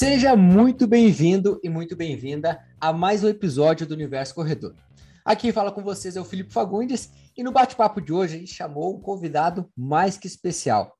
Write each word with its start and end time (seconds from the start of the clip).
Seja 0.00 0.34
muito 0.34 0.86
bem-vindo 0.86 1.60
e 1.62 1.68
muito 1.68 1.94
bem-vinda 1.94 2.58
a 2.80 2.90
mais 2.90 3.22
um 3.22 3.28
episódio 3.28 3.86
do 3.86 3.92
Universo 3.92 4.34
Corredor. 4.34 4.74
Aqui 5.22 5.52
fala 5.52 5.70
com 5.70 5.82
vocês 5.82 6.16
é 6.16 6.20
o 6.22 6.24
Felipe 6.24 6.54
Fagundes 6.54 7.10
e 7.36 7.42
no 7.42 7.52
bate-papo 7.52 8.00
de 8.00 8.10
hoje 8.10 8.34
a 8.34 8.38
gente 8.38 8.54
chamou 8.54 8.96
um 8.96 8.98
convidado 8.98 9.70
mais 9.76 10.16
que 10.16 10.26
especial. 10.26 10.96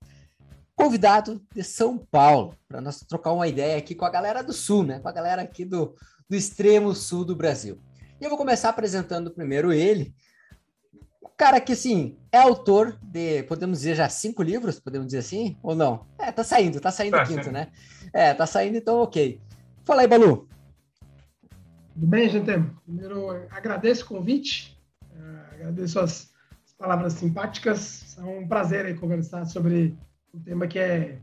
Convidado 0.76 1.40
de 1.54 1.64
São 1.64 1.96
Paulo, 1.96 2.54
para 2.68 2.82
nós 2.82 3.00
trocar 3.00 3.32
uma 3.32 3.48
ideia 3.48 3.78
aqui 3.78 3.94
com 3.94 4.04
a 4.04 4.10
galera 4.10 4.42
do 4.42 4.52
Sul, 4.52 4.84
né? 4.84 5.00
Com 5.00 5.08
a 5.08 5.12
galera 5.12 5.40
aqui 5.40 5.64
do, 5.64 5.94
do 6.28 6.36
extremo 6.36 6.94
sul 6.94 7.24
do 7.24 7.34
Brasil. 7.34 7.80
E 8.20 8.24
eu 8.24 8.28
vou 8.28 8.36
começar 8.36 8.68
apresentando 8.68 9.30
primeiro 9.30 9.72
ele, 9.72 10.14
cara 11.40 11.58
que, 11.58 11.72
assim, 11.72 12.18
é 12.30 12.36
autor 12.36 12.98
de, 13.02 13.42
podemos 13.44 13.78
dizer 13.78 13.94
já 13.94 14.10
cinco 14.10 14.42
livros, 14.42 14.78
podemos 14.78 15.06
dizer 15.06 15.20
assim, 15.20 15.56
ou 15.62 15.74
não? 15.74 16.04
É, 16.18 16.30
tá 16.30 16.44
saindo, 16.44 16.78
tá 16.78 16.90
saindo 16.90 17.16
tá, 17.16 17.22
o 17.22 17.26
quinto, 17.26 17.44
sim. 17.44 17.50
né? 17.50 17.68
É, 18.12 18.34
tá 18.34 18.46
saindo, 18.46 18.76
então 18.76 19.00
ok. 19.00 19.40
Fala 19.82 20.02
aí, 20.02 20.06
Balu. 20.06 20.46
Tudo 21.94 22.06
bem, 22.06 22.28
gente? 22.28 22.44
Primeiro, 22.84 23.30
agradeço 23.50 24.04
o 24.04 24.08
convite, 24.08 24.78
uh, 25.14 25.54
agradeço 25.54 25.98
as, 25.98 26.30
as, 26.62 26.74
palavras 26.74 27.14
simpáticas. 27.14 28.18
É 28.18 28.22
um 28.22 28.46
prazer 28.46 28.84
aí 28.84 28.94
conversar 28.94 29.46
sobre 29.46 29.96
um 30.34 30.40
tema 30.40 30.66
que 30.66 30.78
é, 30.78 31.20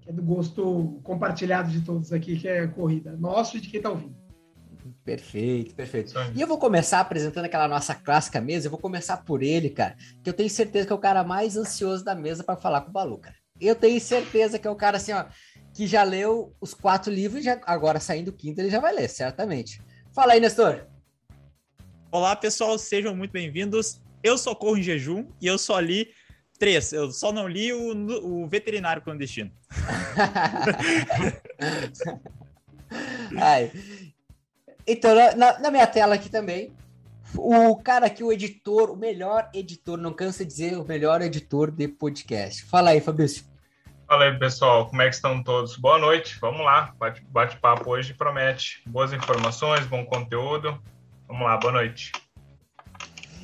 que 0.00 0.08
é 0.08 0.12
do 0.14 0.22
gosto 0.22 0.98
compartilhado 1.04 1.70
de 1.70 1.82
todos 1.82 2.10
aqui, 2.10 2.38
que 2.38 2.48
é 2.48 2.66
corrida, 2.66 3.18
nosso 3.18 3.58
e 3.58 3.60
de 3.60 3.68
quem 3.68 3.80
está 3.80 3.90
ouvindo. 3.90 4.16
Perfeito, 5.08 5.74
perfeito. 5.74 6.12
E 6.34 6.40
eu 6.42 6.46
vou 6.46 6.58
começar 6.58 7.00
apresentando 7.00 7.46
aquela 7.46 7.66
nossa 7.66 7.94
clássica 7.94 8.42
mesa. 8.42 8.66
Eu 8.66 8.70
vou 8.70 8.78
começar 8.78 9.16
por 9.16 9.42
ele, 9.42 9.70
cara, 9.70 9.96
que 10.22 10.28
eu 10.28 10.34
tenho 10.34 10.50
certeza 10.50 10.86
que 10.86 10.92
é 10.92 10.96
o 10.96 10.98
cara 10.98 11.24
mais 11.24 11.56
ansioso 11.56 12.04
da 12.04 12.14
mesa 12.14 12.44
para 12.44 12.60
falar 12.60 12.82
com 12.82 12.90
o 12.90 12.92
Balu, 12.92 13.16
cara. 13.16 13.34
Eu 13.58 13.74
tenho 13.74 13.98
certeza 14.02 14.58
que 14.58 14.68
é 14.68 14.70
o 14.70 14.76
cara 14.76 14.98
assim, 14.98 15.14
ó, 15.14 15.24
que 15.72 15.86
já 15.86 16.02
leu 16.02 16.54
os 16.60 16.74
quatro 16.74 17.10
livros 17.10 17.40
e 17.40 17.44
já, 17.44 17.58
agora 17.64 17.98
saindo 17.98 18.28
o 18.28 18.34
quinto 18.34 18.60
ele 18.60 18.68
já 18.68 18.80
vai 18.80 18.94
ler, 18.94 19.08
certamente. 19.08 19.80
Fala 20.14 20.34
aí, 20.34 20.40
Nestor. 20.40 20.86
Olá, 22.12 22.36
pessoal, 22.36 22.78
sejam 22.78 23.16
muito 23.16 23.30
bem-vindos. 23.30 24.02
Eu 24.22 24.36
só 24.36 24.54
corro 24.54 24.76
em 24.76 24.82
jejum 24.82 25.26
e 25.40 25.46
eu 25.46 25.56
só 25.56 25.80
li 25.80 26.10
três. 26.58 26.92
Eu 26.92 27.10
só 27.12 27.32
não 27.32 27.48
li 27.48 27.72
o, 27.72 28.42
o 28.42 28.46
veterinário 28.46 29.00
clandestino. 29.00 29.50
Ai. 33.40 33.72
Então, 34.88 35.14
na, 35.36 35.58
na 35.58 35.70
minha 35.70 35.86
tela 35.86 36.14
aqui 36.14 36.30
também, 36.30 36.72
o 37.36 37.76
cara 37.76 38.06
aqui, 38.06 38.24
o 38.24 38.32
editor, 38.32 38.90
o 38.90 38.96
melhor 38.96 39.50
editor, 39.52 39.98
não 39.98 40.14
cansa 40.14 40.46
de 40.46 40.50
dizer, 40.50 40.78
o 40.78 40.84
melhor 40.84 41.20
editor 41.20 41.70
de 41.70 41.86
podcast. 41.86 42.64
Fala 42.64 42.90
aí, 42.90 43.00
Fabrício. 43.02 43.44
Fala 44.06 44.24
aí, 44.24 44.38
pessoal, 44.38 44.88
como 44.88 45.02
é 45.02 45.08
que 45.10 45.14
estão 45.14 45.42
todos? 45.42 45.76
Boa 45.76 45.98
noite, 45.98 46.38
vamos 46.40 46.64
lá, 46.64 46.94
bate-papo 47.28 47.90
hoje 47.90 48.14
promete 48.14 48.82
boas 48.86 49.12
informações, 49.12 49.84
bom 49.84 50.06
conteúdo. 50.06 50.82
Vamos 51.26 51.42
lá, 51.42 51.58
boa 51.58 51.74
noite. 51.74 52.10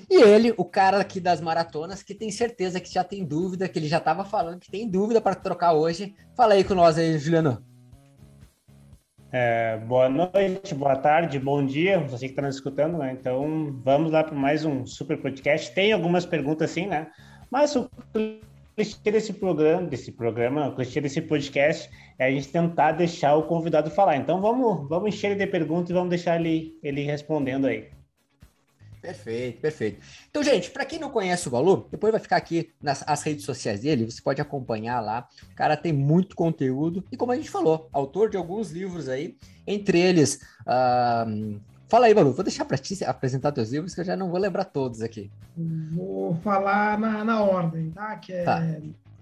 E 0.08 0.22
ele, 0.22 0.54
o 0.56 0.64
cara 0.64 0.98
aqui 0.98 1.20
das 1.20 1.42
maratonas, 1.42 2.02
que 2.02 2.14
tem 2.14 2.30
certeza 2.30 2.80
que 2.80 2.90
já 2.90 3.04
tem 3.04 3.22
dúvida, 3.22 3.68
que 3.68 3.78
ele 3.78 3.88
já 3.88 3.98
estava 3.98 4.24
falando 4.24 4.60
que 4.60 4.70
tem 4.70 4.88
dúvida 4.88 5.20
para 5.20 5.34
trocar 5.34 5.74
hoje. 5.74 6.14
Fala 6.34 6.54
aí 6.54 6.64
com 6.64 6.74
nós 6.74 6.96
aí, 6.96 7.18
Juliano. 7.18 7.62
É, 9.36 9.78
boa 9.78 10.08
noite, 10.08 10.76
boa 10.76 10.94
tarde, 10.94 11.40
bom 11.40 11.66
dia, 11.66 11.98
você 11.98 12.26
que 12.26 12.32
está 12.34 12.42
nos 12.42 12.54
escutando, 12.54 12.98
né? 12.98 13.16
Então, 13.18 13.76
vamos 13.82 14.12
lá 14.12 14.22
para 14.22 14.32
mais 14.32 14.64
um 14.64 14.86
super 14.86 15.20
podcast. 15.20 15.74
Tem 15.74 15.92
algumas 15.92 16.24
perguntas 16.24 16.70
sim, 16.70 16.86
né? 16.86 17.08
Mas 17.50 17.74
o 17.74 17.90
clichê 18.76 19.10
desse 19.10 19.32
programa, 19.32 19.88
desse 19.88 20.12
programa, 20.12 20.68
o 20.68 20.76
clichê 20.76 21.00
desse 21.00 21.20
podcast 21.20 21.90
é 22.16 22.26
a 22.26 22.30
gente 22.30 22.46
tentar 22.46 22.92
deixar 22.92 23.34
o 23.34 23.42
convidado 23.42 23.90
falar. 23.90 24.18
Então 24.18 24.40
vamos, 24.40 24.88
vamos 24.88 25.08
encher 25.08 25.32
ele 25.32 25.44
de 25.44 25.50
perguntas 25.50 25.90
e 25.90 25.94
vamos 25.94 26.10
deixar 26.10 26.38
ele, 26.38 26.78
ele 26.80 27.02
respondendo 27.02 27.66
aí. 27.66 27.88
Perfeito, 29.04 29.60
perfeito. 29.60 30.00
Então, 30.30 30.42
gente, 30.42 30.70
para 30.70 30.86
quem 30.86 30.98
não 30.98 31.10
conhece 31.10 31.46
o 31.46 31.50
Balu, 31.50 31.86
depois 31.90 32.10
vai 32.10 32.20
ficar 32.20 32.36
aqui 32.36 32.72
nas 32.80 33.04
as 33.06 33.22
redes 33.22 33.44
sociais 33.44 33.80
dele, 33.80 34.10
você 34.10 34.22
pode 34.22 34.40
acompanhar 34.40 35.00
lá. 35.00 35.28
O 35.52 35.54
cara 35.54 35.76
tem 35.76 35.92
muito 35.92 36.34
conteúdo 36.34 37.04
e, 37.12 37.16
como 37.16 37.30
a 37.30 37.36
gente 37.36 37.50
falou, 37.50 37.86
autor 37.92 38.30
de 38.30 38.38
alguns 38.38 38.70
livros 38.70 39.08
aí, 39.08 39.36
entre 39.66 40.00
eles. 40.00 40.40
Uh, 40.62 41.60
Fala 41.86 42.06
aí, 42.06 42.14
Balu, 42.14 42.32
vou 42.32 42.42
deixar 42.42 42.64
para 42.64 42.78
ti 42.78 43.04
apresentar 43.04 43.52
teus 43.52 43.70
livros, 43.70 43.94
que 43.94 44.00
eu 44.00 44.04
já 44.04 44.16
não 44.16 44.30
vou 44.30 44.40
lembrar 44.40 44.64
todos 44.64 45.02
aqui. 45.02 45.30
Vou 45.92 46.34
falar 46.36 46.98
na, 46.98 47.22
na 47.22 47.42
ordem, 47.42 47.90
tá? 47.90 48.16
Que 48.16 48.32
é, 48.32 48.42
tá. 48.42 48.66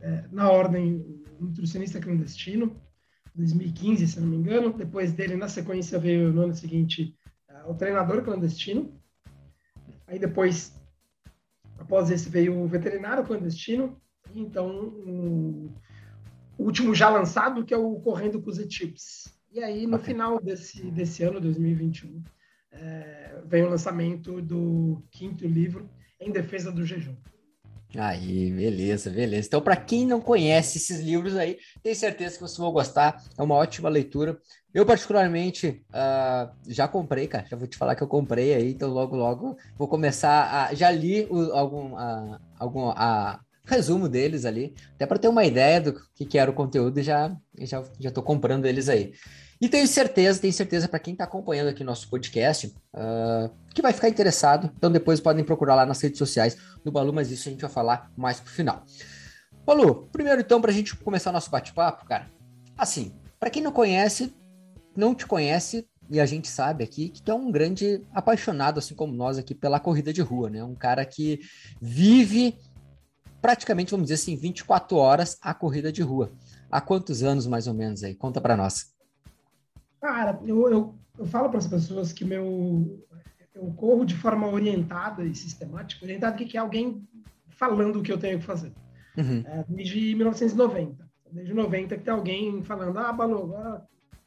é, 0.00 0.24
na 0.30 0.48
ordem 0.48 1.04
Nutricionista 1.40 2.00
Clandestino, 2.00 2.74
2015, 3.34 4.06
se 4.06 4.20
não 4.20 4.28
me 4.28 4.36
engano. 4.36 4.72
Depois 4.72 5.12
dele, 5.12 5.34
na 5.34 5.48
sequência, 5.48 5.98
veio 5.98 6.32
no 6.32 6.42
ano 6.42 6.54
seguinte 6.54 7.16
uh, 7.50 7.70
O 7.70 7.74
Treinador 7.74 8.22
Clandestino. 8.22 9.01
Aí 10.06 10.18
depois, 10.18 10.74
após 11.78 12.10
esse, 12.10 12.28
veio 12.28 12.58
O 12.58 12.66
Veterinário 12.66 13.24
Clandestino. 13.24 14.00
E 14.32 14.40
então, 14.40 14.68
um, 14.70 15.74
o 16.58 16.64
último 16.64 16.94
já 16.94 17.08
lançado, 17.08 17.64
que 17.64 17.74
é 17.74 17.76
o 17.76 18.00
Correndo 18.00 18.40
com 18.40 18.50
os 18.50 18.58
Etips. 18.58 19.32
E 19.50 19.62
aí, 19.62 19.86
no 19.86 19.98
final 19.98 20.40
desse, 20.40 20.90
desse 20.90 21.22
ano, 21.22 21.40
2021, 21.40 22.22
é, 22.70 23.42
vem 23.44 23.64
o 23.64 23.68
lançamento 23.68 24.40
do 24.40 25.02
quinto 25.10 25.46
livro, 25.46 25.88
Em 26.18 26.30
Defesa 26.30 26.72
do 26.72 26.84
Jejum. 26.84 27.16
Aí, 27.96 28.50
beleza, 28.50 29.10
beleza. 29.10 29.48
Então, 29.48 29.60
para 29.60 29.76
quem 29.76 30.06
não 30.06 30.20
conhece 30.20 30.78
esses 30.78 31.00
livros 31.00 31.36
aí, 31.36 31.58
tenho 31.82 31.94
certeza 31.94 32.34
que 32.36 32.40
vocês 32.40 32.56
vão 32.56 32.72
gostar. 32.72 33.22
É 33.36 33.42
uma 33.42 33.54
ótima 33.54 33.88
leitura. 33.88 34.38
Eu, 34.72 34.86
particularmente, 34.86 35.84
uh, 35.90 36.50
já 36.66 36.88
comprei, 36.88 37.26
cara. 37.28 37.46
Já 37.46 37.56
vou 37.56 37.66
te 37.66 37.76
falar 37.76 37.94
que 37.94 38.02
eu 38.02 38.08
comprei 38.08 38.54
aí, 38.54 38.72
então 38.72 38.88
logo, 38.88 39.14
logo 39.14 39.56
vou 39.76 39.86
começar 39.88 40.70
a. 40.70 40.74
Já 40.74 40.90
li 40.90 41.26
o, 41.30 41.52
algum, 41.52 41.94
algum 42.58 42.90
resumo 43.64 44.08
deles 44.08 44.44
ali, 44.44 44.74
até 44.94 45.06
para 45.06 45.18
ter 45.18 45.28
uma 45.28 45.44
ideia 45.44 45.80
do 45.80 45.94
que, 46.14 46.24
que 46.24 46.38
era 46.38 46.50
o 46.50 46.54
conteúdo 46.54 46.98
e 46.98 47.02
já, 47.02 47.36
já, 47.60 47.84
já 48.00 48.10
tô 48.10 48.22
comprando 48.22 48.64
eles 48.64 48.88
aí. 48.88 49.12
E 49.62 49.68
tenho 49.68 49.86
certeza, 49.86 50.40
tenho 50.40 50.52
certeza 50.52 50.88
para 50.88 50.98
quem 50.98 51.12
está 51.12 51.22
acompanhando 51.22 51.68
aqui 51.68 51.84
nosso 51.84 52.10
podcast, 52.10 52.66
uh, 52.66 53.48
que 53.72 53.80
vai 53.80 53.92
ficar 53.92 54.08
interessado. 54.08 54.68
Então 54.76 54.90
depois 54.90 55.20
podem 55.20 55.44
procurar 55.44 55.76
lá 55.76 55.86
nas 55.86 56.00
redes 56.00 56.18
sociais 56.18 56.56
do 56.84 56.90
Balu, 56.90 57.12
mas 57.12 57.30
isso 57.30 57.48
a 57.48 57.52
gente 57.52 57.60
vai 57.60 57.70
falar 57.70 58.10
mais 58.16 58.40
pro 58.40 58.52
final. 58.52 58.84
Balu, 59.64 60.08
primeiro 60.10 60.40
então, 60.40 60.60
para 60.60 60.72
a 60.72 60.74
gente 60.74 60.96
começar 60.96 61.30
nosso 61.30 61.48
bate-papo, 61.48 62.04
cara, 62.06 62.28
assim, 62.76 63.14
para 63.38 63.50
quem 63.50 63.62
não 63.62 63.70
conhece, 63.70 64.34
não 64.96 65.14
te 65.14 65.28
conhece, 65.28 65.86
e 66.10 66.18
a 66.18 66.26
gente 66.26 66.48
sabe 66.48 66.82
aqui 66.82 67.10
que 67.10 67.22
tu 67.22 67.30
é 67.30 67.34
um 67.34 67.52
grande 67.52 68.02
apaixonado, 68.12 68.78
assim 68.78 68.96
como 68.96 69.12
nós 69.12 69.38
aqui, 69.38 69.54
pela 69.54 69.78
corrida 69.78 70.12
de 70.12 70.20
rua, 70.20 70.50
né? 70.50 70.64
Um 70.64 70.74
cara 70.74 71.06
que 71.06 71.38
vive 71.80 72.58
praticamente, 73.40 73.92
vamos 73.92 74.06
dizer 74.06 74.14
assim, 74.14 74.34
24 74.34 74.96
horas 74.96 75.38
a 75.40 75.54
corrida 75.54 75.92
de 75.92 76.02
rua. 76.02 76.32
Há 76.68 76.80
quantos 76.80 77.22
anos, 77.22 77.46
mais 77.46 77.68
ou 77.68 77.74
menos, 77.74 78.02
aí? 78.02 78.12
Conta 78.16 78.40
para 78.40 78.56
nós. 78.56 78.91
Cara, 80.02 80.40
eu, 80.44 80.68
eu, 80.68 80.94
eu 81.16 81.24
falo 81.24 81.48
para 81.48 81.58
as 81.58 81.66
pessoas 81.68 82.12
que 82.12 82.24
meu 82.24 83.06
eu 83.54 83.72
corro 83.76 84.04
de 84.04 84.16
forma 84.16 84.48
orientada 84.48 85.24
e 85.24 85.32
sistemática. 85.32 86.04
Orientada 86.04 86.36
que 86.36 86.56
é 86.56 86.60
alguém 86.60 87.06
falando 87.50 88.00
o 88.00 88.02
que 88.02 88.10
eu 88.10 88.18
tenho 88.18 88.40
que 88.40 88.44
fazer. 88.44 88.72
Uhum. 89.16 89.44
É, 89.46 89.64
desde 89.68 90.14
1990. 90.16 91.08
Desde 91.30 91.54
90 91.54 91.96
que 91.96 92.02
tem 92.02 92.12
alguém 92.12 92.64
falando, 92.64 92.98
ah, 92.98 93.12
Balu, 93.12 93.54
ah, 93.56 93.82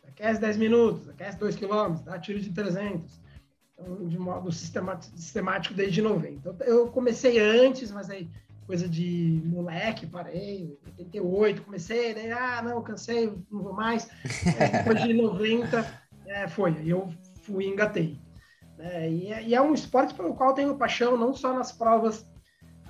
aquece 0.08 0.40
10 0.40 0.58
minutos, 0.58 1.10
aquece 1.10 1.38
2 1.38 1.56
quilômetros, 1.58 2.06
dá 2.06 2.18
tiro 2.18 2.40
de 2.40 2.52
300. 2.52 3.22
Então, 3.74 4.08
de 4.08 4.18
modo 4.18 4.52
sistemático, 4.54 5.18
sistemático 5.18 5.74
desde 5.74 6.02
90. 6.02 6.30
Então, 6.30 6.56
eu 6.66 6.88
comecei 6.88 7.38
antes, 7.38 7.92
mas 7.92 8.10
aí 8.10 8.30
coisa 8.66 8.90
de 8.90 9.42
moleque, 9.46 10.08
parei, 10.08 10.78
88, 10.98 11.62
comecei, 11.62 12.14
daí, 12.14 12.32
ah, 12.32 12.62
não, 12.64 12.82
cansei, 12.82 13.28
não 13.52 13.62
vou 13.62 13.74
mais. 13.74 14.10
depois 14.72 15.04
de 15.04 15.14
90, 15.14 16.04
é, 16.26 16.48
foi, 16.48 16.76
eu 16.86 17.10
fui 17.42 17.66
e 17.66 17.70
engatei. 17.70 18.20
É, 18.78 19.10
e, 19.10 19.32
é, 19.32 19.44
e, 19.44 19.56
é 19.56 19.62
um 19.62 19.74
esporte 19.74 20.14
pelo 20.14 20.34
qual 20.34 20.54
tenho 20.54 20.78
paixão, 20.78 21.18
não 21.18 21.34
só 21.34 21.54
nas 21.54 21.72
provas 21.72 22.30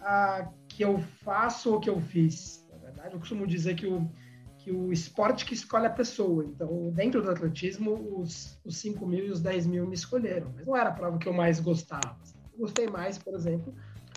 ah, 0.01 0.49
que 0.67 0.83
eu 0.83 0.99
faço 1.23 1.73
ou 1.73 1.79
que 1.79 1.89
eu 1.89 1.99
fiz. 1.99 2.65
Na 2.71 2.77
verdade, 2.77 3.13
eu 3.13 3.19
costumo 3.19 3.45
dizer 3.45 3.75
que 3.75 3.85
o, 3.85 4.09
que 4.57 4.71
o 4.71 4.91
esporte 4.91 5.45
que 5.45 5.53
escolhe 5.53 5.85
a 5.85 5.91
pessoa. 5.91 6.45
Então, 6.45 6.91
dentro 6.91 7.21
do 7.21 7.29
atletismo, 7.29 8.19
os, 8.19 8.59
os 8.63 8.77
5 8.77 9.05
mil 9.05 9.25
e 9.25 9.29
os 9.29 9.41
10 9.41 9.67
mil 9.67 9.85
me 9.85 9.93
escolheram, 9.93 10.51
mas 10.55 10.65
não 10.65 10.75
era 10.75 10.89
a 10.89 10.93
prova 10.93 11.17
que 11.17 11.27
eu 11.27 11.33
mais 11.33 11.59
gostava. 11.59 12.17
Eu 12.53 12.59
gostei 12.59 12.87
mais, 12.87 13.17
por 13.17 13.35
exemplo, 13.35 13.75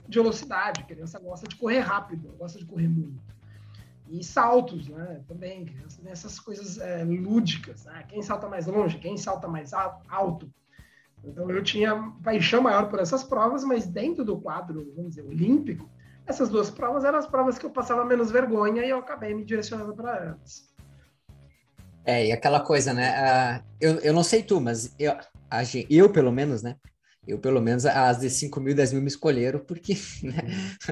de 0.08 0.18
velocidade. 0.18 0.80
A 0.80 0.84
criança 0.84 1.18
gosta 1.18 1.46
de 1.46 1.56
correr 1.56 1.80
rápido, 1.80 2.34
gosta 2.38 2.58
de 2.58 2.64
correr 2.64 2.88
muito. 2.88 3.20
E 4.08 4.24
saltos, 4.24 4.88
né? 4.88 5.20
Também, 5.28 5.66
criança 5.66 6.00
essas 6.06 6.40
coisas 6.40 6.78
é, 6.78 7.04
lúdicas. 7.04 7.84
Né? 7.84 8.04
Quem 8.08 8.22
salta 8.22 8.48
mais 8.48 8.66
longe, 8.66 8.98
quem 8.98 9.16
salta 9.18 9.46
mais 9.46 9.72
alto. 9.74 10.50
Então 11.22 11.50
eu 11.50 11.62
tinha 11.62 12.12
paixão 12.22 12.62
maior 12.62 12.88
por 12.88 13.00
essas 13.00 13.22
provas, 13.22 13.64
mas 13.64 13.86
dentro 13.86 14.24
do 14.24 14.40
quadro, 14.40 14.92
vamos 14.94 15.10
dizer, 15.10 15.26
olímpico, 15.26 15.90
essas 16.26 16.48
duas 16.48 16.70
provas 16.70 17.04
eram 17.04 17.18
as 17.18 17.26
provas 17.26 17.58
que 17.58 17.66
eu 17.66 17.70
passava 17.70 18.04
menos 18.04 18.30
vergonha 18.30 18.84
e 18.84 18.90
eu 18.90 18.98
acabei 18.98 19.34
me 19.34 19.44
direcionando 19.44 19.94
para 19.94 20.16
elas. 20.16 20.68
É, 22.04 22.26
e 22.26 22.32
aquela 22.32 22.60
coisa, 22.60 22.94
né? 22.94 23.60
Uh, 23.60 23.64
eu, 23.80 23.94
eu 24.00 24.12
não 24.14 24.22
sei 24.22 24.42
tu, 24.42 24.60
mas 24.60 24.94
eu, 24.98 25.12
a, 25.50 25.62
eu, 25.90 26.10
pelo 26.10 26.32
menos, 26.32 26.62
né? 26.62 26.76
Eu, 27.28 27.38
pelo 27.38 27.60
menos, 27.60 27.84
as 27.84 28.20
de 28.20 28.30
5 28.30 28.58
mil, 28.58 28.74
10 28.74 28.94
mil 28.94 29.02
me 29.02 29.08
escolheram, 29.08 29.60
porque, 29.60 29.94
né? 30.24 30.42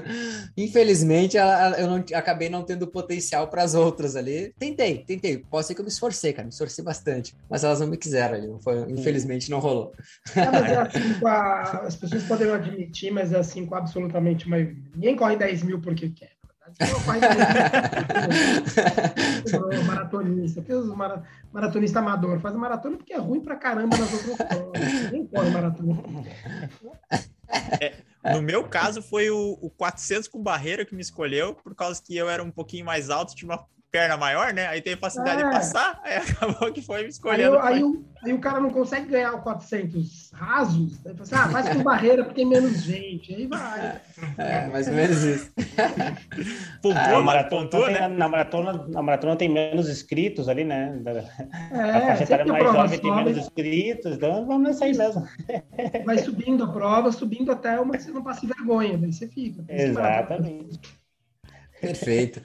infelizmente, 0.55 1.35
eu 1.35 1.87
não, 1.87 2.03
acabei 2.13 2.47
não 2.47 2.63
tendo 2.63 2.85
potencial 2.87 3.47
para 3.47 3.63
as 3.63 3.73
outras 3.73 4.15
ali. 4.15 4.53
Tentei, 4.59 4.99
tentei. 4.99 5.39
Posso 5.39 5.67
ser 5.69 5.75
que 5.75 5.81
eu 5.81 5.85
me 5.85 5.89
esforcei, 5.89 6.31
cara, 6.31 6.45
me 6.45 6.51
esforcei 6.51 6.83
bastante, 6.83 7.35
mas 7.49 7.63
elas 7.63 7.79
não 7.79 7.87
me 7.87 7.97
quiseram 7.97 8.35
ali. 8.35 8.47
Foi, 8.61 8.79
infelizmente, 8.91 9.49
não 9.49 9.59
rolou. 9.59 9.91
É, 10.35 10.41
é 10.41 10.77
assim, 10.77 11.25
a, 11.25 11.61
as 11.87 11.95
pessoas 11.95 12.23
podem 12.23 12.51
admitir, 12.51 13.11
mas 13.11 13.33
é 13.33 13.39
assim 13.39 13.65
com 13.65 13.75
absolutamente 13.75 14.47
maioria. 14.47 14.77
Ninguém 14.93 15.15
corre 15.15 15.35
10 15.35 15.63
mil 15.63 15.81
porque 15.81 16.09
quer 16.09 16.36
maratonista, 19.85 20.61
que 20.61 20.73
os 20.73 20.87
mara, 20.95 21.23
maratonista 21.51 21.99
amador 21.99 22.39
faz 22.39 22.55
maratona 22.55 22.97
porque 22.97 23.13
é 23.13 23.17
ruim 23.17 23.41
pra 23.41 23.55
caramba 23.55 23.97
nas 23.97 24.13
outras. 24.13 24.37
Nem 25.11 25.29
maratona. 25.51 26.01
É, 27.81 27.95
no 28.33 28.41
meu 28.41 28.67
caso, 28.67 29.01
foi 29.01 29.29
o, 29.29 29.57
o 29.61 29.69
400 29.69 30.27
com 30.27 30.41
barreira 30.41 30.85
que 30.85 30.95
me 30.95 31.01
escolheu, 31.01 31.53
por 31.55 31.73
causa 31.75 32.01
que 32.01 32.15
eu 32.15 32.29
era 32.29 32.43
um 32.43 32.51
pouquinho 32.51 32.85
mais 32.85 33.09
alto, 33.09 33.35
tinha 33.35 33.49
uma 33.49 33.65
perna 33.91 34.17
maior, 34.17 34.53
né? 34.53 34.67
Aí 34.67 34.81
tem 34.81 34.95
facilidade 34.95 35.41
é. 35.41 35.45
de 35.45 35.51
passar, 35.51 35.99
aí 36.03 36.17
acabou 36.17 36.71
que 36.71 36.81
foi 36.81 37.07
escolhendo. 37.07 37.57
Aí, 37.59 37.75
aí, 37.75 37.83
o, 37.83 38.05
aí, 38.23 38.33
o, 38.33 38.39
cara 38.39 38.59
não 38.59 38.69
consegue 38.69 39.07
ganhar 39.07 39.33
o 39.33 39.41
400 39.41 40.31
rasos, 40.33 41.05
aí 41.05 41.13
fala 41.13 41.23
assim, 41.23 41.35
ah, 41.35 41.49
faz 41.49 41.69
com 41.69 41.83
barreira 41.83 42.23
porque 42.23 42.41
tem 42.41 42.45
menos 42.45 42.83
gente, 42.83 43.33
aí 43.33 43.47
vai. 43.47 44.01
É, 44.37 44.67
mais 44.67 44.87
ou 44.87 44.93
menos 44.93 45.23
isso. 45.23 45.51
pontua, 46.81 47.17
ah, 47.17 47.21
maratona, 47.21 47.61
pontua, 47.63 47.89
né? 47.89 48.07
Na 48.07 48.27
maratona, 48.27 48.85
na 48.87 49.01
maratona 49.01 49.35
tem 49.35 49.49
menos 49.49 49.89
inscritos 49.89 50.49
ali, 50.49 50.63
né? 50.63 51.01
É, 51.71 51.79
a 51.79 52.01
faixa 52.07 52.23
etária 52.23 52.45
mais 52.45 52.63
jovem 52.63 52.99
tem 52.99 53.15
menos 53.15 53.37
inscritos, 53.37 54.15
então 54.15 54.45
vamos 54.45 54.67
nessa 54.67 54.85
aí 54.85 54.95
mesmo. 54.95 55.27
Vai 56.05 56.17
subindo 56.19 56.63
a 56.63 56.67
prova, 56.67 57.11
subindo 57.11 57.51
até 57.51 57.79
uma 57.79 57.95
que 57.95 58.03
você 58.03 58.11
não 58.11 58.23
passe 58.23 58.45
vergonha, 58.45 58.97
daí 58.97 59.13
você 59.13 59.27
fica. 59.27 59.63
Exatamente. 59.69 60.79
Perfeito. 61.79 62.41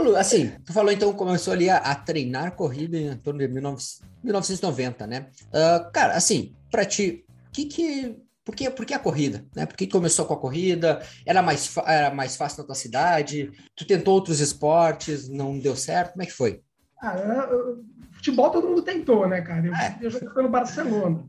Lu, 0.00 0.16
assim, 0.16 0.52
tu 0.64 0.72
falou 0.72 0.92
então, 0.92 1.12
começou 1.12 1.52
ali 1.52 1.70
a, 1.70 1.78
a 1.78 1.94
treinar 1.94 2.54
corrida 2.54 2.98
em 2.98 3.16
torno 3.16 3.40
de 3.40 3.48
19, 3.48 3.82
1990, 4.22 5.06
né? 5.06 5.26
Uh, 5.48 5.90
cara, 5.92 6.14
assim, 6.14 6.54
para 6.70 6.84
ti, 6.84 7.24
que 7.52 7.64
que, 7.64 8.16
por, 8.44 8.54
que, 8.54 8.68
por 8.70 8.84
que 8.84 8.92
a 8.92 8.98
corrida? 8.98 9.44
Né? 9.54 9.64
Por 9.64 9.76
que 9.76 9.86
começou 9.86 10.26
com 10.26 10.34
a 10.34 10.40
corrida? 10.40 11.00
Era 11.24 11.42
mais, 11.42 11.74
era 11.86 12.14
mais 12.14 12.36
fácil 12.36 12.60
na 12.60 12.66
tua 12.66 12.74
cidade? 12.74 13.50
Tu 13.74 13.86
tentou 13.86 14.14
outros 14.14 14.40
esportes, 14.40 15.28
não 15.28 15.58
deu 15.58 15.74
certo? 15.74 16.12
Como 16.12 16.22
é 16.22 16.26
que 16.26 16.32
foi? 16.32 16.60
Ah, 17.00 17.16
eu, 17.50 17.84
futebol 18.12 18.50
todo 18.50 18.68
mundo 18.68 18.82
tentou, 18.82 19.28
né, 19.28 19.40
cara? 19.40 19.66
Eu, 19.66 19.74
é. 19.74 19.98
eu 20.00 20.10
joguei 20.10 20.28
pelo 20.30 20.48
Barcelona. 20.48 21.24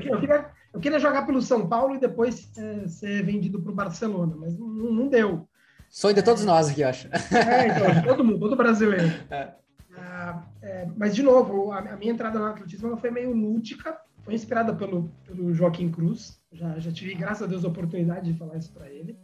Que, 0.00 0.08
eu, 0.08 0.20
queria, 0.20 0.50
eu 0.72 0.80
queria 0.80 0.98
jogar 0.98 1.26
pelo 1.26 1.40
São 1.40 1.66
Paulo 1.66 1.94
e 1.94 2.00
depois 2.00 2.50
é, 2.56 2.86
ser 2.86 3.24
vendido 3.24 3.60
para 3.60 3.72
o 3.72 3.74
Barcelona, 3.74 4.36
mas 4.36 4.56
não, 4.56 4.68
não 4.68 5.08
deu. 5.08 5.48
Sonho 5.90 6.14
de 6.14 6.22
todos 6.22 6.44
nós 6.44 6.68
aqui, 6.68 6.82
acho. 6.82 7.08
É, 7.08 7.68
então, 7.68 8.02
todo 8.02 8.24
mundo, 8.24 8.38
todo 8.38 8.56
brasileiro. 8.56 9.06
É. 9.30 9.54
Ah, 9.98 10.42
é, 10.60 10.86
mas, 10.96 11.14
de 11.14 11.22
novo, 11.22 11.72
a, 11.72 11.78
a, 11.78 11.96
minha 11.96 12.12
entrada 12.12 12.38
no 12.38 12.44
atletismo 12.44 12.96
foi 12.98 13.10
meio 13.10 13.32
lúdica, 13.32 13.98
foi 14.22 14.34
inspirada 14.34 14.74
pelo, 14.74 15.10
pelo 15.26 15.54
Joaquim 15.54 15.90
Cruz. 15.90 16.38
Já, 16.52 16.78
já 16.78 16.92
tive, 16.92 17.14
graças 17.14 17.42
a 17.42 17.46
Deus, 17.46 17.64
a 17.64 17.68
oportunidade 17.68 18.30
de 18.30 18.38
falar 18.38 18.58
isso 18.58 18.72
para 18.72 18.90
ele. 18.90 19.18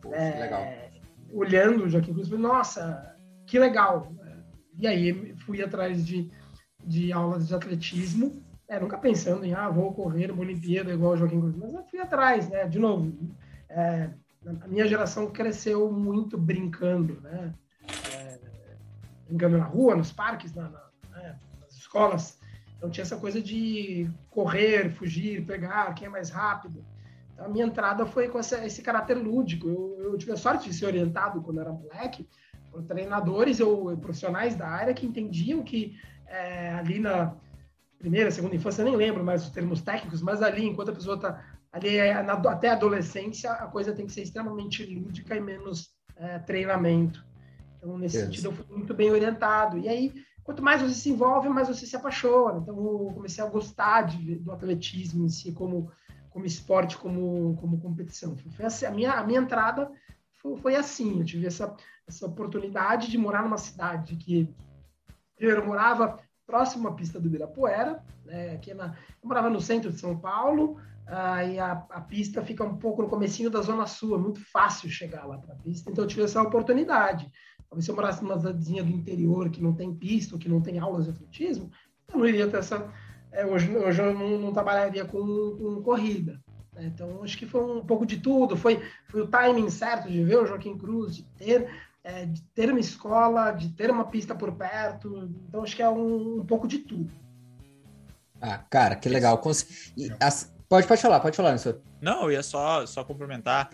Pô, 0.00 0.12
é, 0.12 0.40
legal. 0.40 0.62
Olhando 1.32 1.84
o 1.84 1.88
Joaquim 1.88 2.12
Cruz, 2.12 2.28
falei, 2.28 2.42
nossa, 2.42 3.16
que 3.46 3.58
legal. 3.58 4.12
E 4.78 4.86
aí 4.86 5.34
fui 5.46 5.62
atrás 5.62 6.04
de, 6.04 6.30
de 6.84 7.12
aulas 7.12 7.48
de 7.48 7.54
atletismo, 7.54 8.42
é, 8.68 8.78
nunca 8.78 8.98
pensando 8.98 9.44
em, 9.44 9.52
ah, 9.52 9.68
vou 9.68 9.92
correr 9.92 10.30
uma 10.30 10.42
Olimpíada 10.42 10.92
igual 10.92 11.12
o 11.12 11.16
Joaquim 11.16 11.40
Cruz, 11.40 11.56
mas 11.56 11.74
eu 11.74 11.82
fui 11.84 11.98
atrás, 11.98 12.48
né? 12.48 12.66
De 12.66 12.78
novo, 12.78 13.12
é, 13.68 14.10
a 14.46 14.68
minha 14.68 14.86
geração 14.86 15.30
cresceu 15.30 15.90
muito 15.92 16.38
brincando, 16.38 17.20
né? 17.20 17.54
É, 18.14 18.38
brincando 19.26 19.58
na 19.58 19.64
rua, 19.64 19.94
nos 19.94 20.12
parques, 20.12 20.54
na, 20.54 20.68
na, 20.68 20.90
né? 21.10 21.38
nas 21.60 21.74
escolas. 21.74 22.40
Então 22.76 22.90
tinha 22.90 23.02
essa 23.02 23.18
coisa 23.18 23.42
de 23.42 24.10
correr, 24.30 24.90
fugir, 24.90 25.44
pegar, 25.44 25.94
quem 25.94 26.06
é 26.06 26.10
mais 26.10 26.30
rápido. 26.30 26.84
Então, 27.34 27.44
a 27.44 27.48
minha 27.48 27.66
entrada 27.66 28.06
foi 28.06 28.28
com 28.28 28.38
essa, 28.38 28.64
esse 28.64 28.80
caráter 28.80 29.18
lúdico. 29.18 29.68
Eu, 29.68 30.04
eu, 30.04 30.18
tive 30.18 30.32
a 30.32 30.36
sorte 30.36 30.68
de 30.68 30.74
ser 30.74 30.86
orientado 30.86 31.42
quando 31.42 31.60
era 31.60 31.70
moleque 31.70 32.26
por 32.70 32.82
treinadores 32.84 33.60
ou 33.60 33.96
profissionais 33.98 34.56
da 34.56 34.68
área 34.68 34.94
que 34.94 35.04
entendiam 35.04 35.62
que 35.62 35.98
é, 36.26 36.72
ali 36.74 36.98
na 36.98 37.34
primeira, 37.98 38.30
segunda 38.30 38.56
infância, 38.56 38.82
nem 38.82 38.96
lembro 38.96 39.22
mais 39.22 39.42
os 39.44 39.50
termos 39.50 39.82
técnicos, 39.82 40.22
mas 40.22 40.42
ali, 40.42 40.64
enquanto 40.64 40.90
a 40.90 40.94
pessoa 40.94 41.16
está 41.16 41.44
ali 41.72 41.96
é, 41.96 42.22
na, 42.22 42.34
até 42.34 42.68
a 42.68 42.72
adolescência 42.72 43.52
a 43.52 43.66
coisa 43.66 43.92
tem 43.92 44.06
que 44.06 44.12
ser 44.12 44.22
extremamente 44.22 44.84
lúdica 44.84 45.36
e 45.36 45.40
menos 45.40 45.90
é, 46.16 46.38
treinamento. 46.38 47.24
Então, 47.76 47.96
nesse 47.96 48.16
yes. 48.16 48.26
sentido, 48.26 48.48
eu 48.48 48.52
fui 48.52 48.76
muito 48.76 48.92
bem 48.92 49.10
orientado. 49.10 49.78
E 49.78 49.88
aí, 49.88 50.12
quanto 50.42 50.62
mais 50.62 50.82
você 50.82 50.94
se 50.94 51.10
envolve, 51.10 51.48
mais 51.48 51.68
você 51.68 51.86
se 51.86 51.96
apaixona. 51.96 52.58
Então, 52.58 52.76
eu 52.76 53.12
comecei 53.14 53.42
a 53.42 53.48
gostar 53.48 54.02
de, 54.02 54.36
do 54.36 54.52
atletismo 54.52 55.24
em 55.24 55.28
si 55.28 55.52
como, 55.52 55.90
como 56.28 56.44
esporte, 56.44 56.98
como, 56.98 57.56
como 57.56 57.80
competição. 57.80 58.36
Foi 58.36 58.66
assim, 58.66 58.84
a, 58.84 58.90
minha, 58.90 59.12
a 59.12 59.24
minha 59.24 59.40
entrada 59.40 59.90
foi, 60.42 60.56
foi 60.58 60.76
assim. 60.76 61.20
Eu 61.20 61.24
tive 61.24 61.46
essa, 61.46 61.74
essa 62.06 62.26
oportunidade 62.26 63.10
de 63.10 63.16
morar 63.16 63.42
numa 63.42 63.58
cidade 63.58 64.16
que 64.16 64.52
eu 65.38 65.64
morava 65.64 66.18
próximo 66.46 66.88
à 66.88 66.92
pista 66.92 67.18
do 67.18 67.28
Ibirapuera, 67.28 68.04
né, 68.24 68.54
aqui 68.54 68.74
na, 68.74 68.96
eu 69.22 69.28
morava 69.28 69.48
no 69.48 69.60
centro 69.60 69.90
de 69.92 70.00
São 70.00 70.18
Paulo, 70.18 70.80
aí 71.10 71.58
a, 71.58 71.72
a, 71.90 72.00
pista 72.00 72.40
fica 72.42 72.62
um 72.62 72.76
pouco 72.76 73.02
no 73.02 73.08
comecinho 73.08 73.50
da 73.50 73.60
Zona 73.60 73.86
Sul, 73.86 74.14
é 74.14 74.18
muito 74.18 74.40
fácil 74.52 74.88
chegar 74.88 75.24
lá 75.26 75.38
para 75.38 75.54
a 75.54 75.56
pista, 75.56 75.90
então 75.90 76.04
eu 76.04 76.08
tive 76.08 76.22
essa 76.22 76.40
oportunidade. 76.40 77.30
Talvez 77.68 77.84
se 77.84 77.90
eu 77.90 77.96
morasse 77.96 78.22
numa 78.22 78.38
cidadezinha 78.38 78.84
do 78.84 78.92
interior 78.92 79.50
que 79.50 79.62
não 79.62 79.74
tem 79.74 79.94
pista, 79.94 80.38
que 80.38 80.48
não 80.48 80.60
tem 80.60 80.78
aulas 80.78 81.04
de 81.06 81.10
atletismo, 81.10 81.70
eu 82.12 82.18
não 82.18 82.26
iria 82.26 82.48
ter 82.48 82.58
essa... 82.58 82.92
É, 83.32 83.44
hoje, 83.46 83.76
hoje 83.76 84.02
eu 84.02 84.14
não, 84.14 84.38
não 84.38 84.52
trabalharia 84.52 85.04
com, 85.04 85.20
com 85.56 85.82
corrida. 85.82 86.40
Né? 86.72 86.86
Então, 86.86 87.22
acho 87.22 87.38
que 87.38 87.46
foi 87.46 87.62
um 87.64 87.84
pouco 87.84 88.04
de 88.04 88.18
tudo. 88.18 88.56
Foi, 88.56 88.82
foi 89.06 89.22
o 89.22 89.28
timing 89.28 89.70
certo 89.70 90.08
de 90.08 90.24
ver 90.24 90.38
o 90.38 90.46
Joaquim 90.46 90.76
Cruz, 90.76 91.16
de 91.16 91.22
ter, 91.36 91.68
é, 92.02 92.26
de 92.26 92.42
ter 92.54 92.70
uma 92.70 92.80
escola, 92.80 93.52
de 93.52 93.68
ter 93.70 93.90
uma 93.90 94.04
pista 94.04 94.34
por 94.34 94.52
perto. 94.52 95.30
Então, 95.48 95.62
acho 95.62 95.76
que 95.76 95.82
é 95.82 95.88
um, 95.88 96.40
um 96.40 96.46
pouco 96.46 96.66
de 96.66 96.78
tudo. 96.78 97.12
Ah, 98.40 98.58
cara, 98.58 98.96
que 98.96 99.08
legal. 99.08 99.40
E 99.96 100.10
as, 100.18 100.52
Pode, 100.70 100.86
pode 100.86 101.02
falar, 101.02 101.18
pode 101.18 101.36
falar, 101.36 101.58
senhor. 101.58 101.82
Não, 102.00 102.22
eu 102.22 102.30
ia 102.30 102.44
só, 102.44 102.86
só 102.86 103.02
complementar. 103.02 103.70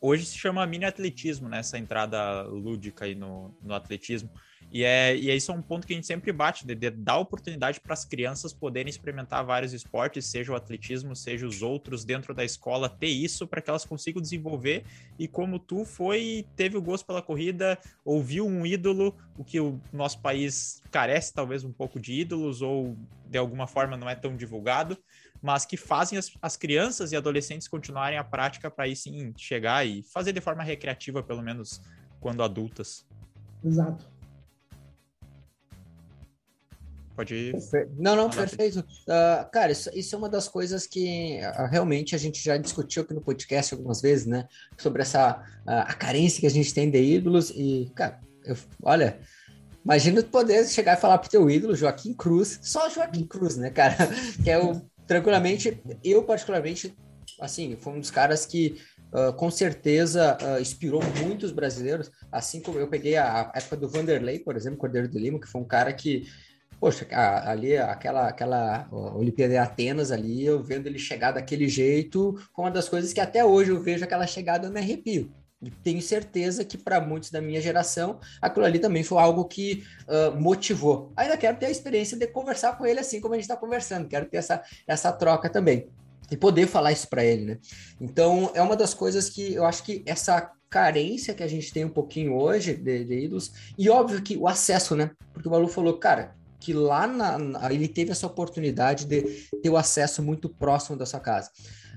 Hoje 0.00 0.24
se 0.24 0.38
chama 0.38 0.64
mini 0.64 0.84
atletismo, 0.84 1.48
né? 1.48 1.58
Essa 1.58 1.76
entrada 1.76 2.42
lúdica 2.42 3.04
aí 3.04 3.16
no, 3.16 3.52
no 3.60 3.74
atletismo. 3.74 4.30
E, 4.70 4.84
é, 4.84 5.16
e 5.16 5.34
isso 5.34 5.50
é 5.50 5.54
um 5.54 5.62
ponto 5.62 5.84
que 5.84 5.92
a 5.92 5.96
gente 5.96 6.06
sempre 6.06 6.30
bate, 6.30 6.64
de, 6.64 6.76
de 6.76 6.90
dar 6.90 7.18
oportunidade 7.18 7.80
para 7.80 7.94
as 7.94 8.04
crianças 8.04 8.52
poderem 8.52 8.88
experimentar 8.88 9.44
vários 9.44 9.72
esportes, 9.72 10.26
seja 10.26 10.52
o 10.52 10.54
atletismo, 10.54 11.16
seja 11.16 11.48
os 11.48 11.62
outros 11.62 12.04
dentro 12.04 12.32
da 12.32 12.44
escola, 12.44 12.88
ter 12.88 13.08
isso 13.08 13.44
para 13.48 13.60
que 13.60 13.68
elas 13.68 13.84
consigam 13.84 14.22
desenvolver. 14.22 14.84
E 15.18 15.26
como 15.26 15.58
tu 15.58 15.84
foi, 15.84 16.46
teve 16.54 16.76
o 16.76 16.82
gosto 16.82 17.06
pela 17.06 17.22
corrida, 17.22 17.76
ouviu 18.04 18.46
um 18.46 18.64
ídolo, 18.64 19.16
o 19.36 19.42
que 19.42 19.58
o 19.58 19.80
nosso 19.92 20.20
país 20.20 20.80
carece 20.92 21.34
talvez 21.34 21.64
um 21.64 21.72
pouco 21.72 21.98
de 21.98 22.12
ídolos, 22.12 22.62
ou 22.62 22.96
de 23.28 23.36
alguma 23.36 23.66
forma 23.66 23.96
não 23.96 24.08
é 24.08 24.14
tão 24.14 24.36
divulgado 24.36 24.96
mas 25.46 25.64
que 25.64 25.76
fazem 25.76 26.18
as, 26.18 26.32
as 26.42 26.56
crianças 26.56 27.12
e 27.12 27.16
adolescentes 27.16 27.68
continuarem 27.68 28.18
a 28.18 28.24
prática 28.24 28.68
para 28.68 28.84
aí 28.84 28.96
sim 28.96 29.32
chegar 29.36 29.86
e 29.86 30.02
fazer 30.02 30.32
de 30.32 30.40
forma 30.40 30.64
recreativa, 30.64 31.22
pelo 31.22 31.40
menos 31.40 31.80
quando 32.20 32.42
adultas. 32.42 33.06
Exato. 33.64 34.10
Pode 37.14 37.32
ir. 37.32 37.56
Não, 37.96 38.16
não, 38.16 38.28
perfeito. 38.28 38.80
Uh, 38.80 39.48
cara, 39.52 39.70
isso, 39.70 39.88
isso, 39.94 40.16
é 40.16 40.18
uma 40.18 40.28
das 40.28 40.48
coisas 40.48 40.84
que 40.84 41.38
uh, 41.40 41.70
realmente 41.70 42.16
a 42.16 42.18
gente 42.18 42.42
já 42.42 42.56
discutiu 42.56 43.04
aqui 43.04 43.14
no 43.14 43.20
podcast 43.20 43.72
algumas 43.72 44.02
vezes, 44.02 44.26
né? 44.26 44.48
Sobre 44.76 45.02
essa 45.02 45.36
uh, 45.64 45.86
a 45.86 45.94
carência 45.94 46.40
que 46.40 46.46
a 46.46 46.50
gente 46.50 46.74
tem 46.74 46.90
de 46.90 47.00
ídolos. 47.00 47.50
E, 47.50 47.90
cara, 47.94 48.20
eu, 48.44 48.56
olha, 48.82 49.20
imagina 49.84 50.24
tu 50.24 50.28
poder 50.28 50.66
chegar 50.66 50.98
e 50.98 51.00
falar 51.00 51.18
pro 51.18 51.30
teu 51.30 51.48
ídolo, 51.48 51.76
Joaquim 51.76 52.12
Cruz, 52.12 52.58
só 52.62 52.90
Joaquim 52.90 53.24
Cruz, 53.24 53.56
né, 53.56 53.70
cara? 53.70 53.96
Que 54.42 54.50
é 54.50 54.58
o 54.58 54.82
tranquilamente, 55.06 55.80
eu 56.02 56.22
particularmente, 56.22 56.94
assim, 57.40 57.76
foi 57.76 57.94
um 57.94 58.00
dos 58.00 58.10
caras 58.10 58.44
que 58.44 58.80
uh, 59.12 59.32
com 59.34 59.50
certeza 59.50 60.36
uh, 60.40 60.60
inspirou 60.60 61.00
muitos 61.22 61.52
brasileiros, 61.52 62.10
assim 62.30 62.60
como 62.60 62.78
eu 62.78 62.88
peguei 62.88 63.16
a, 63.16 63.50
a, 63.54 63.58
época 63.58 63.76
do 63.76 63.88
Vanderlei, 63.88 64.38
por 64.38 64.56
exemplo, 64.56 64.78
Cordeiro 64.78 65.08
de 65.08 65.18
Lima, 65.18 65.40
que 65.40 65.46
foi 65.46 65.60
um 65.60 65.66
cara 65.66 65.92
que, 65.92 66.26
poxa, 66.80 67.06
ali 67.10 67.76
aquela, 67.76 68.28
aquela 68.28 68.88
Olimpíada 68.90 69.52
de 69.52 69.58
Atenas 69.58 70.10
ali, 70.10 70.44
eu 70.44 70.62
vendo 70.62 70.86
ele 70.86 70.98
chegar 70.98 71.32
daquele 71.32 71.68
jeito, 71.68 72.34
foi 72.54 72.64
uma 72.64 72.70
das 72.70 72.88
coisas 72.88 73.12
que 73.12 73.20
até 73.20 73.44
hoje 73.44 73.70
eu 73.70 73.82
vejo 73.82 74.04
aquela 74.04 74.26
chegada, 74.26 74.66
eu 74.66 74.72
me 74.72 74.80
arrepio. 74.80 75.30
E 75.62 75.70
tenho 75.70 76.02
certeza 76.02 76.64
que 76.64 76.76
para 76.76 77.00
muitos 77.00 77.30
da 77.30 77.40
minha 77.40 77.60
geração, 77.60 78.20
aquilo 78.42 78.66
ali 78.66 78.78
também 78.78 79.02
foi 79.02 79.18
algo 79.18 79.44
que 79.46 79.84
uh, 80.06 80.38
motivou. 80.38 81.12
Ainda 81.16 81.36
quero 81.36 81.56
ter 81.56 81.66
a 81.66 81.70
experiência 81.70 82.16
de 82.16 82.26
conversar 82.26 82.76
com 82.76 82.84
ele 82.84 83.00
assim 83.00 83.20
como 83.20 83.34
a 83.34 83.36
gente 83.36 83.44
está 83.44 83.56
conversando, 83.56 84.08
quero 84.08 84.26
ter 84.26 84.36
essa, 84.36 84.62
essa 84.86 85.12
troca 85.12 85.48
também. 85.48 85.88
E 86.30 86.36
poder 86.36 86.66
falar 86.66 86.92
isso 86.92 87.08
para 87.08 87.24
ele, 87.24 87.44
né? 87.44 87.58
Então, 88.00 88.50
é 88.52 88.60
uma 88.60 88.76
das 88.76 88.92
coisas 88.92 89.30
que 89.30 89.54
eu 89.54 89.64
acho 89.64 89.84
que 89.84 90.02
essa 90.04 90.50
carência 90.68 91.32
que 91.32 91.42
a 91.42 91.46
gente 91.46 91.72
tem 91.72 91.84
um 91.84 91.90
pouquinho 91.90 92.34
hoje 92.34 92.74
de, 92.74 93.04
de 93.04 93.24
ídolos, 93.24 93.52
e 93.78 93.88
óbvio 93.88 94.20
que 94.20 94.36
o 94.36 94.48
acesso, 94.48 94.96
né? 94.96 95.12
Porque 95.32 95.48
o 95.48 95.50
Malu 95.52 95.68
falou, 95.68 95.98
cara, 95.98 96.34
que 96.58 96.72
lá 96.72 97.06
na, 97.06 97.38
na, 97.38 97.72
ele 97.72 97.86
teve 97.86 98.10
essa 98.10 98.26
oportunidade 98.26 99.04
de 99.04 99.22
ter 99.62 99.70
o 99.70 99.76
acesso 99.76 100.22
muito 100.22 100.48
próximo 100.48 100.96
da 100.96 101.06
sua 101.06 101.20
casa. 101.20 101.50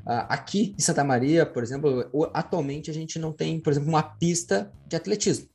Uh, 0.05 0.25
aqui 0.29 0.75
em 0.77 0.81
Santa 0.81 1.03
Maria, 1.03 1.45
por 1.45 1.63
exemplo, 1.63 2.09
atualmente 2.33 2.89
a 2.89 2.93
gente 2.93 3.19
não 3.19 3.31
tem, 3.31 3.59
por 3.59 3.71
exemplo, 3.71 3.89
uma 3.89 4.03
pista 4.03 4.71
de 4.87 4.95
atletismo. 4.95 5.47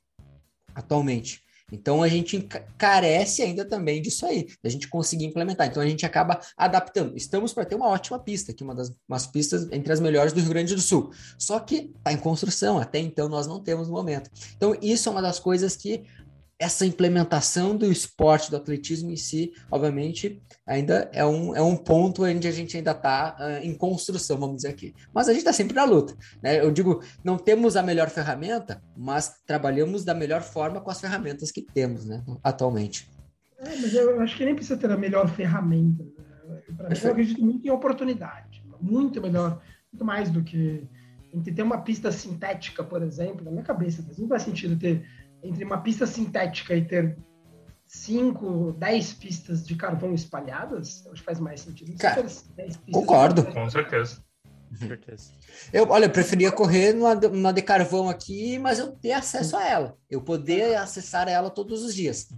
Atualmente. 0.74 1.44
Então 1.72 2.02
a 2.02 2.08
gente 2.08 2.46
carece 2.76 3.42
ainda 3.42 3.64
também 3.64 4.00
disso 4.00 4.26
aí, 4.26 4.46
da 4.62 4.68
gente 4.68 4.86
conseguir 4.88 5.24
implementar. 5.24 5.66
Então 5.66 5.82
a 5.82 5.86
gente 5.86 6.04
acaba 6.04 6.40
adaptando. 6.56 7.16
Estamos 7.16 7.52
para 7.52 7.64
ter 7.64 7.74
uma 7.74 7.88
ótima 7.88 8.18
pista, 8.18 8.52
que 8.52 8.62
uma 8.62 8.74
das 8.74 8.92
umas 9.08 9.26
pistas 9.26 9.68
entre 9.72 9.92
as 9.92 10.00
melhores 10.00 10.32
do 10.32 10.40
Rio 10.40 10.50
Grande 10.50 10.74
do 10.74 10.80
Sul. 10.80 11.10
Só 11.38 11.58
que 11.58 11.92
está 11.96 12.12
em 12.12 12.18
construção, 12.18 12.78
até 12.78 12.98
então 12.98 13.28
nós 13.28 13.46
não 13.46 13.62
temos 13.62 13.88
no 13.88 13.94
momento. 13.94 14.30
Então 14.56 14.76
isso 14.80 15.08
é 15.08 15.12
uma 15.12 15.22
das 15.22 15.38
coisas 15.38 15.74
que 15.74 16.04
essa 16.64 16.86
implementação 16.86 17.76
do 17.76 17.92
esporte, 17.92 18.50
do 18.50 18.56
atletismo 18.56 19.10
em 19.10 19.16
si, 19.16 19.52
obviamente, 19.70 20.42
ainda 20.66 21.10
é 21.12 21.24
um, 21.24 21.54
é 21.54 21.60
um 21.60 21.76
ponto 21.76 22.24
onde 22.24 22.48
a 22.48 22.50
gente 22.50 22.74
ainda 22.74 22.92
está 22.92 23.36
uh, 23.38 23.42
ah, 23.42 23.60
em 23.62 23.74
construção, 23.74 24.38
vamos 24.38 24.56
dizer 24.56 24.68
aqui. 24.68 24.94
Mas 25.12 25.28
a 25.28 25.32
gente 25.32 25.40
está 25.40 25.52
sempre 25.52 25.76
na 25.76 25.84
luta. 25.84 26.16
Né? 26.42 26.60
Eu 26.60 26.72
digo, 26.72 27.02
não 27.22 27.36
temos 27.36 27.76
a 27.76 27.82
melhor 27.82 28.08
ferramenta, 28.08 28.82
mas 28.96 29.42
trabalhamos 29.46 30.06
da 30.06 30.14
melhor 30.14 30.40
forma 30.40 30.80
com 30.80 30.90
as 30.90 30.98
ferramentas 30.98 31.52
que 31.52 31.60
temos 31.60 32.06
né, 32.06 32.24
atualmente. 32.42 33.10
É, 33.58 33.76
mas 33.76 33.94
eu 33.94 34.18
acho 34.20 34.34
que 34.34 34.44
nem 34.46 34.54
precisa 34.54 34.78
ter 34.78 34.90
a 34.90 34.96
melhor 34.96 35.28
ferramenta. 35.28 36.02
Né? 36.02 36.62
eu 37.04 37.10
acredito 37.10 37.44
muito 37.44 37.66
em 37.66 37.70
oportunidade. 37.70 38.64
Muito 38.80 39.20
melhor, 39.20 39.60
muito 39.92 40.04
mais 40.04 40.30
do 40.30 40.42
que 40.42 40.88
ter 41.54 41.62
uma 41.62 41.82
pista 41.82 42.10
sintética, 42.10 42.82
por 42.82 43.02
exemplo, 43.02 43.44
na 43.44 43.50
minha 43.50 43.64
cabeça. 43.64 44.02
Não 44.16 44.28
faz 44.28 44.42
sentido 44.42 44.78
ter 44.78 45.04
entre 45.44 45.64
uma 45.64 45.78
pista 45.78 46.06
sintética 46.06 46.74
e 46.74 46.84
ter 46.84 47.16
cinco, 47.86 48.72
dez 48.72 49.12
pistas 49.12 49.64
de 49.64 49.76
carvão 49.76 50.14
espalhadas, 50.14 51.06
acho 51.06 51.20
que 51.20 51.22
faz 51.22 51.38
mais 51.38 51.60
sentido. 51.60 51.96
Cara, 51.98 52.24
concordo. 52.90 53.44
Com 53.44 53.68
certeza. 53.68 54.24
Com 54.70 54.76
certeza. 54.76 55.30
Eu, 55.72 55.88
olha, 55.88 56.06
eu 56.06 56.10
preferia 56.10 56.50
correr 56.50 56.94
numa, 56.94 57.14
numa 57.14 57.52
de 57.52 57.62
carvão 57.62 58.08
aqui, 58.08 58.58
mas 58.58 58.78
eu 58.78 58.90
ter 58.92 59.12
acesso 59.12 59.56
a 59.56 59.64
ela. 59.68 59.96
Eu 60.10 60.22
poder 60.22 60.76
acessar 60.76 61.28
ela 61.28 61.50
todos 61.50 61.84
os 61.84 61.94
dias. 61.94 62.28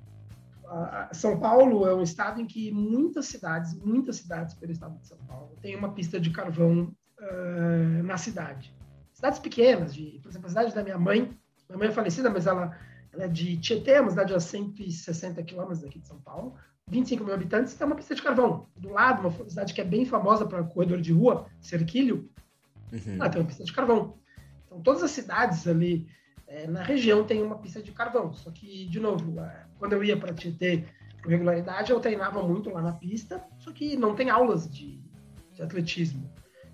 São 1.13 1.39
Paulo 1.39 1.87
é 1.87 1.95
um 1.95 2.03
estado 2.03 2.41
em 2.41 2.47
que 2.47 2.73
muitas 2.73 3.27
cidades, 3.27 3.73
muitas 3.75 4.17
cidades 4.17 4.55
pelo 4.55 4.73
estado 4.73 4.99
de 4.99 5.07
São 5.07 5.17
Paulo, 5.19 5.57
tem 5.63 5.77
uma 5.77 5.93
pista 5.93 6.19
de 6.19 6.31
carvão 6.31 6.93
uh, 7.21 8.03
na 8.03 8.19
cidade. 8.19 8.75
Cidades 9.15 9.39
pequenas, 9.39 9.95
de, 9.95 10.19
por 10.21 10.29
exemplo, 10.29 10.47
a 10.47 10.51
cidade 10.51 10.75
da 10.75 10.83
minha 10.83 10.99
mãe, 10.99 11.31
minha 11.69 11.79
mãe 11.79 11.89
é 11.89 11.93
falecida, 11.93 12.29
mas 12.29 12.47
ela 12.47 12.77
ela 13.17 13.25
é 13.25 13.29
de 13.29 13.57
Tietê, 13.57 13.99
uma 13.99 14.11
cidade 14.11 14.35
a 14.35 14.41
160 14.41 15.43
quilômetros 15.43 15.81
daqui 15.81 15.99
de 15.99 16.07
São 16.07 16.21
Paulo, 16.21 16.55
25 16.89 17.25
mil 17.25 17.35
habitantes, 17.35 17.75
tem 17.75 17.87
uma 17.87 17.97
pista 17.97 18.15
de 18.15 18.23
carvão. 18.23 18.69
Do 18.77 18.91
lado, 18.91 19.27
uma 19.27 19.49
cidade 19.49 19.75
que 19.75 19.81
é 19.81 19.85
bem 19.85 20.05
famosa 20.05 20.47
para 20.47 20.63
corredor 20.63 21.01
de 21.01 21.13
rua, 21.13 21.47
Cerquilho, 21.61 22.31
uhum. 22.93 23.19
tem 23.31 23.41
uma 23.41 23.45
pista 23.45 23.65
de 23.65 23.73
carvão. 23.73 24.19
Então, 24.67 24.81
todas 24.83 25.03
as 25.03 25.11
cidades 25.11 25.67
ali 25.67 26.07
é, 26.47 26.67
na 26.67 26.83
região 26.83 27.25
têm 27.25 27.43
uma 27.43 27.59
pista 27.59 27.83
de 27.83 27.91
carvão. 27.91 28.33
Só 28.35 28.51
que, 28.51 28.87
de 28.87 29.01
novo, 29.01 29.41
é, 29.41 29.67
quando 29.79 29.95
eu 29.95 30.05
ia 30.05 30.17
para 30.17 30.35
Tietê 30.35 30.85
com 31.23 31.31
regularidade, 31.31 31.91
eu 31.91 31.99
treinava 31.99 32.43
muito 32.43 32.71
lá 32.71 32.83
na 32.83 32.93
pista, 32.93 33.43
só 33.59 33.73
que 33.73 33.97
não 33.97 34.15
tem 34.15 34.31
aulas 34.31 34.71
de, 34.71 35.01
de 35.53 35.63
atletismo. 35.63 36.31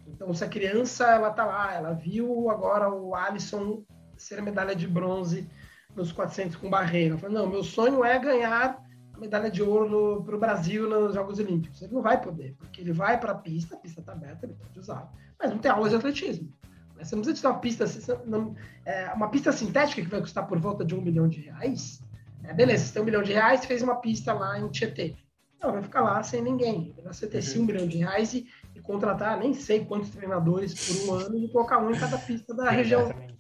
Então, 0.09 0.35
se 0.35 0.45
a 0.45 0.49
criança 0.49 1.07
ela 1.07 1.31
tá 1.31 1.45
lá, 1.45 1.73
ela 1.73 1.93
viu 1.93 2.51
agora 2.51 2.93
o 2.93 3.15
Alisson 3.15 3.83
ser 4.17 4.43
medalha 4.43 4.75
de 4.75 4.87
bronze 4.87 5.49
nos 5.95 6.13
400 6.13 6.57
com 6.57 6.71
barreira. 6.71 7.15
Eu 7.15 7.19
falei, 7.19 7.37
não, 7.37 7.49
meu 7.49 7.63
sonho 7.63 8.05
é 8.05 8.19
ganhar 8.19 8.83
a 9.13 9.19
medalha 9.19 9.51
de 9.51 9.63
ouro 9.63 10.23
para 10.25 10.37
o 10.37 10.39
Brasil 10.39 10.89
nos 10.89 11.15
Jogos 11.15 11.39
Olímpicos. 11.39 11.83
Ele 11.83 11.95
não 11.95 12.03
vai 12.03 12.21
poder, 12.21 12.55
porque 12.59 12.81
ele 12.81 12.93
vai 12.93 13.19
para 13.19 13.33
a 13.33 13.37
pista, 13.37 13.75
a 13.75 13.79
pista 13.79 14.01
está 14.01 14.13
aberta, 14.13 14.47
ele 14.47 14.55
pode 14.55 14.79
usar, 14.79 15.13
mas 15.39 15.51
não 15.51 15.59
tem 15.59 15.71
aulas 15.71 15.91
de 15.91 15.97
atletismo. 15.97 16.53
Você 16.99 17.17
não 17.17 17.23
precisa 17.23 17.41
de 17.41 17.47
uma 17.47 17.59
pista, 17.59 17.85
não, 18.27 18.55
é, 18.85 19.13
uma 19.13 19.29
pista 19.29 19.51
sintética 19.51 20.03
que 20.03 20.09
vai 20.09 20.21
custar 20.21 20.47
por 20.47 20.59
volta 20.59 20.85
de 20.85 20.95
um 20.95 21.01
milhão 21.01 21.29
de 21.29 21.41
reais. 21.41 22.01
É, 22.45 22.55
beleza, 22.55 22.87
você 22.87 22.93
tem 22.93 23.03
um 23.03 23.05
milhão 23.05 23.23
de 23.23 23.33
reais, 23.33 23.65
fez 23.65 23.83
uma 23.83 23.97
pista 23.97 24.33
lá 24.33 24.59
em 24.59 24.69
Tietê. 24.69 25.17
Não, 25.61 25.73
vai 25.73 25.83
ficar 25.83 26.01
lá 26.01 26.23
sem 26.23 26.43
ninguém. 26.43 26.95
Você 27.05 27.27
ter 27.27 27.39
uhum. 27.57 27.63
um 27.63 27.67
milhão 27.67 27.87
de 27.87 27.99
reais 27.99 28.35
e, 28.35 28.49
e, 28.75 28.81
contratar 28.81 29.39
nem 29.39 29.55
sei 29.55 29.85
quantos 29.85 30.11
treinadores 30.11 30.75
por 30.75 31.07
um 31.07 31.15
ano 31.15 31.39
e 31.39 31.49
colocar 31.49 31.79
um 31.79 31.91
em 31.91 31.99
cada 31.99 32.19
pista 32.19 32.53
da 32.53 32.69
região, 32.71 33.07
certeza. 33.07 33.33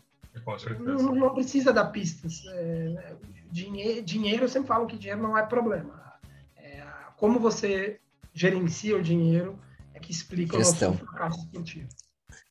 Não, 0.81 1.15
não 1.15 1.35
precisa 1.35 1.73
dar 1.73 1.87
pistas. 1.87 2.43
É, 2.49 3.17
dinheiro, 3.51 4.03
dinheiro, 4.03 4.45
eu 4.45 4.49
sempre 4.49 4.69
falo 4.69 4.87
que 4.87 4.97
dinheiro 4.97 5.23
não 5.23 5.37
é 5.37 5.45
problema. 5.45 6.03
É, 6.57 6.85
como 7.17 7.39
você 7.39 8.01
gerencia 8.33 8.97
o 8.97 9.03
dinheiro 9.03 9.59
é 9.95 10.01
que 10.01 10.11
explica 10.11 10.57
Gestão. 10.57 10.91
o 10.91 10.93
nosso 10.95 11.05
fracasso 11.05 11.39
esportivo. 11.41 11.89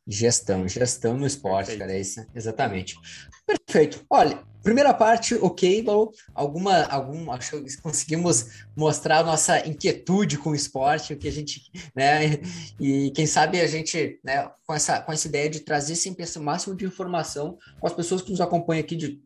Gestão, 0.08 0.68
gestão 0.68 1.18
no 1.18 1.26
esporte, 1.26 1.68
Perfeito. 1.68 1.80
cara, 1.80 1.94
é 1.94 2.02
isso, 2.02 2.26
exatamente. 2.36 2.96
Perfeito. 3.46 4.06
Olha, 4.10 4.44
primeira 4.64 4.94
parte, 4.94 5.36
ok, 5.36 5.82
bom, 5.84 6.12
alguma, 6.34 6.84
algum, 6.86 7.32
acho 7.32 7.62
que 7.62 7.82
conseguimos 7.82 8.66
mostrar 8.76 9.24
nossa 9.24 9.68
inquietude 9.68 10.38
com 10.38 10.52
o 10.52 10.56
esporte, 10.56 11.14
o 11.14 11.18
que 11.18 11.28
a 11.28 11.32
gente, 11.32 11.72
né, 11.96 12.40
e 12.80 13.12
quem 13.12 13.26
sabe 13.26 13.60
a 13.60 13.68
gente, 13.68 14.20
né, 14.24 14.50
com 14.66 14.74
essa, 14.74 15.02
com 15.02 15.12
essa 15.12 15.28
ideia 15.28 15.50
de 15.50 15.62
trazer 15.62 15.96
sempre 15.96 16.24
esse 16.24 16.40
máximo 16.40 16.76
de 16.76 16.86
informação 16.86 17.58
com 17.80 17.88
as 17.88 17.94
pessoas 17.94 18.22
que 18.22 18.32
nos 18.32 18.42
acompanham 18.42 18.82
aqui 18.82 18.96
de 18.96 19.22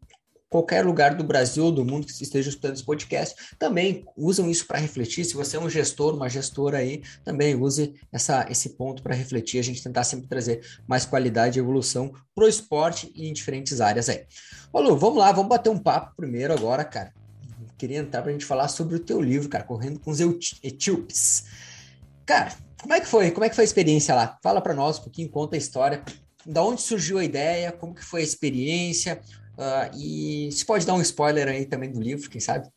qualquer 0.49 0.85
lugar 0.85 1.15
do 1.15 1.23
Brasil 1.23 1.65
ou 1.65 1.71
do 1.71 1.83
mundo 1.83 2.05
que 2.05 2.11
esteja 2.11 2.49
escutando 2.49 2.75
esse 2.75 2.83
podcast, 2.83 3.35
também 3.57 4.05
usam 4.15 4.49
isso 4.49 4.65
para 4.65 4.79
refletir. 4.79 5.25
Se 5.25 5.33
você 5.33 5.57
é 5.57 5.59
um 5.59 5.69
gestor, 5.69 6.15
uma 6.15 6.29
gestora 6.29 6.77
aí, 6.77 7.03
também 7.23 7.55
use 7.55 7.93
essa, 8.11 8.45
esse 8.49 8.69
ponto 8.69 9.03
para 9.03 9.15
refletir, 9.15 9.59
a 9.59 9.63
gente 9.63 9.83
tentar 9.83 10.03
sempre 10.03 10.27
trazer 10.27 10.61
mais 10.87 11.05
qualidade 11.05 11.59
e 11.59 11.61
evolução 11.61 12.13
para 12.33 12.45
o 12.45 12.47
esporte 12.47 13.11
e 13.15 13.27
em 13.27 13.33
diferentes 13.33 13.81
áreas 13.81 14.07
aí. 14.07 14.25
Ô 14.71 14.79
Lu, 14.79 14.97
vamos 14.97 15.17
lá, 15.17 15.31
vamos 15.31 15.49
bater 15.49 15.69
um 15.69 15.79
papo 15.79 16.15
primeiro 16.15 16.53
agora, 16.53 16.83
cara. 16.83 17.13
Queria 17.77 17.97
entrar 17.97 18.21
para 18.21 18.29
a 18.29 18.33
gente 18.33 18.45
falar 18.45 18.69
sobre 18.69 18.95
o 18.95 18.99
teu 18.99 19.21
livro, 19.21 19.49
cara, 19.49 19.63
Correndo 19.63 19.99
com 19.99 20.09
os 20.09 20.19
Etíopes. 20.63 21.45
Cara, 22.25 22.53
como 22.81 22.93
é 22.93 23.01
que 23.01 23.07
foi? 23.07 23.31
Como 23.31 23.43
é 23.43 23.49
que 23.49 23.55
foi 23.55 23.63
a 23.63 23.65
experiência 23.65 24.15
lá? 24.15 24.37
Fala 24.41 24.61
para 24.61 24.73
nós 24.73 24.99
um 24.99 25.03
pouquinho, 25.03 25.29
conta 25.29 25.55
a 25.55 25.57
história. 25.57 26.03
Da 26.45 26.63
onde 26.63 26.81
surgiu 26.81 27.17
a 27.17 27.23
ideia? 27.23 27.71
Como 27.71 27.93
que 27.93 28.03
foi 28.03 28.21
a 28.21 28.23
experiência? 28.23 29.19
Uh, 29.57 29.97
e 29.97 30.51
se 30.51 30.65
pode 30.65 30.85
dar 30.85 30.93
um 30.93 31.01
spoiler 31.01 31.47
aí 31.47 31.65
também 31.65 31.91
do 31.91 32.01
livro, 32.01 32.29
quem 32.29 32.41
sabe? 32.41 32.67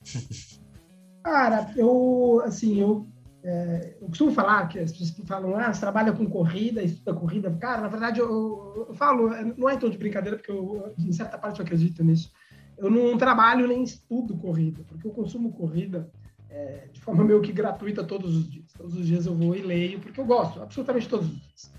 Cara, 1.25 1.73
eu, 1.77 2.41
assim, 2.45 2.81
eu, 2.81 3.07
é, 3.43 3.97
eu 4.01 4.09
costumo 4.09 4.33
falar 4.33 4.69
que 4.69 4.79
as 4.79 4.93
pessoas 4.93 5.15
falam, 5.27 5.57
ah, 5.57 5.73
você 5.73 5.81
trabalha 5.81 6.13
com 6.13 6.27
corrida, 6.27 6.83
estuda 6.83 7.15
corrida. 7.19 7.51
Cara, 7.51 7.83
na 7.83 7.89
verdade, 7.89 8.21
eu, 8.21 8.87
eu 8.89 8.95
falo, 8.95 9.31
não 9.57 9.69
é 9.69 9.77
tom 9.77 9.91
de 9.91 9.99
brincadeira, 9.99 10.37
porque 10.37 10.51
eu, 10.51 10.95
em 10.99 11.13
certa 11.13 11.37
parte 11.37 11.61
eu 11.61 11.67
acredito 11.67 12.03
nisso. 12.05 12.33
Eu 12.77 12.91
não 12.91 13.19
trabalho 13.19 13.67
nem 13.67 13.83
estudo 13.83 14.37
corrida, 14.37 14.83
porque 14.87 15.07
eu 15.07 15.11
consumo 15.11 15.53
corrida 15.53 16.11
é, 16.49 16.89
de 16.93 17.01
forma 17.01 17.25
meio 17.25 17.43
que 17.43 17.53
gratuita 17.53 18.05
todos 18.05 18.37
os 18.37 18.51
dias. 18.51 18.73
Todos 18.73 18.95
os 18.95 19.07
dias 19.07 19.27
eu 19.27 19.35
vou 19.35 19.55
e 19.55 19.63
leio, 19.63 20.01
porque 20.01 20.21
eu 20.21 20.25
gosto, 20.25 20.63
absolutamente 20.63 21.09
todos 21.09 21.27
os 21.27 21.41
dias. 21.41 21.73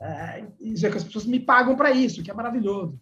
É, 0.00 0.44
já 0.74 0.90
que 0.90 0.96
as 0.96 1.04
pessoas 1.04 1.26
me 1.26 1.38
pagam 1.38 1.76
para 1.76 1.90
isso, 1.90 2.22
que 2.22 2.30
é 2.30 2.34
maravilhoso. 2.34 2.98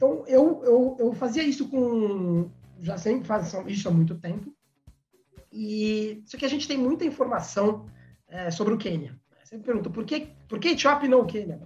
Então, 0.00 0.24
eu, 0.26 0.64
eu, 0.64 0.96
eu 0.98 1.12
fazia 1.12 1.42
isso 1.42 1.68
com. 1.68 2.48
Já 2.80 2.96
sempre 2.96 3.26
faço 3.26 3.68
isso 3.68 3.86
há 3.86 3.90
muito 3.90 4.14
tempo. 4.14 4.50
E 5.52 6.22
só 6.24 6.38
que 6.38 6.46
a 6.46 6.48
gente 6.48 6.66
tem 6.66 6.78
muita 6.78 7.04
informação 7.04 7.84
é, 8.26 8.50
sobre 8.50 8.72
o 8.72 8.78
Quênia. 8.78 9.20
Você 9.44 9.58
me 9.58 9.62
pergunta, 9.62 9.90
por 9.90 10.06
que, 10.06 10.28
por 10.48 10.58
que 10.58 10.68
Etiópia 10.68 11.06
e 11.06 11.10
não 11.10 11.20
o 11.20 11.26
Quênia? 11.26 11.60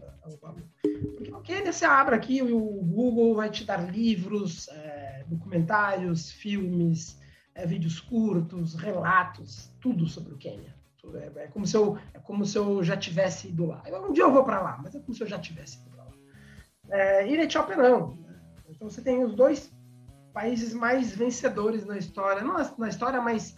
Porque 1.16 1.32
o 1.32 1.40
Quênia, 1.42 1.72
você 1.72 1.84
abre 1.84 2.16
aqui 2.16 2.42
o 2.42 2.58
Google 2.82 3.36
vai 3.36 3.50
te 3.50 3.64
dar 3.64 3.88
livros, 3.88 4.66
é, 4.66 5.24
documentários, 5.28 6.32
filmes, 6.32 7.16
é, 7.54 7.64
vídeos 7.64 8.00
curtos, 8.00 8.74
relatos, 8.74 9.70
tudo 9.80 10.08
sobre 10.08 10.34
o 10.34 10.38
Quênia. 10.38 10.74
É, 11.14 11.44
é, 11.44 11.46
como 11.46 11.64
se 11.64 11.76
eu, 11.76 11.96
é 12.12 12.18
como 12.18 12.44
se 12.44 12.58
eu 12.58 12.82
já 12.82 12.96
tivesse 12.96 13.46
ido 13.46 13.66
lá. 13.66 13.80
Um 14.08 14.12
dia 14.12 14.24
eu 14.24 14.32
vou 14.32 14.42
para 14.42 14.60
lá, 14.60 14.80
mas 14.82 14.92
é 14.92 14.98
como 14.98 15.14
se 15.14 15.22
eu 15.22 15.28
já 15.28 15.38
tivesse 15.38 15.78
ido 15.78 15.90
para 15.90 16.02
lá. 16.02 16.12
É, 16.88 17.28
e 17.28 17.36
na 17.36 17.44
Etiópia 17.44 17.76
não. 17.76 18.23
Então 18.84 18.90
você 18.90 19.00
tem 19.00 19.24
os 19.24 19.34
dois 19.34 19.72
países 20.34 20.74
mais 20.74 21.16
vencedores 21.16 21.86
na 21.86 21.96
história, 21.96 22.42
não 22.42 22.54
na 22.76 22.88
história, 22.88 23.18
mas 23.18 23.56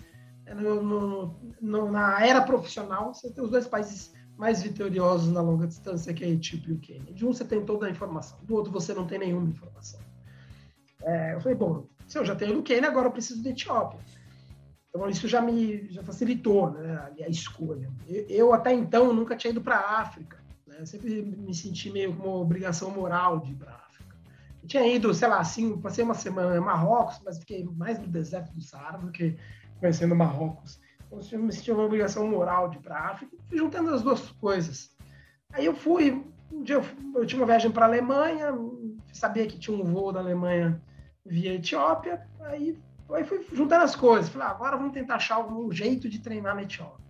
no, 0.55 0.81
no, 0.81 1.41
no, 1.61 1.91
na 1.91 2.25
era 2.25 2.41
profissional, 2.43 3.13
você 3.13 3.33
tem 3.33 3.43
os 3.43 3.51
dois 3.51 3.67
países 3.67 4.15
mais 4.37 4.63
vitoriosos 4.63 5.33
na 5.33 5.41
longa 5.41 5.67
distância 5.67 6.15
que 6.15 6.23
a 6.23 6.29
Etíope 6.29 6.71
e 6.71 6.73
o 6.75 6.79
Quênia. 6.79 7.13
De 7.13 7.27
um 7.27 7.33
você 7.33 7.45
tem 7.45 7.65
toda 7.65 7.87
a 7.87 7.91
informação, 7.91 8.39
do 8.45 8.55
outro 8.55 8.73
você 8.73 8.95
não 8.95 9.05
tem 9.05 9.19
nenhuma 9.19 9.49
informação. 9.49 9.99
É, 11.03 11.35
eu 11.35 11.41
falei, 11.41 11.59
bom, 11.59 11.89
se 12.07 12.19
eu 12.19 12.25
já 12.25 12.37
tenho 12.37 12.55
do 12.55 12.63
Quênia, 12.63 12.89
agora 12.89 13.09
eu 13.09 13.13
preciso 13.13 13.43
da 13.43 13.51
Etiópia. 13.51 13.99
Então 14.91 15.09
isso 15.09 15.27
já 15.27 15.43
me 15.43 15.89
já 15.91 16.05
facilitou 16.05 16.71
né, 16.71 17.13
a, 17.21 17.29
escolha. 17.29 17.91
Eu, 18.07 18.27
eu, 18.29 18.55
até 18.55 18.73
então 18.73 19.13
nunca 19.13 19.35
tinha 19.35 19.51
ido 19.51 19.61
para 19.61 19.77
a 19.77 20.01
África. 20.03 20.41
Né? 20.65 20.87
Sempre 20.87 21.21
me 21.21 21.53
senti 21.53 21.91
meio 21.91 22.15
como 22.15 22.29
uma 22.29 22.39
obrigação 22.39 22.91
moral 22.93 23.41
de 23.41 23.51
ir 23.51 23.57
para 23.57 23.73
a 23.73 23.86
tinha 24.67 24.87
ido, 24.87 25.13
sei 25.15 25.29
lá, 25.29 25.41
assim, 25.41 25.81
passei 25.81 26.05
uma 26.05 26.15
semana 26.15 26.57
em 26.57 26.61
Marrocos, 26.61 27.21
mas 27.25 27.39
fiquei 27.39 27.65
mais 27.65 27.99
no 27.99 28.07
deserto 28.07 28.53
do 28.53 28.61
Saara 28.61 28.99
do 28.99 29.11
que 29.11 29.37
conhecendo 29.81 30.15
Marrocos. 30.15 30.81
Então 31.07 31.21
eu 31.33 31.43
me 31.43 31.53
senti 31.53 31.71
uma 31.71 31.85
obrigação 31.85 32.27
moral 32.29 32.69
de 32.69 32.79
ir 32.79 32.81
para 32.81 33.11
África. 33.11 33.37
Fui 33.49 33.59
juntando 33.59 33.95
as 33.95 34.03
duas 34.03 34.31
coisas. 34.33 34.91
Aí 35.53 35.67
eu 35.67 35.75
fui, 35.75 36.25
um 36.51 36.63
dia 36.63 36.77
eu, 36.77 36.85
eu 37.15 37.27
tinha 37.27 37.41
uma 37.41 37.47
viagem 37.47 37.71
para 37.71 37.87
a 37.87 37.89
Alemanha, 37.89 38.53
sabia 39.13 39.47
que 39.47 39.59
tinha 39.59 39.77
um 39.77 39.85
voo 39.85 40.13
da 40.13 40.21
Alemanha 40.21 40.83
via 41.25 41.55
Etiópia, 41.55 42.27
aí 42.41 42.79
Aí 43.13 43.25
fui 43.25 43.45
juntando 43.53 43.85
as 43.85 43.95
coisas. 43.95 44.29
Falei, 44.29 44.49
ah, 44.49 44.51
agora 44.51 44.77
vamos 44.77 44.93
tentar 44.93 45.17
achar 45.17 45.37
algum 45.37 45.71
jeito 45.71 46.09
de 46.09 46.19
treinar 46.19 46.55
na 46.55 46.63
Etiópia. 46.63 47.05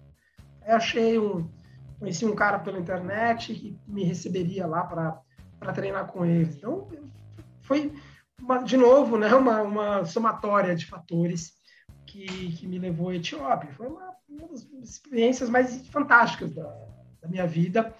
Aí 0.62 0.72
achei 0.72 1.18
um. 1.18 1.48
Conheci 1.98 2.26
um 2.26 2.34
cara 2.34 2.58
pela 2.58 2.78
internet 2.78 3.54
que 3.54 3.78
me 3.88 4.04
receberia 4.04 4.66
lá 4.66 4.84
para 4.84 5.72
treinar 5.72 6.06
com 6.08 6.26
eles. 6.26 6.56
Então, 6.56 6.86
foi, 7.66 7.92
uma, 8.40 8.58
de 8.62 8.76
novo, 8.76 9.18
né, 9.18 9.34
uma, 9.34 9.62
uma 9.62 10.04
somatória 10.04 10.74
de 10.74 10.86
fatores 10.86 11.52
que, 12.06 12.52
que 12.52 12.66
me 12.66 12.78
levou 12.78 13.08
à 13.08 13.16
Etiópia. 13.16 13.72
Foi 13.72 13.86
uma, 13.86 14.12
uma 14.28 14.48
das 14.48 14.66
experiências 14.82 15.50
mais 15.50 15.86
fantásticas 15.88 16.54
da, 16.54 16.64
da 17.20 17.28
minha 17.28 17.46
vida, 17.46 17.94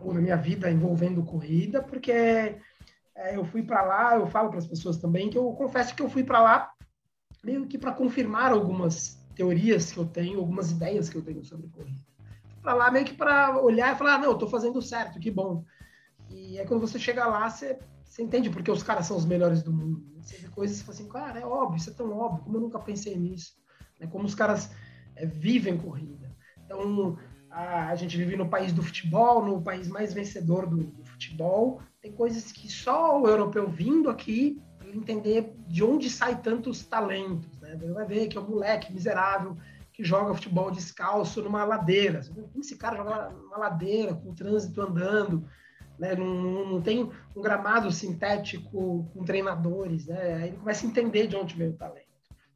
ou 0.00 0.12
da 0.12 0.20
minha 0.20 0.36
vida 0.36 0.70
envolvendo 0.70 1.24
corrida, 1.24 1.82
porque 1.82 2.12
é, 2.12 3.36
eu 3.36 3.44
fui 3.44 3.62
para 3.62 3.82
lá, 3.82 4.16
eu 4.16 4.26
falo 4.26 4.50
para 4.50 4.58
as 4.58 4.66
pessoas 4.66 4.98
também 4.98 5.30
que 5.30 5.38
eu 5.38 5.50
confesso 5.52 5.94
que 5.94 6.02
eu 6.02 6.10
fui 6.10 6.22
para 6.22 6.40
lá 6.40 6.72
meio 7.42 7.66
que 7.66 7.78
para 7.78 7.92
confirmar 7.92 8.52
algumas 8.52 9.18
teorias 9.34 9.92
que 9.92 9.98
eu 9.98 10.04
tenho, 10.04 10.38
algumas 10.38 10.70
ideias 10.70 11.08
que 11.08 11.16
eu 11.16 11.22
tenho 11.22 11.44
sobre 11.44 11.68
corrida. 11.68 12.00
Para 12.60 12.74
lá 12.74 12.90
meio 12.90 13.04
que 13.04 13.14
para 13.14 13.58
olhar 13.60 13.94
e 13.94 13.98
falar, 13.98 14.14
ah, 14.14 14.18
não, 14.18 14.26
eu 14.26 14.32
estou 14.32 14.48
fazendo 14.48 14.82
certo, 14.82 15.20
que 15.20 15.30
bom. 15.30 15.64
E 16.28 16.58
aí 16.58 16.66
quando 16.66 16.80
você 16.80 16.98
chega 16.98 17.26
lá, 17.26 17.48
você, 17.48 17.78
você 18.08 18.22
entende 18.22 18.50
porque 18.50 18.70
os 18.70 18.82
caras 18.82 19.06
são 19.06 19.16
os 19.16 19.26
melhores 19.26 19.62
do 19.62 19.72
mundo. 19.72 20.04
Você 20.20 20.36
vê 20.38 20.48
coisas 20.48 20.80
e 20.80 20.82
fala 20.82 20.94
assim, 20.94 21.08
cara, 21.08 21.40
é 21.40 21.46
óbvio, 21.46 21.76
isso 21.76 21.90
é 21.90 21.92
tão 21.92 22.10
óbvio, 22.10 22.44
como 22.44 22.56
eu 22.56 22.60
nunca 22.62 22.78
pensei 22.78 23.16
nisso. 23.16 23.52
Né? 24.00 24.06
Como 24.06 24.24
os 24.24 24.34
caras 24.34 24.70
é, 25.14 25.26
vivem 25.26 25.76
corrida. 25.76 26.34
Então, 26.64 27.18
a, 27.50 27.88
a, 27.88 27.94
gente 27.94 28.16
vive 28.16 28.36
no 28.36 28.48
país 28.48 28.72
do 28.72 28.82
futebol, 28.82 29.44
no 29.44 29.62
país 29.62 29.88
mais 29.88 30.12
vencedor 30.12 30.66
do, 30.66 30.84
do 30.84 31.04
futebol. 31.04 31.80
Tem 32.00 32.12
coisas 32.12 32.50
que 32.50 32.70
só 32.70 33.20
o 33.20 33.28
europeu 33.28 33.68
vindo 33.68 34.08
aqui 34.08 34.60
entender 34.94 35.54
de 35.66 35.84
onde 35.84 36.08
sai 36.08 36.40
tantos 36.40 36.84
talentos. 36.84 37.58
Né? 37.60 37.76
Você 37.76 37.92
vai 37.92 38.06
ver 38.06 38.28
que 38.28 38.38
é 38.38 38.40
um 38.40 38.48
moleque 38.48 38.92
miserável 38.92 39.56
que 39.92 40.04
joga 40.04 40.34
futebol 40.34 40.70
descalço 40.70 41.42
numa 41.42 41.64
ladeira. 41.64 42.20
Esse 42.58 42.76
cara 42.76 42.96
joga 42.96 43.30
numa 43.30 43.58
ladeira, 43.58 44.14
com 44.14 44.30
o 44.30 44.34
trânsito 44.34 44.80
andando, 44.80 45.44
né? 45.98 46.14
não, 46.14 46.72
não 46.72 46.80
tem 46.80 47.10
um 47.34 47.42
gramado 47.42 47.90
sintético 47.90 49.08
com 49.12 49.24
treinadores. 49.24 50.06
Né? 50.06 50.34
Aí 50.34 50.48
ele 50.48 50.56
começa 50.56 50.86
a 50.86 50.88
entender 50.88 51.26
de 51.26 51.36
onde 51.36 51.54
veio 51.54 51.70
o 51.70 51.76
talento. 51.76 52.06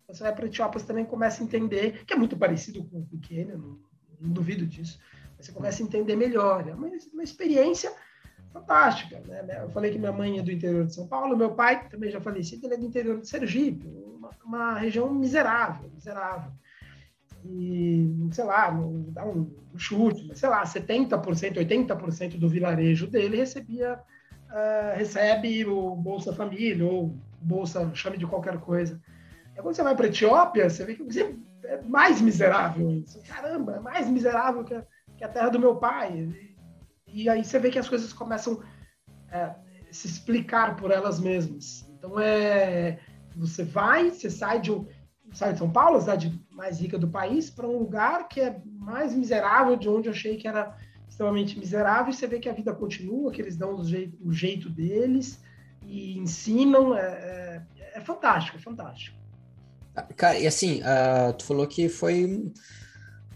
Então, 0.03 0.15
você 0.15 0.23
vai 0.23 0.35
para 0.35 0.47
Etiópolis 0.47 0.87
também 0.87 1.05
começa 1.05 1.43
a 1.43 1.45
entender, 1.45 2.05
que 2.05 2.13
é 2.13 2.17
muito 2.17 2.37
parecido 2.37 2.85
com 2.85 3.07
o 3.13 3.19
Quênia, 3.21 3.57
não, 3.57 3.79
não 4.21 4.31
duvido 4.31 4.67
disso. 4.67 4.99
Você 5.39 5.53
começa 5.53 5.83
a 5.83 5.87
entender 5.87 6.15
melhor. 6.17 6.69
É 6.69 6.75
uma, 6.75 6.89
uma 7.13 7.23
experiência 7.23 7.93
fantástica. 8.53 9.21
Né? 9.21 9.63
Eu 9.63 9.71
falei 9.71 9.91
que 9.91 9.99
minha 9.99 10.13
mãe 10.13 10.39
é 10.39 10.43
do 10.43 10.53
interior 10.53 10.87
de 10.87 10.95
São 10.95 11.09
Paulo, 11.09 11.37
meu 11.37 11.55
pai 11.55 11.89
também 11.89 12.11
já 12.11 12.21
falecido, 12.21 12.67
ele 12.67 12.75
é 12.75 12.77
do 12.79 12.87
interior 12.87 13.21
de 13.21 13.29
Sergipe, 13.29 13.87
uma, 13.87 14.31
uma 14.45 14.79
região 14.79 15.13
miserável, 15.13 15.91
miserável. 15.91 16.53
E, 17.45 18.29
sei 18.31 18.45
lá, 18.45 18.71
dá 19.09 19.25
um, 19.25 19.51
um 19.75 19.79
chute, 19.79 20.31
sei 20.37 20.49
lá, 20.49 20.63
70%, 20.63 21.57
80% 21.57 22.39
do 22.39 22.49
vilarejo 22.49 23.07
dele 23.07 23.37
recebia, 23.37 23.95
uh, 24.51 24.97
recebe 24.97 25.65
o 25.67 25.97
Bolsa 25.97 26.33
Família 26.33 26.87
ou 26.87 27.17
Bolsa, 27.41 27.91
chame 27.95 28.17
de 28.17 28.27
qualquer 28.27 28.59
coisa. 28.59 29.01
E 29.57 29.61
quando 29.61 29.75
você 29.75 29.83
vai 29.83 29.97
para 29.97 30.07
a 30.07 30.09
Etiópia, 30.09 30.71
você 30.71 30.85
vê 30.85 30.95
que 30.95 31.03
é 31.65 31.83
mais 31.83 32.21
miserável. 32.21 33.05
Caramba, 33.27 33.77
é 33.77 33.81
mais 33.81 34.09
miserável 34.09 34.65
que 34.65 34.75
a, 34.75 34.87
que 35.17 35.25
a 35.25 35.29
terra 35.29 35.49
do 35.49 35.59
meu 35.59 35.77
pai 35.77 36.29
e 37.13 37.29
aí 37.29 37.45
você 37.45 37.59
vê 37.59 37.71
que 37.71 37.79
as 37.79 37.89
coisas 37.89 38.13
começam 38.13 38.63
a 39.31 39.37
é, 39.37 39.57
se 39.91 40.07
explicar 40.07 40.77
por 40.77 40.91
elas 40.91 41.21
mesmas. 41.21 41.87
Então 41.91 42.19
é 42.19 42.99
você 43.37 43.65
vai, 43.65 44.11
você 44.11 44.31
sai 44.31 44.61
de 44.61 44.71
sai 45.33 45.53
de 45.53 45.59
São 45.59 45.71
Paulo, 45.71 45.97
a 45.97 46.01
cidade 46.01 46.41
mais 46.51 46.81
rica 46.81 46.99
do 46.99 47.09
país, 47.09 47.51
para 47.51 47.67
um 47.67 47.79
lugar 47.79 48.29
que 48.29 48.41
é 48.41 48.61
mais 48.65 49.15
miserável 49.15 49.77
de 49.77 49.89
onde 49.89 50.09
eu 50.09 50.13
achei 50.13 50.37
que 50.37 50.47
era 50.47 50.77
extremamente 51.09 51.59
miserável, 51.59 52.11
e 52.11 52.15
você 52.15 52.27
vê 52.27 52.39
que 52.39 52.49
a 52.49 52.53
vida 52.53 52.73
continua, 52.75 53.31
que 53.31 53.41
eles 53.41 53.57
dão 53.57 53.75
o 53.75 53.85
jeito, 53.85 54.19
o 54.23 54.33
jeito 54.33 54.71
deles 54.71 55.41
e 55.87 56.19
ensinam. 56.19 56.97
É, 56.97 57.03
é, 57.03 57.63
é 57.95 58.01
fantástico, 58.01 58.57
é 58.57 58.61
fantástico. 58.61 59.17
Cara, 60.17 60.39
e 60.39 60.47
assim, 60.47 60.81
uh, 60.81 61.33
tu 61.35 61.45
falou 61.45 61.67
que 61.67 61.89
foi 61.89 62.51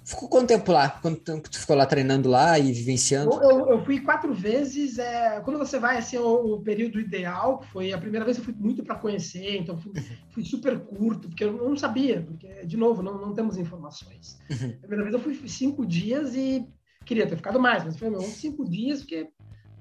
Ficou 0.06 0.28
quanto 0.28 0.46
tempo 0.46 0.70
lá? 0.70 0.88
Quanto 0.88 1.20
tempo 1.20 1.50
tu 1.50 1.58
ficou 1.58 1.74
lá 1.74 1.84
treinando 1.84 2.28
lá 2.28 2.56
e 2.60 2.72
vivenciando? 2.72 3.42
Eu, 3.42 3.68
eu, 3.70 3.84
fui 3.84 3.98
quatro 3.98 4.32
vezes. 4.32 5.00
É, 5.00 5.40
quando 5.40 5.58
você 5.58 5.80
vai, 5.80 5.98
assim, 5.98 6.16
o, 6.16 6.54
o, 6.54 6.62
período 6.62 7.00
ideal, 7.00 7.60
foi 7.72 7.92
a 7.92 7.98
primeira 7.98 8.24
vez 8.24 8.38
eu 8.38 8.44
fui 8.44 8.54
muito 8.56 8.84
para 8.84 8.94
conhecer, 8.94 9.56
então 9.56 9.76
fui, 9.76 9.92
fui, 10.30 10.44
super 10.44 10.78
curto, 10.78 11.28
porque 11.28 11.42
eu 11.42 11.52
não 11.52 11.76
sabia, 11.76 12.22
porque, 12.22 12.64
de 12.64 12.76
novo, 12.76 13.02
não, 13.02 13.20
não 13.20 13.34
temos 13.34 13.56
informações. 13.58 14.38
Uhum. 14.48 14.74
A 14.76 14.86
primeira 14.86 15.02
vez 15.02 15.14
eu 15.14 15.20
fui 15.20 15.48
cinco 15.48 15.84
dias 15.84 16.36
e 16.36 16.64
queria 17.04 17.26
ter 17.26 17.34
ficado 17.34 17.58
mais, 17.58 17.82
mas 17.82 17.98
foi 17.98 18.08
meu, 18.08 18.20
cinco 18.22 18.64
dias, 18.64 19.00
porque 19.00 19.28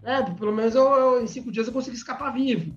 né, 0.02 0.24
pelo 0.40 0.56
menos 0.56 0.74
eu, 0.74 0.92
eu, 0.92 1.24
em 1.24 1.28
cinco 1.28 1.52
dias 1.52 1.68
eu 1.68 1.74
consegui 1.74 1.98
escapar 1.98 2.32
vivo. 2.32 2.76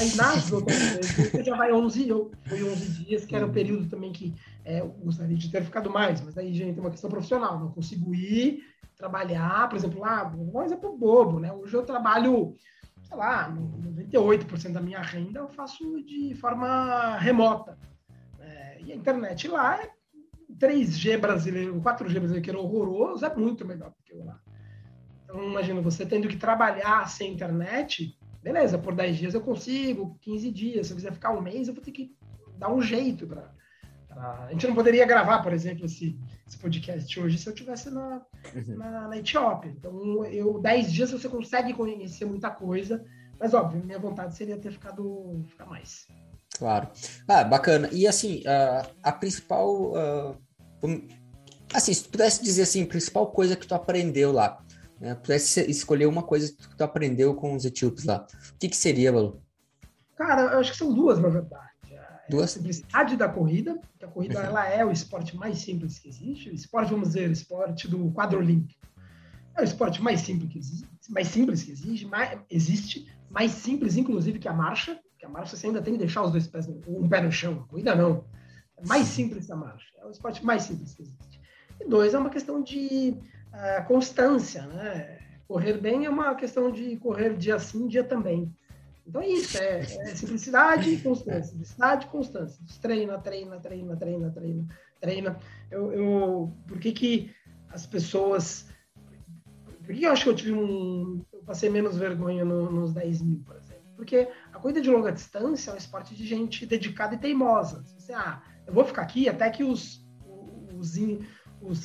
Aí 0.00 0.14
nas 0.16 0.50
outras 0.50 0.76
vezes, 0.76 1.30
você 1.30 1.44
já 1.44 1.56
vai 1.56 1.72
11, 1.72 2.08
eu, 2.08 2.32
foi 2.46 2.64
11 2.64 3.04
dias, 3.04 3.24
que 3.24 3.36
era 3.36 3.46
o 3.46 3.52
período 3.52 3.88
também 3.88 4.12
que 4.12 4.34
é, 4.64 4.80
eu 4.80 4.88
gostaria 4.88 5.36
de 5.36 5.50
ter 5.50 5.62
ficado 5.62 5.88
mais, 5.88 6.20
mas 6.20 6.36
aí, 6.36 6.52
gente, 6.52 6.74
tem 6.74 6.80
uma 6.80 6.90
questão 6.90 7.08
profissional, 7.08 7.60
não 7.60 7.70
consigo 7.70 8.12
ir, 8.12 8.64
trabalhar, 8.96 9.68
por 9.68 9.76
exemplo, 9.76 10.00
lá, 10.00 10.32
um 10.36 10.62
exemplo 10.62 10.98
bobo, 10.98 11.38
né? 11.38 11.52
Hoje 11.52 11.74
eu 11.74 11.84
trabalho, 11.84 12.56
sei 13.04 13.16
lá, 13.16 13.48
98% 13.50 14.72
da 14.72 14.80
minha 14.80 15.00
renda 15.00 15.38
eu 15.38 15.48
faço 15.48 16.02
de 16.02 16.34
forma 16.34 17.16
remota. 17.18 17.78
É, 18.40 18.80
e 18.82 18.92
a 18.92 18.96
internet 18.96 19.46
lá 19.46 19.80
é 19.80 19.92
3G 20.58 21.18
brasileiro, 21.18 21.80
4G 21.80 22.18
brasileiro, 22.18 22.42
que 22.42 22.50
era 22.50 22.58
horroroso, 22.58 23.24
é 23.24 23.32
muito 23.32 23.64
melhor 23.64 23.90
do 23.90 24.02
que 24.04 24.12
eu 24.12 24.24
lá. 24.24 24.40
Então, 25.22 25.44
imagina, 25.44 25.80
você 25.80 26.04
tendo 26.04 26.26
que 26.26 26.36
trabalhar 26.36 27.08
sem 27.08 27.32
internet, 27.32 28.17
beleza, 28.42 28.78
por 28.78 28.94
10 28.94 29.16
dias 29.16 29.34
eu 29.34 29.40
consigo, 29.40 30.16
15 30.20 30.50
dias, 30.50 30.86
se 30.86 30.92
eu 30.92 30.96
quiser 30.96 31.12
ficar 31.12 31.32
um 31.32 31.40
mês, 31.40 31.68
eu 31.68 31.74
vou 31.74 31.82
ter 31.82 31.92
que 31.92 32.16
dar 32.56 32.72
um 32.72 32.80
jeito 32.80 33.26
para. 33.26 33.56
A 34.10 34.48
gente 34.50 34.66
não 34.66 34.74
poderia 34.74 35.06
gravar, 35.06 35.42
por 35.42 35.52
exemplo, 35.52 35.84
esse, 35.84 36.18
esse 36.44 36.58
podcast 36.58 37.20
hoje 37.20 37.38
se 37.38 37.48
eu 37.48 37.52
estivesse 37.52 37.88
na, 37.88 38.20
uhum. 38.52 38.76
na, 38.76 39.08
na, 39.08 39.16
Etiópia. 39.16 39.70
Então, 39.70 40.24
eu 40.24 40.60
10 40.60 40.92
dias 40.92 41.10
você 41.12 41.28
consegue 41.28 41.72
conhecer 41.72 42.24
muita 42.24 42.50
coisa, 42.50 43.04
mas 43.38 43.54
óbvio, 43.54 43.84
minha 43.84 43.98
vontade 43.98 44.34
seria 44.34 44.58
ter 44.58 44.72
ficado 44.72 45.44
ficar 45.46 45.66
mais. 45.66 46.08
Claro. 46.58 46.88
Ah, 47.28 47.44
bacana. 47.44 47.88
E 47.92 48.06
assim, 48.08 48.42
a, 48.46 48.86
a 49.04 49.12
principal. 49.12 49.92
Uh, 49.92 50.36
assim, 51.72 51.94
se 51.94 52.02
tu 52.02 52.10
pudesse 52.10 52.42
dizer 52.42 52.62
assim, 52.62 52.82
a 52.82 52.86
principal 52.86 53.28
coisa 53.30 53.54
que 53.54 53.66
tu 53.66 53.74
aprendeu 53.74 54.32
lá, 54.32 54.60
né? 55.00 55.14
Pudesse 55.14 55.60
escolher 55.70 56.06
uma 56.06 56.22
coisa 56.22 56.52
que 56.52 56.76
tu 56.76 56.82
aprendeu 56.82 57.34
com 57.34 57.54
os 57.54 57.64
etíopes 57.64 58.04
lá, 58.04 58.26
o 58.54 58.58
que, 58.58 58.68
que 58.68 58.76
seria, 58.76 59.12
Balu? 59.12 59.42
Cara, 60.16 60.52
eu 60.52 60.58
acho 60.58 60.72
que 60.72 60.78
são 60.78 60.92
duas, 60.92 61.18
na 61.18 61.28
verdade. 61.28 61.68
É 61.90 62.30
duas? 62.30 62.44
A 62.44 62.48
simplicidade 62.48 63.16
da 63.16 63.28
corrida, 63.28 63.80
que 63.98 64.04
a 64.04 64.08
corrida 64.08 64.40
ela 64.40 64.68
é 64.68 64.84
o 64.84 64.90
esporte 64.90 65.36
mais 65.36 65.58
simples 65.58 65.98
que 65.98 66.08
existe. 66.08 66.50
O 66.50 66.54
esporte, 66.54 66.90
vamos 66.90 67.08
dizer, 67.08 67.28
o 67.28 67.32
esporte 67.32 67.88
do 67.88 68.10
quadro 68.10 68.38
olímpico. 68.38 68.80
É 69.56 69.60
o 69.60 69.64
esporte 69.64 70.02
mais 70.02 70.20
simples 70.20 70.52
que 70.52 70.58
existe, 70.58 70.88
mais 71.08 71.28
simples 71.28 71.62
que 71.64 71.72
existe, 71.72 72.06
mais, 72.06 72.38
existe, 72.48 73.12
mais 73.28 73.52
simples, 73.52 73.96
inclusive, 73.96 74.38
que 74.38 74.48
a 74.48 74.52
marcha, 74.52 74.98
que 75.18 75.26
a 75.26 75.28
marcha 75.28 75.56
você 75.56 75.66
ainda 75.66 75.82
tem 75.82 75.94
que 75.94 75.98
deixar 75.98 76.22
os 76.22 76.30
dois 76.30 76.46
pés, 76.46 76.68
um 76.86 77.08
pé 77.08 77.20
no 77.20 77.32
chão, 77.32 77.64
a 77.64 77.68
corrida 77.68 77.94
não. 77.94 78.24
É 78.76 78.86
mais 78.86 79.06
simples 79.06 79.46
que 79.46 79.52
a 79.52 79.56
marcha. 79.56 79.86
É 79.98 80.06
o 80.06 80.10
esporte 80.10 80.44
mais 80.44 80.62
simples 80.62 80.94
que 80.94 81.02
existe. 81.02 81.40
E 81.80 81.88
dois, 81.88 82.14
é 82.14 82.18
uma 82.18 82.30
questão 82.30 82.62
de 82.62 83.16
a 83.58 83.82
constância, 83.82 84.66
né? 84.66 85.18
Correr 85.46 85.78
bem 85.78 86.04
é 86.04 86.10
uma 86.10 86.34
questão 86.34 86.70
de 86.70 86.96
correr 86.96 87.36
dia 87.36 87.58
sim, 87.58 87.88
dia 87.88 88.04
também. 88.04 88.54
Então 89.06 89.22
é 89.22 89.28
isso, 89.28 89.56
é, 89.56 89.80
é 89.80 90.14
simplicidade 90.14 90.90
e 90.90 91.00
constância. 91.00 91.44
Simplicidade 91.44 92.06
e 92.06 92.08
constância. 92.10 92.64
Treina, 92.80 93.18
treina, 93.18 93.58
treina, 93.58 93.96
treina, 93.96 94.30
treina, 94.30 94.68
treina. 95.00 95.38
Eu, 95.70 95.92
eu, 95.92 96.52
por 96.66 96.78
que, 96.78 96.92
que 96.92 97.34
as 97.70 97.86
pessoas 97.86 98.66
Por 99.84 99.94
que 99.94 100.04
eu 100.04 100.12
acho 100.12 100.24
que 100.24 100.30
eu 100.30 100.36
tive 100.36 100.52
um. 100.52 101.24
Eu 101.32 101.42
passei 101.42 101.70
menos 101.70 101.96
vergonha 101.96 102.44
no, 102.44 102.70
nos 102.70 102.92
10 102.92 103.22
mil, 103.22 103.42
por 103.44 103.56
exemplo? 103.56 103.78
Porque 103.96 104.28
a 104.52 104.58
corrida 104.58 104.80
de 104.80 104.90
longa 104.90 105.10
distância 105.10 105.70
é 105.70 105.74
um 105.74 105.78
esporte 105.78 106.14
de 106.14 106.24
gente 106.26 106.66
dedicada 106.66 107.14
e 107.14 107.18
teimosa. 107.18 107.82
Você, 107.96 108.12
ah, 108.12 108.42
eu 108.66 108.72
vou 108.72 108.84
ficar 108.84 109.02
aqui 109.02 109.28
até 109.28 109.48
que 109.50 109.64
os, 109.64 110.06
os, 110.76 110.96
os 110.96 110.96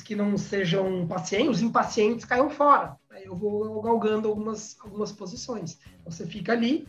que 0.04 0.14
não 0.14 0.36
sejam 0.36 1.06
pacientes, 1.06 1.56
os 1.56 1.62
impacientes 1.62 2.24
caiam 2.24 2.50
fora. 2.50 2.96
Aí 3.10 3.24
eu 3.24 3.34
vou 3.34 3.80
galgando 3.82 4.28
algumas, 4.28 4.76
algumas 4.80 5.12
posições. 5.12 5.78
Você 6.04 6.26
fica 6.26 6.52
ali, 6.52 6.86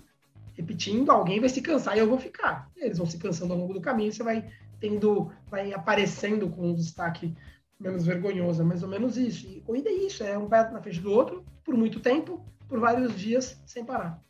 repetindo, 0.54 1.12
alguém 1.12 1.40
vai 1.40 1.50
se 1.50 1.62
cansar 1.62 1.96
e 1.96 2.00
eu 2.00 2.10
vou 2.10 2.18
ficar. 2.18 2.70
Eles 2.76 2.98
vão 2.98 3.08
se 3.08 3.18
cansando 3.18 3.54
ao 3.54 3.60
longo 3.60 3.74
do 3.74 3.82
caminho, 3.82 4.12
você 4.12 4.24
vai 4.24 4.50
tendo, 4.80 5.32
vai 5.48 5.74
aparecendo 5.74 6.50
com 6.50 6.70
um 6.70 6.76
destaque 6.76 7.36
menos 7.80 8.06
vergonhoso, 8.06 8.62
é 8.62 8.66
mais 8.66 8.84
ou 8.84 8.90
menos 8.90 9.18
isso. 9.18 9.48
E 9.48 9.62
corrida 9.62 9.90
é 9.90 9.94
isso, 9.94 10.24
é 10.24 10.38
um 10.38 10.48
pé 10.48 10.70
na 10.70 10.82
frente 10.82 11.02
do 11.02 11.12
outro, 11.12 11.46
por 11.64 11.76
muito 11.76 12.00
tempo, 12.00 12.44
por 12.68 12.80
vários 12.80 13.18
dias, 13.18 13.60
sem 13.66 13.84
parar. 13.84 14.22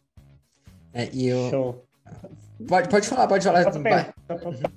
É, 0.94 1.10
e 1.14 1.28
eu... 1.28 1.50
Show. 1.50 1.86
Pode, 2.68 2.88
pode 2.88 3.08
falar, 3.08 3.28
pode 3.28 3.44
falar. 3.44 3.66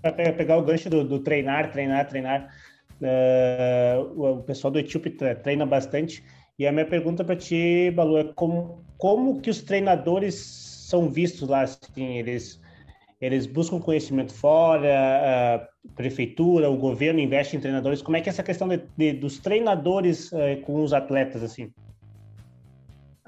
Para 0.02 0.32
pegar 0.32 0.56
o 0.56 0.64
gancho 0.64 0.90
do, 0.90 1.04
do, 1.04 1.20
treinar, 1.20 1.70
treinar, 1.70 2.08
treinar, 2.08 2.52
o, 4.14 4.38
o, 4.38 4.42
pessoal 4.42 4.70
do 4.70 4.78
Etíope 4.78 5.10
treina 5.10 5.64
bastante. 5.66 6.22
E 6.58 6.66
a 6.66 6.72
minha 6.72 6.86
pergunta 6.86 7.24
para 7.24 7.36
ti, 7.36 7.90
Balu, 7.94 8.18
é 8.18 8.24
como, 8.34 8.84
como 8.96 9.40
que 9.40 9.50
os 9.50 9.62
treinadores 9.62 10.34
são 10.34 11.08
vistos 11.08 11.48
lá? 11.48 11.62
Assim, 11.62 12.18
eles 12.18 12.60
eles 13.20 13.46
buscam 13.46 13.80
conhecimento 13.80 14.32
fora, 14.32 14.88
a 15.56 15.90
prefeitura, 15.96 16.70
o 16.70 16.76
governo 16.76 17.18
investe 17.18 17.56
em 17.56 17.60
treinadores. 17.60 18.00
Como 18.00 18.16
é 18.16 18.20
que 18.20 18.28
é 18.28 18.30
essa 18.30 18.44
questão 18.44 18.68
de, 18.68 18.80
de 18.96 19.12
dos 19.12 19.38
treinadores 19.38 20.32
é, 20.32 20.56
com 20.56 20.82
os 20.82 20.92
atletas 20.92 21.42
assim? 21.42 21.72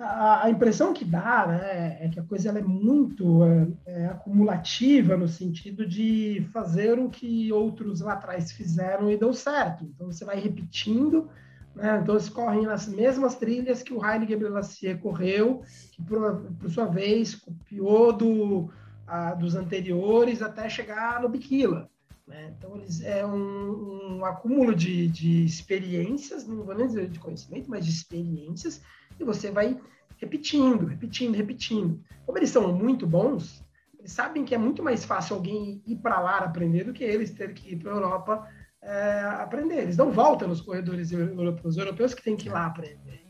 A, 0.02 0.48
impressão 0.48 0.94
que 0.94 1.04
dá 1.04 1.46
né, 1.46 1.98
é 2.00 2.08
que 2.08 2.18
a 2.18 2.24
coisa 2.24 2.48
é 2.48 2.62
muito 2.62 3.44
é, 3.44 3.68
é, 3.84 4.06
acumulativa 4.06 5.14
no 5.14 5.28
sentido 5.28 5.86
de 5.86 6.48
fazer 6.52 6.98
o 6.98 7.10
que 7.10 7.52
outros 7.52 8.00
lá 8.00 8.14
atrás 8.14 8.50
fizeram 8.50 9.10
e 9.10 9.18
deu 9.18 9.34
certo. 9.34 9.84
Então 9.84 10.10
você 10.10 10.24
vai 10.24 10.40
repetindo, 10.40 11.28
né, 11.74 12.00
então 12.02 12.14
eles 12.14 12.30
correm 12.30 12.62
nas 12.62 12.88
mesmas 12.88 13.34
trilhas 13.34 13.82
que 13.82 13.92
o 13.92 14.02
Haile 14.02 14.26
Gebrselassie 14.26 14.96
correu, 14.96 15.62
que 15.92 16.02
por, 16.02 16.46
por 16.58 16.70
sua 16.70 16.86
vez 16.86 17.34
copiou 17.34 18.12
do 18.12 18.70
a, 19.06 19.34
dos 19.34 19.54
anteriores 19.54 20.40
até 20.40 20.68
chegar 20.68 21.20
no 21.20 21.28
Biquila. 21.28 21.90
Né? 22.26 22.54
Então, 22.56 22.76
eles, 22.76 23.02
é 23.02 23.26
um, 23.26 24.18
um 24.18 24.24
acúmulo 24.24 24.74
de, 24.74 25.08
de 25.08 25.44
experiências, 25.44 26.46
não 26.46 26.62
vou 26.62 26.76
nem 26.76 26.86
dizer 26.86 27.08
de 27.08 27.18
conhecimento, 27.18 27.68
mas 27.68 27.84
de 27.84 27.90
experiências, 27.90 28.80
e 29.20 29.24
você 29.24 29.50
vai 29.50 29.78
repetindo, 30.16 30.86
repetindo, 30.86 31.34
repetindo. 31.34 32.02
Como 32.26 32.38
eles 32.38 32.50
são 32.50 32.72
muito 32.72 33.06
bons, 33.06 33.64
eles 33.98 34.12
sabem 34.12 34.44
que 34.44 34.54
é 34.54 34.58
muito 34.58 34.82
mais 34.82 35.04
fácil 35.04 35.36
alguém 35.36 35.82
ir 35.86 35.96
para 35.96 36.20
lá 36.20 36.38
aprender 36.38 36.84
do 36.84 36.92
que 36.92 37.04
eles 37.04 37.30
ter 37.30 37.54
que 37.54 37.74
ir 37.74 37.78
para 37.78 37.92
a 37.92 37.94
Europa 37.94 38.48
é, 38.82 39.20
aprender. 39.38 39.82
Eles 39.82 39.96
não 39.96 40.10
voltam 40.10 40.48
nos 40.48 40.60
corredores 40.60 41.12
europeus, 41.12 41.76
europeus 41.76 42.14
que 42.14 42.22
têm 42.22 42.36
que 42.36 42.48
ir 42.48 42.52
lá 42.52 42.66
aprender. 42.66 43.24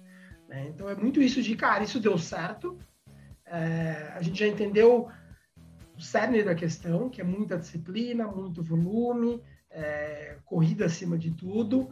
Né? 0.48 0.68
Então 0.68 0.88
é 0.88 0.94
muito 0.94 1.20
isso 1.20 1.42
de, 1.42 1.56
cara, 1.56 1.84
isso 1.84 2.00
deu 2.00 2.18
certo, 2.18 2.78
é, 3.50 4.12
a 4.14 4.22
gente 4.22 4.38
já 4.38 4.46
entendeu 4.46 5.08
o 5.96 6.00
cerne 6.00 6.42
da 6.42 6.54
questão, 6.54 7.10
que 7.10 7.20
é 7.20 7.24
muita 7.24 7.58
disciplina, 7.58 8.26
muito 8.26 8.62
volume, 8.62 9.42
é, 9.70 10.38
corrida 10.44 10.86
acima 10.86 11.18
de 11.18 11.32
tudo. 11.32 11.90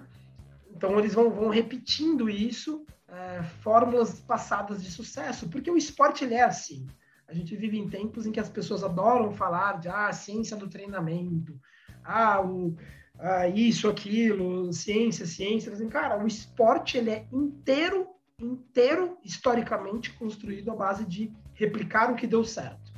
Então, 0.70 0.98
eles 0.98 1.14
vão, 1.14 1.30
vão 1.30 1.48
repetindo 1.48 2.30
isso, 2.30 2.86
é, 3.08 3.42
fórmulas 3.62 4.20
passadas 4.20 4.82
de 4.82 4.90
sucesso, 4.90 5.48
porque 5.48 5.70
o 5.70 5.76
esporte 5.76 6.24
ele 6.24 6.34
é 6.34 6.42
assim. 6.42 6.86
A 7.26 7.34
gente 7.34 7.54
vive 7.56 7.78
em 7.78 7.88
tempos 7.88 8.26
em 8.26 8.32
que 8.32 8.40
as 8.40 8.48
pessoas 8.48 8.82
adoram 8.82 9.32
falar 9.32 9.80
de 9.80 9.88
ah, 9.88 10.12
ciência 10.12 10.56
do 10.56 10.68
treinamento, 10.68 11.58
ah, 12.04 12.40
o, 12.40 12.74
ah, 13.18 13.48
isso, 13.48 13.88
aquilo, 13.88 14.72
ciência, 14.72 15.26
ciência. 15.26 15.72
Assim, 15.72 15.88
cara, 15.88 16.22
o 16.22 16.26
esporte 16.26 16.96
ele 16.96 17.10
é 17.10 17.26
inteiro, 17.32 18.08
inteiro, 18.40 19.18
historicamente 19.24 20.12
construído 20.12 20.70
à 20.70 20.76
base 20.76 21.04
de 21.04 21.32
replicar 21.54 22.10
o 22.10 22.16
que 22.16 22.26
deu 22.26 22.44
certo. 22.44 22.92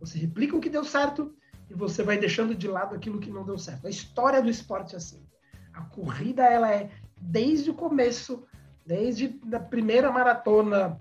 Você 0.00 0.18
replica 0.18 0.56
o 0.56 0.60
que 0.60 0.70
deu 0.70 0.84
certo 0.84 1.34
e 1.70 1.74
você 1.74 2.02
vai 2.02 2.18
deixando 2.18 2.54
de 2.54 2.66
lado 2.66 2.94
aquilo 2.94 3.20
que 3.20 3.30
não 3.30 3.44
deu 3.44 3.58
certo. 3.58 3.86
A 3.86 3.90
história 3.90 4.42
do 4.42 4.50
esporte 4.50 4.94
é 4.94 4.98
assim. 4.98 5.22
A 5.72 5.82
corrida, 5.82 6.44
ela 6.44 6.72
é 6.72 6.90
desde 7.20 7.70
o 7.70 7.74
começo, 7.74 8.46
desde 8.86 9.38
a 9.52 9.58
primeira 9.58 10.10
maratona 10.12 11.00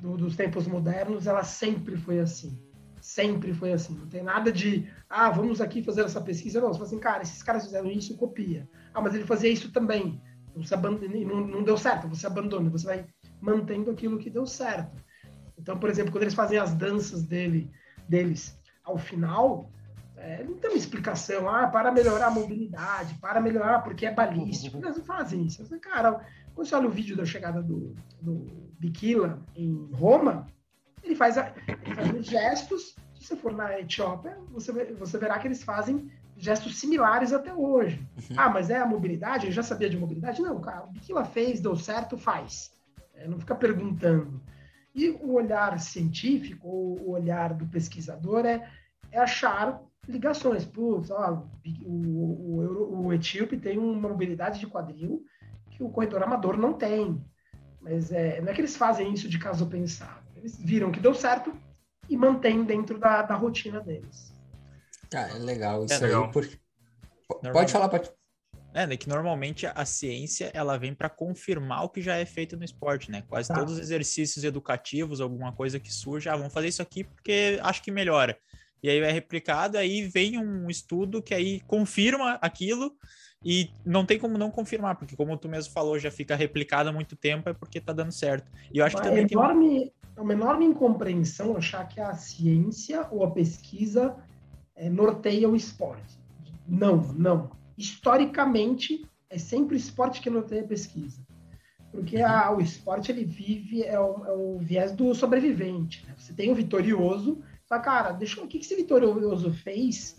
do, 0.00 0.16
dos 0.16 0.36
tempos 0.36 0.66
modernos, 0.66 1.26
ela 1.26 1.44
sempre 1.44 1.96
foi 1.96 2.18
assim. 2.18 2.58
Sempre 3.00 3.54
foi 3.54 3.72
assim. 3.72 3.94
Não 3.94 4.06
tem 4.06 4.22
nada 4.22 4.52
de, 4.52 4.88
ah, 5.08 5.30
vamos 5.30 5.60
aqui 5.60 5.82
fazer 5.82 6.02
essa 6.02 6.20
pesquisa. 6.20 6.60
Não, 6.60 6.68
você 6.68 6.74
fala 6.74 6.86
assim, 6.86 6.98
cara, 6.98 7.22
esses 7.22 7.42
caras 7.42 7.64
fizeram 7.64 7.90
isso, 7.90 8.16
copia. 8.16 8.68
Ah, 8.92 9.00
mas 9.00 9.14
ele 9.14 9.24
fazia 9.24 9.50
isso 9.50 9.72
também. 9.72 10.20
Você 10.56 10.74
abandona, 10.74 11.14
não, 11.24 11.46
não 11.46 11.62
deu 11.62 11.78
certo, 11.78 12.08
você 12.08 12.26
abandona. 12.26 12.68
Você 12.68 12.84
vai 12.84 13.06
mantendo 13.40 13.90
aquilo 13.90 14.18
que 14.18 14.28
deu 14.28 14.44
certo. 14.44 15.02
Então, 15.56 15.78
por 15.78 15.88
exemplo, 15.88 16.10
quando 16.10 16.24
eles 16.24 16.34
fazem 16.34 16.58
as 16.58 16.74
danças 16.74 17.22
dele 17.22 17.70
deles 18.08 18.58
ao 18.82 18.98
final, 18.98 19.70
é, 20.16 20.42
não 20.44 20.54
tem 20.54 20.70
uma 20.70 20.76
explicação, 20.76 21.48
ah, 21.48 21.66
para 21.68 21.90
melhorar 21.90 22.26
a 22.26 22.30
mobilidade, 22.30 23.14
para 23.14 23.40
melhorar 23.40 23.80
porque 23.80 24.04
é 24.04 24.12
balístico. 24.12 24.76
Eles 24.78 24.98
não 24.98 25.04
fazem 25.04 25.46
isso. 25.46 25.64
Cara, 25.80 26.20
quando 26.60 26.68
você 26.68 26.74
olha 26.74 26.88
o 26.88 26.90
vídeo 26.90 27.16
da 27.16 27.24
chegada 27.24 27.62
do, 27.62 27.94
do 28.20 28.46
Bikila 28.78 29.42
em 29.56 29.88
Roma, 29.94 30.46
ele 31.02 31.14
faz, 31.14 31.38
a, 31.38 31.54
ele 31.66 31.94
faz 31.94 32.26
gestos. 32.26 32.96
Se 33.14 33.24
você 33.24 33.36
for 33.36 33.54
na 33.54 33.80
Etiópia, 33.80 34.36
você, 34.50 34.70
você 34.92 35.16
verá 35.16 35.38
que 35.38 35.48
eles 35.48 35.62
fazem 35.62 36.10
gestos 36.36 36.78
similares 36.78 37.32
até 37.32 37.54
hoje. 37.54 38.06
Uhum. 38.14 38.36
Ah, 38.36 38.50
mas 38.50 38.68
é 38.68 38.76
a 38.76 38.84
mobilidade? 38.84 39.46
Eu 39.46 39.52
já 39.52 39.62
sabia 39.62 39.88
de 39.88 39.96
mobilidade? 39.96 40.42
Não, 40.42 40.60
cara, 40.60 40.84
o 40.84 40.92
Bikila 40.92 41.24
fez, 41.24 41.60
deu 41.60 41.74
certo, 41.76 42.18
faz. 42.18 42.70
É, 43.14 43.26
não 43.26 43.38
fica 43.38 43.54
perguntando. 43.54 44.42
E 44.94 45.08
o 45.08 45.32
olhar 45.32 45.80
científico, 45.80 46.68
o 46.68 47.12
olhar 47.12 47.54
do 47.54 47.66
pesquisador 47.68 48.44
é, 48.44 48.70
é 49.10 49.18
achar 49.18 49.80
ligações. 50.06 50.66
Putz, 50.66 51.10
ó, 51.10 51.42
o, 51.86 51.90
o, 51.90 53.06
o 53.06 53.12
etíope 53.14 53.56
tem 53.56 53.78
uma 53.78 54.10
mobilidade 54.10 54.60
de 54.60 54.66
quadril 54.66 55.24
que 55.80 55.84
o 55.84 55.88
corredor 55.88 56.22
amador 56.22 56.58
não 56.58 56.74
tem. 56.74 57.18
Mas 57.80 58.12
é, 58.12 58.38
não 58.42 58.50
é 58.50 58.54
que 58.54 58.60
eles 58.60 58.76
fazem 58.76 59.12
isso 59.14 59.26
de 59.26 59.38
caso 59.38 59.66
pensado. 59.66 60.20
Eles 60.36 60.58
viram 60.58 60.92
que 60.92 61.00
deu 61.00 61.14
certo 61.14 61.54
e 62.08 62.16
mantêm 62.16 62.62
dentro 62.64 62.98
da, 62.98 63.22
da 63.22 63.34
rotina 63.34 63.80
deles. 63.80 64.30
Ah, 65.14 65.28
é 65.30 65.38
legal 65.38 65.84
isso 65.86 65.94
é 65.94 65.98
legal. 65.98 66.24
aí. 66.26 66.32
Por... 66.32 66.46
Pode 67.52 67.72
falar, 67.72 67.88
pode. 67.88 68.10
É, 68.74 68.86
né, 68.86 68.96
que 68.96 69.08
normalmente 69.08 69.66
a 69.66 69.84
ciência 69.84 70.50
ela 70.54 70.78
vem 70.78 70.94
para 70.94 71.08
confirmar 71.08 71.84
o 71.84 71.88
que 71.88 72.00
já 72.02 72.16
é 72.16 72.24
feito 72.24 72.56
no 72.56 72.64
esporte, 72.64 73.10
né? 73.10 73.24
Quase 73.26 73.48
tá. 73.48 73.54
todos 73.54 73.74
os 73.74 73.80
exercícios 73.80 74.44
educativos, 74.44 75.20
alguma 75.20 75.52
coisa 75.52 75.80
que 75.80 75.92
surge, 75.92 76.28
ah, 76.28 76.36
vamos 76.36 76.52
fazer 76.52 76.68
isso 76.68 76.82
aqui 76.82 77.02
porque 77.04 77.58
acho 77.62 77.82
que 77.82 77.90
melhora. 77.90 78.38
E 78.82 78.88
aí 78.88 78.98
é 78.98 79.10
replicado, 79.10 79.76
aí 79.76 80.02
vem 80.02 80.38
um 80.38 80.68
estudo 80.70 81.22
que 81.22 81.34
aí 81.34 81.60
confirma 81.60 82.38
aquilo 82.40 82.94
e 83.44 83.70
não 83.84 84.04
tem 84.04 84.18
como 84.18 84.36
não 84.36 84.50
confirmar, 84.50 84.96
porque 84.96 85.16
como 85.16 85.36
tu 85.36 85.48
mesmo 85.48 85.72
falou, 85.72 85.98
já 85.98 86.10
fica 86.10 86.36
replicado 86.36 86.90
há 86.90 86.92
muito 86.92 87.16
tempo, 87.16 87.48
é 87.48 87.52
porque 87.52 87.80
tá 87.80 87.92
dando 87.92 88.12
certo. 88.12 88.50
E 88.72 88.78
eu 88.78 88.84
acho 88.84 88.96
que 88.96 89.02
também 89.02 89.26
enorme, 89.30 89.80
tem... 89.80 89.92
É 90.16 90.20
uma 90.20 90.32
enorme 90.32 90.66
incompreensão 90.66 91.56
achar 91.56 91.88
que 91.88 92.00
a 92.00 92.14
ciência 92.14 93.06
ou 93.10 93.24
a 93.24 93.30
pesquisa 93.30 94.16
é, 94.76 94.90
norteia 94.90 95.48
o 95.48 95.56
esporte. 95.56 96.18
Não, 96.68 96.96
não 97.14 97.50
historicamente, 97.80 99.06
é 99.30 99.38
sempre 99.38 99.74
o 99.74 99.78
esporte 99.78 100.20
que 100.20 100.30
tem 100.42 100.60
a 100.60 100.66
pesquisa. 100.66 101.20
Porque 101.90 102.20
a, 102.20 102.52
o 102.52 102.60
esporte, 102.60 103.10
ele 103.10 103.24
vive, 103.24 103.82
é 103.82 103.98
o, 103.98 104.24
é 104.26 104.32
o 104.32 104.58
viés 104.58 104.92
do 104.92 105.14
sobrevivente. 105.14 106.06
Né? 106.06 106.14
Você 106.16 106.32
tem 106.32 106.52
o 106.52 106.54
vitorioso, 106.54 107.42
fala, 107.66 107.80
cara, 107.80 108.12
deixa 108.12 108.40
o 108.40 108.46
que, 108.46 108.58
que 108.58 108.64
esse 108.64 108.76
vitorioso 108.76 109.52
fez 109.52 110.14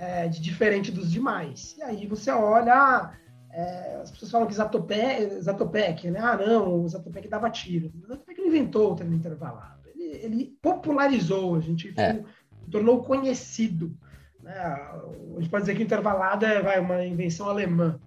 é, 0.00 0.26
de 0.28 0.40
diferente 0.40 0.90
dos 0.90 1.12
demais? 1.12 1.76
E 1.76 1.82
aí 1.82 2.06
você 2.06 2.30
olha, 2.30 2.74
ah, 2.74 3.12
é, 3.50 3.96
as 4.02 4.10
pessoas 4.10 4.30
falam 4.30 4.46
que 4.46 4.54
Zatopek, 4.54 5.40
Zatopek, 5.42 6.10
né? 6.10 6.18
Ah, 6.20 6.38
não, 6.38 6.82
o 6.82 6.88
Zatopek 6.88 7.28
dava 7.28 7.50
tiro. 7.50 7.92
O 8.02 8.06
Zatopek 8.06 8.40
não 8.40 8.48
inventou 8.48 8.92
o 8.92 8.96
treino 8.96 9.14
intervalado. 9.14 9.80
Ele, 9.94 10.04
ele 10.24 10.58
popularizou, 10.62 11.54
a 11.54 11.60
gente 11.60 11.92
é. 12.00 12.24
tornou 12.70 13.02
conhecido. 13.02 13.94
Né? 14.42 14.54
A 14.54 15.38
gente 15.38 15.50
pode 15.50 15.64
dizer 15.64 15.76
que 15.76 15.82
intervalada 15.82 16.46
é 16.46 16.62
vai, 16.62 16.80
uma 16.80 17.04
invenção 17.04 17.46
alemã. 17.50 18.00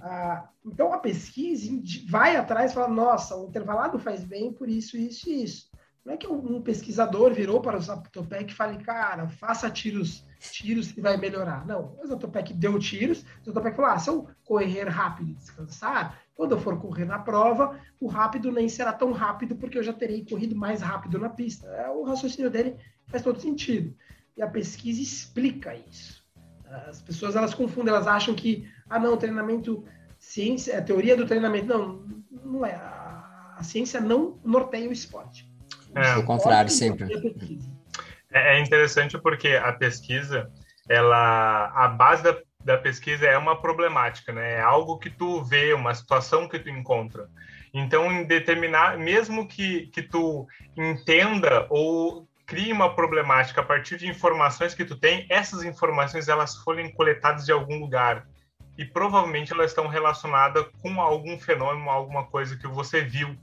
Ah, 0.00 0.48
então 0.64 0.92
a 0.92 0.98
pesquisa 0.98 1.72
vai 2.08 2.36
atrás 2.36 2.70
e 2.70 2.74
fala: 2.74 2.88
nossa, 2.88 3.36
o 3.36 3.48
intervalado 3.48 3.98
faz 3.98 4.22
bem 4.22 4.52
por 4.52 4.68
isso, 4.68 4.96
isso 4.96 5.28
e 5.28 5.42
isso. 5.42 5.69
Não 6.04 6.14
é 6.14 6.16
que 6.16 6.26
um 6.26 6.62
pesquisador 6.62 7.34
virou 7.34 7.60
para 7.60 7.76
o 7.76 7.80
Zatopek 7.80 8.52
e 8.52 8.56
fale, 8.56 8.82
cara, 8.82 9.28
faça 9.28 9.70
tiros, 9.70 10.26
tiros 10.40 10.90
que 10.90 11.00
vai 11.00 11.18
melhorar. 11.18 11.66
Não, 11.66 11.94
o 12.02 12.06
Zatopek 12.06 12.54
deu 12.54 12.78
tiros, 12.78 13.24
o 13.42 13.46
Zatopek 13.46 13.76
falou, 13.76 13.90
ah, 13.90 13.98
se 13.98 14.08
eu 14.08 14.26
correr 14.42 14.88
rápido 14.88 15.30
e 15.30 15.34
descansar, 15.34 16.18
quando 16.34 16.52
eu 16.52 16.60
for 16.60 16.80
correr 16.80 17.04
na 17.04 17.18
prova, 17.18 17.78
o 18.00 18.06
rápido 18.06 18.50
nem 18.50 18.66
será 18.66 18.94
tão 18.94 19.12
rápido, 19.12 19.56
porque 19.56 19.76
eu 19.76 19.82
já 19.82 19.92
terei 19.92 20.24
corrido 20.24 20.56
mais 20.56 20.80
rápido 20.80 21.18
na 21.18 21.28
pista. 21.28 21.66
É, 21.68 21.90
o 21.90 22.02
raciocínio 22.02 22.50
dele 22.50 22.76
faz 23.06 23.22
todo 23.22 23.38
sentido. 23.38 23.94
E 24.34 24.40
a 24.40 24.46
pesquisa 24.46 25.02
explica 25.02 25.74
isso. 25.74 26.24
As 26.88 27.02
pessoas, 27.02 27.36
elas 27.36 27.52
confundem, 27.52 27.92
elas 27.92 28.06
acham 28.06 28.34
que, 28.34 28.66
ah, 28.88 28.98
não, 28.98 29.18
treinamento, 29.18 29.84
ciência, 30.18 30.72
é 30.72 30.80
teoria 30.80 31.14
do 31.14 31.26
treinamento. 31.26 31.66
Não, 31.66 32.06
não 32.42 32.64
é. 32.64 32.74
A, 32.74 33.56
a 33.58 33.62
ciência 33.62 34.00
não 34.00 34.38
norteia 34.42 34.88
o 34.88 34.92
esporte. 34.92 35.49
É. 35.94 36.16
O 36.16 36.24
contrário, 36.24 36.70
sempre. 36.70 37.08
É, 38.32 38.56
é 38.56 38.60
interessante 38.60 39.18
porque 39.18 39.48
a 39.48 39.72
pesquisa, 39.72 40.50
ela, 40.88 41.72
a 41.74 41.88
base 41.88 42.22
da, 42.22 42.36
da 42.64 42.78
pesquisa 42.78 43.26
é 43.26 43.36
uma 43.36 43.60
problemática, 43.60 44.32
né? 44.32 44.54
É 44.54 44.60
algo 44.60 44.98
que 44.98 45.10
tu 45.10 45.42
vê, 45.42 45.72
uma 45.72 45.94
situação 45.94 46.48
que 46.48 46.58
tu 46.58 46.68
encontra. 46.68 47.28
Então, 47.72 48.10
em 48.10 48.24
determinar, 48.24 48.98
mesmo 48.98 49.46
que, 49.46 49.86
que 49.88 50.02
tu 50.02 50.46
entenda 50.76 51.66
ou 51.70 52.28
crie 52.46 52.72
uma 52.72 52.94
problemática 52.94 53.60
a 53.60 53.64
partir 53.64 53.96
de 53.96 54.08
informações 54.08 54.74
que 54.74 54.84
tu 54.84 54.96
tem, 54.96 55.24
essas 55.30 55.62
informações 55.62 56.26
elas 56.26 56.56
foram 56.56 56.90
coletadas 56.90 57.46
de 57.46 57.52
algum 57.52 57.78
lugar 57.78 58.26
e 58.76 58.84
provavelmente 58.84 59.52
elas 59.52 59.70
estão 59.70 59.86
relacionadas 59.86 60.66
com 60.82 61.00
algum 61.00 61.38
fenômeno, 61.38 61.88
alguma 61.88 62.24
coisa 62.24 62.56
que 62.56 62.66
você 62.66 63.02
viu. 63.02 63.36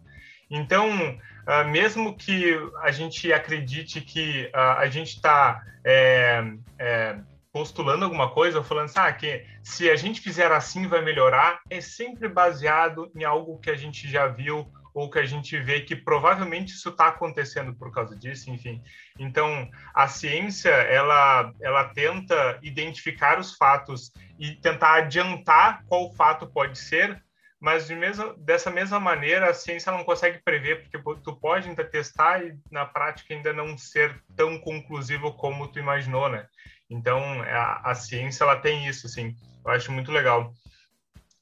Então, 0.49 0.89
uh, 0.89 1.67
mesmo 1.69 2.15
que 2.15 2.55
a 2.81 2.91
gente 2.91 3.31
acredite 3.31 4.01
que 4.01 4.49
uh, 4.53 4.79
a 4.79 4.89
gente 4.89 5.15
está 5.15 5.61
é, 5.83 6.43
é, 6.79 7.17
postulando 7.51 8.05
alguma 8.05 8.29
coisa, 8.29 8.59
ou 8.59 8.63
falando 8.63 8.85
assim, 8.85 8.99
ah, 8.99 9.11
que 9.11 9.45
se 9.63 9.89
a 9.89 9.95
gente 9.95 10.21
fizer 10.21 10.51
assim 10.51 10.87
vai 10.87 11.01
melhorar, 11.01 11.59
é 11.69 11.81
sempre 11.81 12.27
baseado 12.27 13.11
em 13.15 13.23
algo 13.23 13.59
que 13.59 13.69
a 13.69 13.75
gente 13.75 14.09
já 14.09 14.27
viu 14.27 14.71
ou 14.93 15.11
que 15.11 15.19
a 15.19 15.25
gente 15.25 15.55
vê 15.59 15.81
que 15.81 15.95
provavelmente 15.95 16.73
isso 16.73 16.89
está 16.89 17.09
acontecendo 17.09 17.71
por 17.71 17.91
causa 17.91 18.15
disso, 18.15 18.49
enfim. 18.49 18.81
Então, 19.19 19.69
a 19.93 20.07
ciência, 20.07 20.71
ela, 20.71 21.53
ela 21.61 21.83
tenta 21.83 22.57
identificar 22.63 23.39
os 23.39 23.55
fatos 23.55 24.11
e 24.39 24.55
tentar 24.55 24.95
adiantar 24.95 25.83
qual 25.85 26.11
fato 26.15 26.47
pode 26.47 26.79
ser, 26.79 27.23
mas 27.59 27.87
de 27.87 27.95
mesmo, 27.95 28.35
dessa 28.37 28.69
mesma 28.69 28.99
maneira 28.99 29.49
a 29.49 29.53
ciência 29.53 29.91
não 29.91 30.03
consegue 30.03 30.39
prever, 30.39 30.81
porque 30.83 31.21
tu 31.23 31.35
pode 31.35 31.67
ainda 31.67 31.83
testar 31.83 32.43
e 32.43 32.55
na 32.71 32.85
prática 32.85 33.33
ainda 33.33 33.51
não 33.51 33.77
ser 33.77 34.21
tão 34.35 34.59
conclusivo 34.59 35.33
como 35.33 35.67
tu 35.67 35.79
imaginou, 35.79 36.29
né? 36.29 36.47
Então, 36.89 37.41
a, 37.41 37.91
a 37.91 37.95
ciência, 37.95 38.43
ela 38.43 38.55
tem 38.55 38.87
isso, 38.87 39.07
assim, 39.07 39.35
eu 39.65 39.71
acho 39.71 39.91
muito 39.91 40.11
legal. 40.11 40.53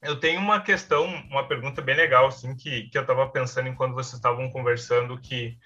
Eu 0.02 0.18
tenho 0.18 0.40
uma 0.40 0.60
questão, 0.60 1.04
uma 1.30 1.46
pergunta 1.46 1.82
bem 1.82 1.94
legal, 1.94 2.26
assim, 2.26 2.56
que, 2.56 2.88
que 2.88 2.96
eu 2.96 3.02
estava 3.02 3.28
pensando 3.28 3.68
enquanto 3.68 3.94
vocês 3.94 4.14
estavam 4.14 4.50
conversando, 4.50 5.20
que 5.20 5.56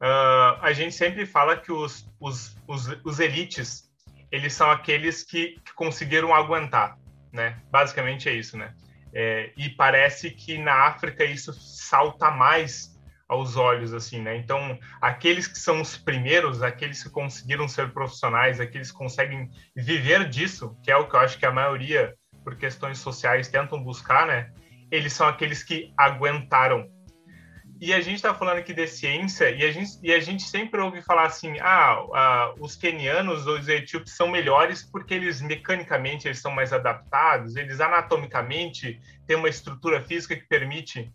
uh, 0.00 0.60
a 0.62 0.72
gente 0.72 0.94
sempre 0.94 1.26
fala 1.26 1.56
que 1.56 1.72
os, 1.72 2.08
os, 2.20 2.56
os, 2.66 2.86
os 3.04 3.20
elites, 3.20 3.90
eles 4.30 4.52
são 4.52 4.70
aqueles 4.70 5.24
que, 5.24 5.60
que 5.64 5.72
conseguiram 5.74 6.34
aguentar, 6.34 6.98
né? 7.32 7.60
Basicamente 7.70 8.28
é 8.28 8.32
isso, 8.32 8.56
né? 8.56 8.74
É, 9.12 9.52
e 9.56 9.68
parece 9.70 10.30
que 10.30 10.58
na 10.58 10.86
África 10.86 11.24
isso 11.24 11.52
salta 11.52 12.30
mais 12.30 12.96
aos 13.28 13.56
olhos, 13.56 13.92
assim, 13.92 14.22
né? 14.22 14.36
Então, 14.36 14.78
aqueles 15.00 15.46
que 15.46 15.58
são 15.58 15.82
os 15.82 15.96
primeiros, 15.98 16.62
aqueles 16.62 17.02
que 17.02 17.10
conseguiram 17.10 17.68
ser 17.68 17.92
profissionais, 17.92 18.58
aqueles 18.58 18.90
que 18.90 18.96
conseguem 18.96 19.50
viver 19.76 20.28
disso, 20.28 20.76
que 20.82 20.90
é 20.90 20.96
o 20.96 21.06
que 21.06 21.14
eu 21.14 21.20
acho 21.20 21.38
que 21.38 21.44
a 21.44 21.52
maioria, 21.52 22.14
por 22.42 22.56
questões 22.56 22.98
sociais, 22.98 23.48
tentam 23.48 23.82
buscar, 23.82 24.26
né? 24.26 24.50
Eles 24.90 25.12
são 25.12 25.28
aqueles 25.28 25.62
que 25.62 25.92
aguentaram 25.96 26.88
e 27.80 27.92
a 27.92 28.00
gente 28.00 28.16
está 28.16 28.34
falando 28.34 28.58
aqui 28.58 28.74
de 28.74 28.86
ciência 28.88 29.50
e 29.50 29.64
a 29.64 29.70
gente, 29.70 29.98
e 30.02 30.12
a 30.12 30.18
gente 30.18 30.42
sempre 30.42 30.80
ouve 30.80 31.00
falar 31.00 31.26
assim, 31.26 31.58
ah, 31.60 32.04
ah, 32.12 32.54
os 32.58 32.74
quenianos 32.74 33.46
ou 33.46 33.56
os 33.56 33.68
etíopes 33.68 34.16
são 34.16 34.28
melhores 34.28 34.82
porque 34.82 35.14
eles 35.14 35.40
mecanicamente 35.40 36.26
eles 36.26 36.40
são 36.40 36.50
mais 36.50 36.72
adaptados, 36.72 37.54
eles 37.54 37.80
anatomicamente 37.80 39.00
têm 39.26 39.36
uma 39.36 39.48
estrutura 39.48 40.00
física 40.02 40.34
que 40.34 40.46
permite. 40.46 41.12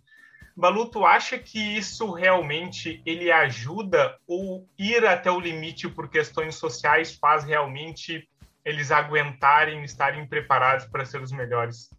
Balu, 0.55 0.89
tu 0.89 1.05
acha 1.05 1.37
que 1.37 1.59
isso 1.59 2.11
realmente 2.11 3.01
ele 3.05 3.31
ajuda 3.31 4.17
ou 4.25 4.69
ir 4.77 5.05
até 5.05 5.29
o 5.29 5.39
limite 5.39 5.89
por 5.89 6.09
questões 6.09 6.55
sociais 6.55 7.13
faz 7.15 7.43
realmente 7.43 8.29
eles 8.63 8.91
aguentarem, 8.91 9.83
estarem 9.83 10.25
preparados 10.25 10.85
para 10.85 11.05
ser 11.05 11.21
os 11.21 11.31
melhores? 11.31 11.89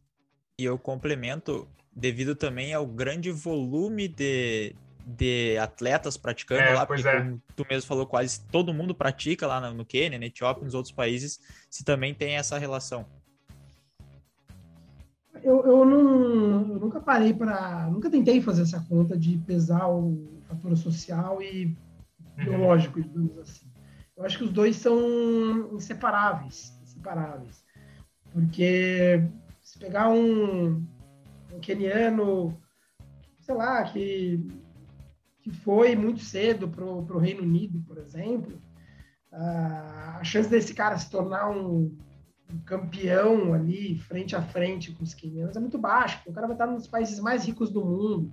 E 0.59 0.65
eu 0.65 0.79
complemento 0.79 1.69
devido 1.95 2.35
também 2.35 2.75
ao 2.75 2.87
grande 2.87 3.31
volume 3.31 4.09
de, 4.09 4.75
de 5.07 5.57
atletas 5.59 6.17
praticando 6.17 6.63
é, 6.63 6.75
lá, 6.75 6.87
porque 6.87 7.07
é. 7.07 7.21
como 7.21 7.43
tu 7.55 7.67
mesmo 7.69 7.87
falou, 7.87 8.07
quase 8.07 8.41
todo 8.47 8.75
mundo 8.75 8.95
pratica 8.95 9.47
lá 9.47 9.73
no, 9.73 9.85
Quênia, 9.85 10.19
na 10.19 10.27
Etiópia, 10.27 10.65
nos 10.65 10.75
outros 10.75 10.93
países, 10.93 11.41
se 11.71 11.85
também 11.85 12.15
tem 12.15 12.37
essa 12.37 12.59
relação. 12.59 13.07
Eu, 15.43 15.65
eu, 15.67 15.85
não, 15.85 16.73
eu 16.73 16.81
nunca 16.81 17.01
parei 17.01 17.35
para, 17.35 17.89
nunca 17.91 18.11
tentei 18.11 18.41
fazer 18.41 18.63
essa 18.63 18.81
conta 18.89 19.17
de 19.17 19.37
pesar 19.39 19.89
o 19.89 20.41
fator 20.49 20.77
social 20.77 21.43
e 21.43 21.77
uhum. 22.39 22.45
biológico, 22.45 23.01
digamos 23.01 23.39
assim. 23.39 23.67
Eu 24.17 24.25
acho 24.25 24.39
que 24.39 24.45
os 24.45 24.53
dois 24.53 24.77
são 24.77 25.75
inseparáveis, 25.75 26.73
inseparáveis, 26.83 27.65
porque 28.33 29.23
se 29.61 29.79
pegar 29.79 30.09
um 30.09 30.83
um 31.55 31.61
keniano, 31.61 32.59
sei 33.41 33.55
lá, 33.55 33.83
que, 33.85 34.45
que 35.43 35.51
foi 35.51 35.95
muito 35.95 36.21
cedo 36.21 36.69
para 36.69 36.85
o 36.85 37.19
Reino 37.19 37.43
Unido, 37.43 37.81
por 37.87 37.99
exemplo, 37.99 38.61
a 39.33 40.21
chance 40.25 40.49
desse 40.49 40.75
cara 40.75 40.99
se 40.99 41.11
tornar 41.11 41.51
um, 41.51 41.97
um, 42.53 42.59
campeão 42.65 43.53
ali, 43.53 43.99
frente 43.99 44.37
a 44.37 44.43
frente 44.43 44.93
com 44.93 45.03
os 45.03 45.15
quenianos, 45.15 45.57
é 45.57 45.61
muito 45.61 45.79
baixa. 45.79 46.21
O 46.27 46.33
cara 46.33 46.47
vai 46.47 46.55
estar 46.55 46.67
nos 46.67 46.87
países 46.87 47.19
mais 47.19 47.45
ricos 47.45 47.71
do 47.71 47.85
mundo. 47.85 48.33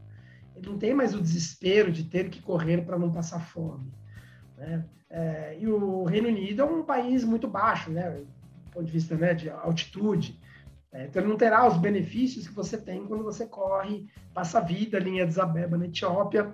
Ele 0.56 0.70
não 0.70 0.78
tem 0.78 0.94
mais 0.94 1.16
o 1.16 1.22
desespero 1.22 1.92
de 1.92 2.04
ter 2.04 2.30
que 2.30 2.42
correr 2.42 2.86
para 2.86 3.00
não 3.00 3.12
passar 3.12 3.40
fome. 3.40 3.92
Né? 4.58 4.86
É, 5.10 5.58
e 5.60 5.68
o 5.68 6.04
Reino 6.04 6.28
Unido 6.28 6.62
é 6.62 6.66
um 6.66 6.84
país 6.84 7.24
muito 7.24 7.48
baixo, 7.48 7.90
né? 7.90 8.12
Do 8.12 8.72
ponto 8.72 8.86
de 8.86 8.92
vista 8.92 9.16
né, 9.16 9.34
de 9.34 9.50
altitude. 9.50 10.40
É, 10.94 11.06
então, 11.06 11.22
ele 11.22 11.30
não 11.30 11.38
terá 11.38 11.66
os 11.68 11.78
benefícios 11.78 12.48
que 12.48 12.54
você 12.54 12.78
tem 12.78 13.06
quando 13.06 13.24
você 13.24 13.46
corre, 13.46 14.08
passa 14.34 14.58
a 14.58 14.62
vida 14.62 14.98
ali 14.98 15.12
em 15.12 15.22
Addis 15.22 15.40
Abeba, 15.40 15.78
na 15.78 15.86
Etiópia, 15.86 16.54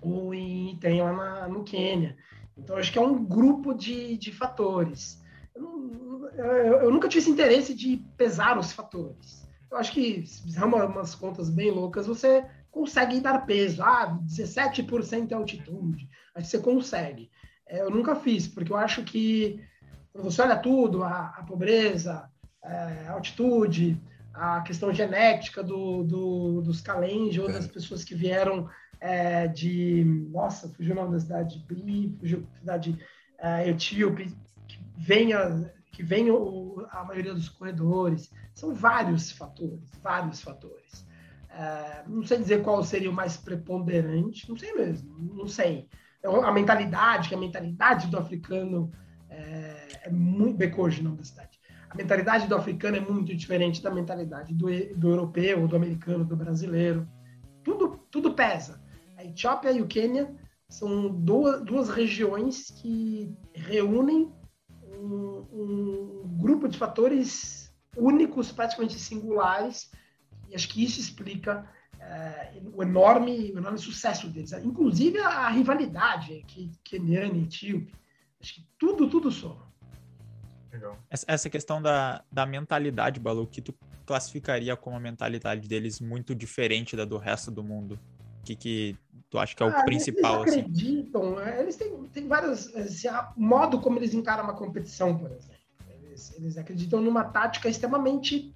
ou 0.00 0.34
em, 0.34 0.76
tem 0.78 1.00
lá 1.00 1.12
na, 1.12 1.48
no 1.48 1.62
Quênia. 1.62 2.16
Então, 2.56 2.76
acho 2.76 2.92
que 2.92 2.98
é 2.98 3.02
um 3.02 3.24
grupo 3.24 3.72
de, 3.72 4.16
de 4.18 4.32
fatores. 4.32 5.22
Eu, 5.54 6.28
eu, 6.34 6.44
eu, 6.82 6.90
nunca 6.90 7.08
tive 7.08 7.20
esse 7.20 7.30
interesse 7.30 7.74
de 7.74 7.98
pesar 8.16 8.58
os 8.58 8.72
fatores. 8.72 9.46
Eu 9.70 9.78
acho 9.78 9.92
que, 9.92 10.26
se 10.26 10.42
fizer 10.42 10.64
uma, 10.64 10.84
umas 10.84 11.14
contas 11.14 11.48
bem 11.48 11.70
loucas, 11.70 12.06
você 12.06 12.44
consegue 12.70 13.20
dar 13.20 13.46
peso. 13.46 13.82
Ah, 13.82 14.18
17% 14.26 15.30
é 15.30 15.34
altitude. 15.34 16.08
Que 16.34 16.44
você 16.44 16.58
consegue. 16.58 17.30
É, 17.66 17.80
eu 17.80 17.90
nunca 17.90 18.16
fiz, 18.16 18.48
porque 18.48 18.72
eu 18.72 18.76
acho 18.76 19.04
que 19.04 19.62
quando 20.12 20.24
você 20.24 20.42
olha 20.42 20.58
tudo, 20.58 21.02
a, 21.04 21.28
a 21.38 21.42
pobreza, 21.44 22.30
é, 22.64 23.08
altitude, 23.08 24.00
a 24.32 24.60
questão 24.62 24.92
genética 24.92 25.62
do, 25.62 26.02
do, 26.04 26.62
dos 26.62 26.80
Kalenji 26.80 27.40
ou 27.40 27.52
das 27.52 27.66
pessoas 27.66 28.04
que 28.04 28.14
vieram 28.14 28.68
é, 29.00 29.46
de. 29.48 30.04
Nossa, 30.30 30.68
fugiu 30.68 30.92
o 30.92 30.96
nome 30.96 31.12
da 31.12 31.20
cidade 31.20 31.58
de 31.58 31.64
Bri, 31.66 32.16
fugiu 32.18 32.40
da 32.40 32.58
cidade 32.58 32.98
é, 33.38 33.68
etíope, 33.68 34.34
que 34.66 34.78
venha 34.96 35.72
que 35.92 36.02
vem 36.02 36.30
o, 36.30 36.86
a 36.90 37.04
maioria 37.04 37.34
dos 37.34 37.50
corredores. 37.50 38.32
São 38.54 38.74
vários 38.74 39.30
fatores, 39.30 39.90
vários 40.02 40.40
fatores. 40.40 41.06
É, 41.50 42.02
não 42.08 42.24
sei 42.24 42.38
dizer 42.38 42.62
qual 42.62 42.82
seria 42.82 43.10
o 43.10 43.12
mais 43.12 43.36
preponderante, 43.36 44.48
não 44.48 44.56
sei 44.56 44.72
mesmo, 44.72 45.34
não 45.34 45.46
sei. 45.46 45.88
É 46.22 46.28
a 46.28 46.52
mentalidade, 46.52 47.28
que 47.28 47.34
a 47.34 47.38
mentalidade 47.38 48.06
do 48.06 48.18
africano 48.18 48.90
é, 49.28 49.88
é 50.04 50.10
muito. 50.10 50.56
Becoji, 50.56 51.00
o 51.00 51.04
nome 51.04 51.18
da 51.18 51.24
cidade 51.24 51.58
a 51.92 51.94
mentalidade 51.94 52.46
do 52.46 52.54
africano 52.54 52.96
é 52.96 53.00
muito 53.00 53.36
diferente 53.36 53.82
da 53.82 53.90
mentalidade 53.90 54.54
do, 54.54 54.66
do 54.96 55.10
europeu, 55.10 55.68
do 55.68 55.76
americano, 55.76 56.24
do 56.24 56.34
brasileiro. 56.34 57.06
Tudo, 57.62 58.00
tudo 58.10 58.32
pesa. 58.32 58.82
A 59.18 59.24
Etiópia 59.24 59.72
e 59.72 59.82
o 59.82 59.86
Quênia 59.86 60.34
são 60.70 61.10
duas, 61.10 61.62
duas 61.62 61.90
regiões 61.90 62.70
que 62.70 63.36
reúnem 63.52 64.32
um, 64.82 65.46
um 65.52 66.38
grupo 66.38 66.66
de 66.66 66.78
fatores 66.78 67.70
únicos, 67.94 68.50
praticamente 68.50 68.98
singulares, 68.98 69.92
e 70.48 70.54
acho 70.54 70.70
que 70.70 70.82
isso 70.82 70.98
explica 70.98 71.70
é, 72.00 72.58
o, 72.72 72.82
enorme, 72.82 73.52
o 73.52 73.58
enorme 73.58 73.78
sucesso 73.78 74.28
deles. 74.28 74.52
Inclusive 74.64 75.18
a, 75.18 75.28
a 75.28 75.48
rivalidade 75.50 76.42
que 76.48 76.70
Keniano 76.82 77.36
e 77.36 77.42
Etíope. 77.42 77.94
Acho 78.40 78.54
que 78.54 78.66
tudo, 78.78 79.10
tudo 79.10 79.30
soma. 79.30 79.71
Legal. 80.72 80.98
Essa 81.10 81.50
questão 81.50 81.82
da, 81.82 82.24
da 82.32 82.46
mentalidade, 82.46 83.20
Balu, 83.20 83.46
que 83.46 83.60
tu 83.60 83.74
classificaria 84.06 84.74
como 84.74 84.96
a 84.96 85.00
mentalidade 85.00 85.68
deles 85.68 86.00
muito 86.00 86.34
diferente 86.34 86.96
da 86.96 87.04
do 87.04 87.18
resto 87.18 87.50
do 87.50 87.62
mundo? 87.62 87.98
O 88.40 88.44
que, 88.44 88.56
que 88.56 88.96
tu 89.30 89.38
acha 89.38 89.54
que 89.54 89.62
é 89.62 89.66
o 89.66 89.68
ah, 89.68 89.84
principal? 89.84 90.42
Eles 90.42 90.48
assim? 90.48 90.60
acreditam, 90.60 91.38
assim? 91.38 91.60
eles 91.60 91.76
têm, 91.76 92.04
têm 92.08 92.26
várias. 92.26 92.74
Esse, 92.74 93.08
modo 93.36 93.80
como 93.80 93.98
eles 93.98 94.14
encaram 94.14 94.44
uma 94.44 94.54
competição, 94.54 95.16
por 95.16 95.30
exemplo. 95.30 95.62
Eles, 96.04 96.34
eles 96.36 96.56
acreditam 96.56 97.00
numa 97.02 97.24
tática 97.24 97.68
extremamente 97.68 98.54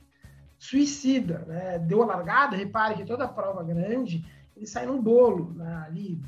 suicida. 0.59 1.45
Né? 1.47 1.79
Deu 1.81 2.03
a 2.03 2.07
largada, 2.07 2.57
repare 2.57 2.97
que 2.97 3.05
toda 3.05 3.29
prova 3.29 3.63
grande, 3.63 4.25
ele 4.57 4.67
sai 4.67 4.87
num 4.87 5.01
bolo, 5.01 5.53
né? 5.53 5.85
ali 5.87 6.21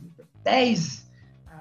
10, 0.44 1.10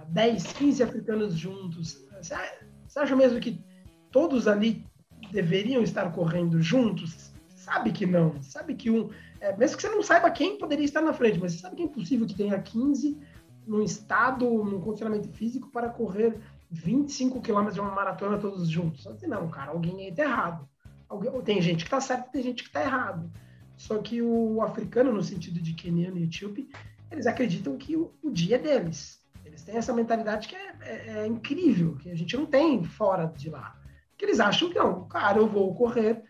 10, 0.09 0.53
15 0.53 0.83
africanos 0.83 1.33
juntos. 1.33 2.05
Você 2.21 2.99
acha 2.99 3.15
mesmo 3.15 3.39
que 3.39 3.65
todos 4.11 4.47
ali 4.47 4.85
deveriam 5.31 5.81
estar 5.81 6.11
correndo 6.11 6.61
juntos? 6.61 7.31
Sabe 7.49 7.91
que 7.91 8.05
não. 8.05 8.41
Sabe 8.41 8.75
que 8.75 8.89
um. 8.89 9.09
É, 9.39 9.55
mesmo 9.55 9.77
que 9.77 9.83
você 9.83 9.89
não 9.89 10.01
saiba 10.01 10.31
quem 10.31 10.57
poderia 10.57 10.85
estar 10.85 11.01
na 11.01 11.13
frente, 11.13 11.39
mas 11.39 11.53
você 11.53 11.59
sabe 11.59 11.75
que 11.75 11.81
é 11.81 11.85
impossível 11.85 12.25
que 12.25 12.35
tenha 12.35 12.59
15 12.59 13.19
num 13.65 13.83
estado, 13.83 14.45
num 14.63 14.79
condicionamento 14.79 15.27
físico 15.29 15.69
para 15.69 15.89
correr 15.89 16.39
25 16.71 17.41
quilômetros 17.41 17.75
de 17.75 17.81
uma 17.81 17.93
maratona 17.93 18.37
todos 18.37 18.69
juntos. 18.69 19.03
Só 19.03 19.13
que 19.13 19.27
não, 19.27 19.49
cara, 19.49 19.71
alguém 19.71 20.13
tá 20.13 20.23
errado. 20.23 20.67
Alguém, 21.09 21.31
tem 21.41 21.61
gente 21.61 21.83
que 21.83 21.89
tá 21.89 22.01
certo, 22.01 22.31
tem 22.31 22.41
gente 22.41 22.63
que 22.63 22.71
tá 22.71 22.81
errado. 22.81 23.29
Só 23.75 23.99
que 23.99 24.21
o 24.21 24.61
africano, 24.61 25.13
no 25.13 25.21
sentido 25.21 25.61
de 25.61 25.73
keniano 25.73 26.17
e 26.17 26.23
etíope, 26.23 26.69
eles 27.11 27.27
acreditam 27.27 27.77
que 27.77 27.95
o, 27.95 28.13
o 28.23 28.31
dia 28.31 28.55
é 28.55 28.59
deles. 28.59 29.21
Eles 29.45 29.61
têm 29.63 29.77
essa 29.77 29.93
mentalidade 29.93 30.47
que 30.47 30.55
é, 30.55 30.75
é, 30.81 31.19
é, 31.19 31.27
incrível, 31.27 31.95
que 31.95 32.09
a 32.09 32.15
gente 32.15 32.35
não 32.35 32.45
tem 32.45 32.83
fora 32.83 33.25
de 33.27 33.49
lá. 33.49 33.79
Que 34.17 34.25
eles 34.25 34.39
acham 34.39 34.69
que 34.69 34.79
não, 34.79 35.07
cara, 35.07 35.37
eu 35.37 35.47
vou 35.47 35.73
correr 35.75 36.23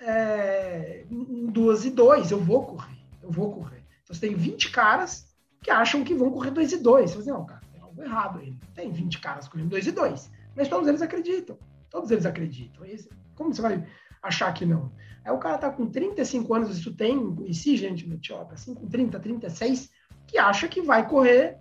é, 0.00 1.04
em 1.10 1.46
duas 1.46 1.84
e 1.84 1.90
dois, 1.90 2.30
eu 2.30 2.40
vou 2.40 2.64
correr, 2.64 2.98
eu 3.22 3.30
vou 3.30 3.52
correr. 3.52 3.84
Então, 4.02 4.14
você 4.14 4.26
tem 4.26 4.34
20 4.34 4.70
caras 4.70 5.26
que 5.62 5.70
acham 5.70 6.04
que 6.04 6.14
vão 6.14 6.30
correr 6.30 6.50
dois 6.50 6.72
e 6.72 6.76
dois. 6.76 7.10
Você 7.10 7.16
fala 7.16 7.22
assim, 7.22 7.30
não, 7.30 7.46
cara, 7.46 7.60
tem 7.72 7.80
algo 7.80 8.02
errado 8.02 8.38
aí. 8.38 8.54
Tem 8.74 8.90
20 8.90 9.20
caras 9.20 9.48
correndo 9.48 9.70
dois 9.70 9.86
e 9.86 9.92
dois. 9.92 10.30
Mas 10.54 10.68
todos 10.68 10.86
eles 10.88 11.02
acreditam. 11.02 11.58
Todos 11.90 12.10
eles 12.10 12.26
acreditam. 12.26 12.86
Como 13.34 13.52
você 13.52 13.62
vai 13.62 13.86
achar 14.22 14.52
que 14.52 14.66
não? 14.66 14.92
Aí 15.24 15.32
o 15.32 15.38
cara 15.38 15.56
tá 15.56 15.70
com 15.70 15.86
35 15.86 16.54
anos, 16.54 16.78
isso 16.78 16.94
tem, 16.94 17.34
conheci 17.34 17.76
gente 17.76 18.06
no 18.06 18.14
Etiópia, 18.14 18.54
assim, 18.54 18.74
com 18.74 18.86
30, 18.86 19.18
36, 19.18 19.90
que 20.26 20.36
acha 20.36 20.68
que 20.68 20.82
vai 20.82 21.08
correr 21.08 21.58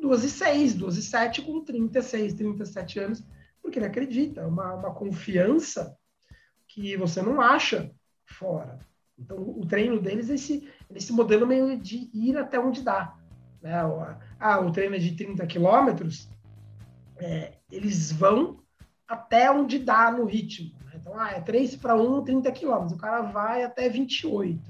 2 0.00 0.24
e 0.24 0.30
6, 0.30 0.74
2 0.74 0.96
e 0.96 1.02
7 1.02 1.42
com 1.42 1.64
36, 1.64 2.34
37 2.34 2.98
anos, 3.00 3.24
porque 3.64 3.78
ele 3.78 3.86
acredita, 3.86 4.42
é 4.42 4.46
uma, 4.46 4.74
uma 4.74 4.92
confiança 4.92 5.96
que 6.68 6.98
você 6.98 7.22
não 7.22 7.40
acha 7.40 7.90
fora. 8.26 8.78
Então, 9.18 9.38
o 9.38 9.64
treino 9.66 9.98
deles 9.98 10.28
é 10.28 10.34
esse, 10.34 10.68
esse 10.94 11.10
modelo 11.14 11.46
meio 11.46 11.78
de 11.78 12.10
ir 12.12 12.36
até 12.36 12.60
onde 12.60 12.82
dá. 12.82 13.16
Né? 13.62 13.72
Ah, 14.38 14.60
o 14.60 14.70
treino 14.70 14.96
é 14.96 14.98
de 14.98 15.16
30 15.16 15.46
quilômetros, 15.46 16.28
é, 17.16 17.54
eles 17.72 18.12
vão 18.12 18.60
até 19.08 19.50
onde 19.50 19.78
dá 19.78 20.12
no 20.12 20.26
ritmo. 20.26 20.70
Né? 20.84 20.92
Então, 20.96 21.18
ah, 21.18 21.30
é 21.30 21.40
3 21.40 21.76
para 21.76 21.94
1, 21.96 22.22
30 22.22 22.52
quilômetros. 22.52 22.92
O 22.92 22.98
cara 22.98 23.22
vai 23.22 23.64
até 23.64 23.88
28. 23.88 24.60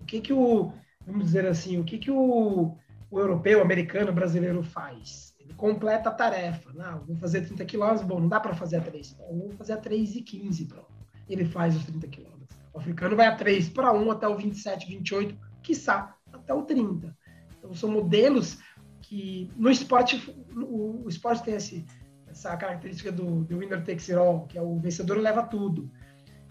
O 0.00 0.04
que 0.04 0.20
que 0.20 0.32
o, 0.32 0.72
vamos 1.06 1.26
dizer 1.26 1.46
assim, 1.46 1.78
o 1.78 1.84
que 1.84 1.98
que 1.98 2.10
o, 2.10 2.76
o 3.08 3.20
europeu, 3.20 3.62
americano, 3.62 4.12
brasileiro 4.12 4.64
faz? 4.64 5.33
Completa 5.56 6.08
a 6.08 6.12
tarefa. 6.12 6.72
Não, 6.72 7.04
vou 7.04 7.16
fazer 7.16 7.42
30 7.42 7.64
quilômetros, 7.64 8.06
bom, 8.06 8.20
não 8.20 8.28
dá 8.28 8.40
para 8.40 8.54
fazer 8.54 8.76
a 8.76 8.80
3. 8.80 9.12
Bom, 9.14 9.38
vou 9.38 9.52
fazer 9.52 9.74
a 9.74 9.76
3 9.76 10.16
e 10.16 10.22
15, 10.22 10.66
pronto. 10.66 10.92
Ele 11.28 11.44
faz 11.44 11.76
os 11.76 11.84
30 11.84 12.06
quilômetros. 12.08 12.58
O 12.72 12.78
africano 12.78 13.16
vai 13.16 13.26
a 13.26 13.36
3 13.36 13.68
para 13.68 13.92
1 13.92 14.10
até 14.10 14.28
o 14.28 14.36
27, 14.36 14.86
28, 14.86 15.38
quiçá 15.62 16.16
até 16.32 16.52
o 16.52 16.62
30. 16.62 17.16
Então, 17.58 17.72
são 17.72 17.90
modelos 17.90 18.58
que 19.00 19.50
no 19.56 19.70
esporte, 19.70 20.34
o, 20.54 21.04
o 21.04 21.08
esporte 21.08 21.44
tem 21.44 21.54
esse, 21.54 21.84
essa 22.26 22.56
característica 22.56 23.12
do, 23.12 23.44
do 23.44 23.58
winner 23.58 23.84
takes 23.84 24.10
it 24.10 24.18
all, 24.18 24.46
que 24.46 24.58
é 24.58 24.62
o 24.62 24.78
vencedor 24.78 25.18
leva 25.18 25.42
tudo. 25.42 25.90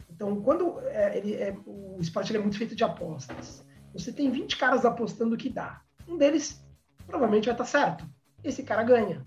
Então, 0.09 0.41
quando 0.41 0.79
é, 0.87 1.17
ele 1.17 1.33
é, 1.35 1.55
o 1.65 1.97
esporte 1.99 2.35
é 2.35 2.39
muito 2.39 2.57
feito 2.57 2.75
de 2.75 2.83
apostas, 2.83 3.65
você 3.91 4.11
tem 4.11 4.31
20 4.31 4.57
caras 4.57 4.85
apostando 4.85 5.35
que 5.35 5.49
dá. 5.49 5.81
Um 6.07 6.17
deles 6.17 6.65
provavelmente 7.05 7.45
vai 7.45 7.53
estar 7.53 7.65
certo. 7.65 8.07
Esse 8.43 8.63
cara 8.63 8.83
ganha. 8.83 9.25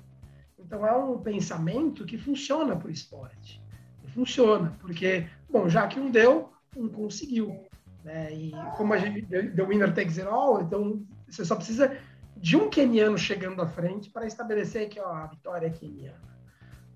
Então, 0.59 0.87
é 0.87 0.93
um 0.93 1.19
pensamento 1.19 2.05
que 2.05 2.19
funciona 2.19 2.77
para 2.77 2.89
o 2.89 2.91
esporte. 2.91 3.63
Funciona, 4.09 4.77
porque, 4.81 5.29
bom, 5.51 5.69
já 5.69 5.87
que 5.87 6.01
um 6.01 6.11
deu, 6.11 6.53
um 6.77 6.89
conseguiu. 6.89 7.67
Né? 8.03 8.33
E 8.33 8.53
como 8.77 8.95
a 8.95 8.99
gente 8.99 9.23
deu 9.23 9.69
winner 9.69 9.93
takes 9.93 10.19
it 10.19 10.29
all, 10.29 10.63
então 10.63 11.05
você 11.29 11.45
só 11.45 11.55
precisa 11.55 11.99
de 12.37 12.57
um 12.57 12.71
keniano 12.71 13.19
chegando 13.19 13.61
à 13.61 13.67
frente 13.67 14.11
para 14.11 14.27
estabelecer 14.27 14.89
que 14.89 15.01
ó, 15.01 15.09
a 15.13 15.27
vitória 15.27 15.67
é 15.67 15.71
keniana. 15.71 16.27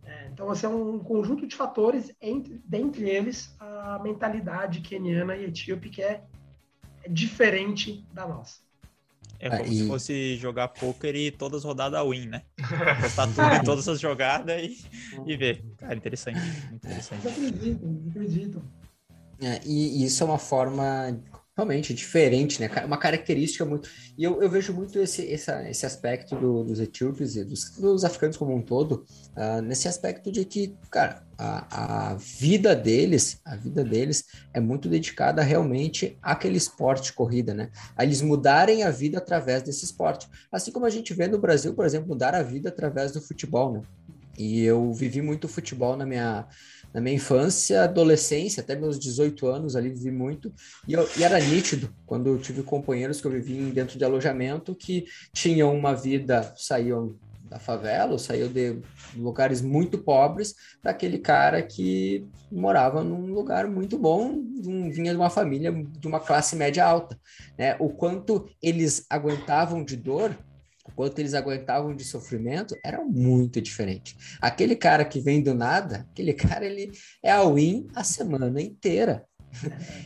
É, 0.04 0.28
então, 0.28 0.52
esse 0.52 0.66
é 0.66 0.68
um 0.68 0.98
conjunto 0.98 1.46
de 1.46 1.54
fatores, 1.54 2.12
entre, 2.20 2.60
dentre 2.64 3.08
eles, 3.08 3.54
a 3.60 3.98
mentalidade 4.02 4.80
keniana 4.80 5.36
e 5.36 5.44
etíope, 5.44 5.88
que 5.88 6.02
é, 6.02 6.24
é 7.04 7.08
diferente 7.08 8.04
da 8.12 8.26
nossa. 8.26 8.60
É 9.40 9.48
como 9.48 9.72
se 9.72 9.86
fosse 9.86 10.36
jogar 10.36 10.68
poker 10.68 11.16
e 11.16 11.30
todas 11.30 11.60
as 11.60 11.64
rodadas 11.64 12.06
win, 12.06 12.26
né? 12.26 12.42
Postar 13.00 13.26
tudo 13.28 13.54
em 13.54 13.64
todas 13.64 13.88
as 13.88 13.98
jogadas 13.98 14.62
e, 14.62 14.78
e 15.24 15.34
ver. 15.34 15.64
Cara, 15.78 15.94
interessante. 15.94 16.38
interessante. 16.70 17.24
Eu 17.24 17.30
acredito, 17.30 17.84
eu 17.86 18.10
acredito. 18.10 18.62
É, 19.40 19.58
e, 19.64 20.02
e 20.02 20.04
isso 20.04 20.22
é 20.22 20.26
uma 20.26 20.38
forma 20.38 21.18
realmente 21.60 21.92
diferente, 21.92 22.60
né? 22.60 22.70
Uma 22.84 22.96
característica 22.96 23.64
muito. 23.64 23.88
E 24.16 24.24
eu, 24.24 24.42
eu 24.42 24.48
vejo 24.48 24.72
muito 24.72 24.98
esse, 24.98 25.22
esse 25.22 25.86
aspecto 25.86 26.34
do, 26.34 26.64
dos 26.64 26.80
etíopes 26.80 27.36
e 27.36 27.44
dos, 27.44 27.76
dos, 27.76 28.04
africanos 28.04 28.36
como 28.36 28.54
um 28.54 28.62
todo, 28.62 29.04
uh, 29.36 29.60
nesse 29.62 29.86
aspecto 29.86 30.32
de 30.32 30.44
que, 30.44 30.74
cara, 30.90 31.22
a, 31.36 32.12
a 32.12 32.14
vida 32.14 32.74
deles, 32.74 33.40
a 33.44 33.56
vida 33.56 33.84
deles 33.84 34.24
é 34.54 34.60
muito 34.60 34.88
dedicada 34.88 35.42
realmente 35.42 36.18
àquele 36.22 36.56
esporte 36.56 37.12
corrida, 37.12 37.52
né? 37.52 37.70
A 37.94 38.04
eles 38.04 38.22
mudarem 38.22 38.82
a 38.82 38.90
vida 38.90 39.18
através 39.18 39.62
desse 39.62 39.84
esporte. 39.84 40.26
Assim 40.50 40.72
como 40.72 40.86
a 40.86 40.90
gente 40.90 41.12
vê 41.12 41.28
no 41.28 41.38
Brasil, 41.38 41.74
por 41.74 41.84
exemplo, 41.84 42.08
mudar 42.08 42.34
a 42.34 42.42
vida 42.42 42.70
através 42.70 43.12
do 43.12 43.20
futebol, 43.20 43.72
né? 43.72 43.82
E 44.38 44.62
eu 44.62 44.92
vivi 44.94 45.20
muito 45.20 45.48
futebol 45.48 45.96
na 45.98 46.06
minha 46.06 46.46
na 46.92 47.00
minha 47.00 47.16
infância, 47.16 47.84
adolescência, 47.84 48.62
até 48.62 48.74
meus 48.76 48.98
18 48.98 49.46
anos 49.46 49.76
ali 49.76 49.90
vivi 49.90 50.10
muito, 50.10 50.52
e, 50.86 50.92
eu, 50.92 51.08
e, 51.16 51.22
era 51.22 51.38
nítido 51.38 51.94
quando 52.06 52.28
eu 52.28 52.38
tive 52.38 52.62
companheiros 52.62 53.20
que 53.20 53.26
eu 53.26 53.30
vivi 53.30 53.70
dentro 53.70 53.98
de 53.98 54.04
alojamento 54.04 54.74
que 54.74 55.04
tinham 55.32 55.74
uma 55.74 55.94
vida, 55.94 56.52
saíam 56.56 57.16
da 57.50 57.58
favela, 57.58 58.16
saíam 58.16 58.48
de 58.48 58.78
lugares 59.16 59.60
muito 59.60 59.98
pobres, 59.98 60.54
daquele 60.80 61.18
cara 61.18 61.60
que 61.60 62.24
morava 62.50 63.02
num 63.02 63.26
lugar 63.26 63.66
muito 63.66 63.98
bom, 63.98 64.40
vinha 64.62 65.10
de 65.10 65.16
uma 65.16 65.28
família 65.28 65.72
de 65.72 66.06
uma 66.06 66.20
classe 66.20 66.54
média 66.54 66.84
alta, 66.84 67.18
né? 67.58 67.76
O 67.80 67.88
quanto 67.88 68.48
eles 68.62 69.04
aguentavam 69.10 69.84
de 69.84 69.96
dor 69.96 70.38
quanto 70.94 71.18
eles 71.18 71.34
aguentavam 71.34 71.94
de 71.94 72.04
sofrimento 72.04 72.76
era 72.84 73.02
muito 73.04 73.60
diferente. 73.60 74.16
Aquele 74.40 74.76
cara 74.76 75.04
que 75.04 75.20
vem 75.20 75.42
do 75.42 75.54
nada, 75.54 76.06
aquele 76.10 76.32
cara 76.32 76.64
ele 76.64 76.90
é 77.22 77.30
a 77.30 77.42
win 77.42 77.86
a 77.94 78.04
semana 78.04 78.60
inteira. 78.60 79.24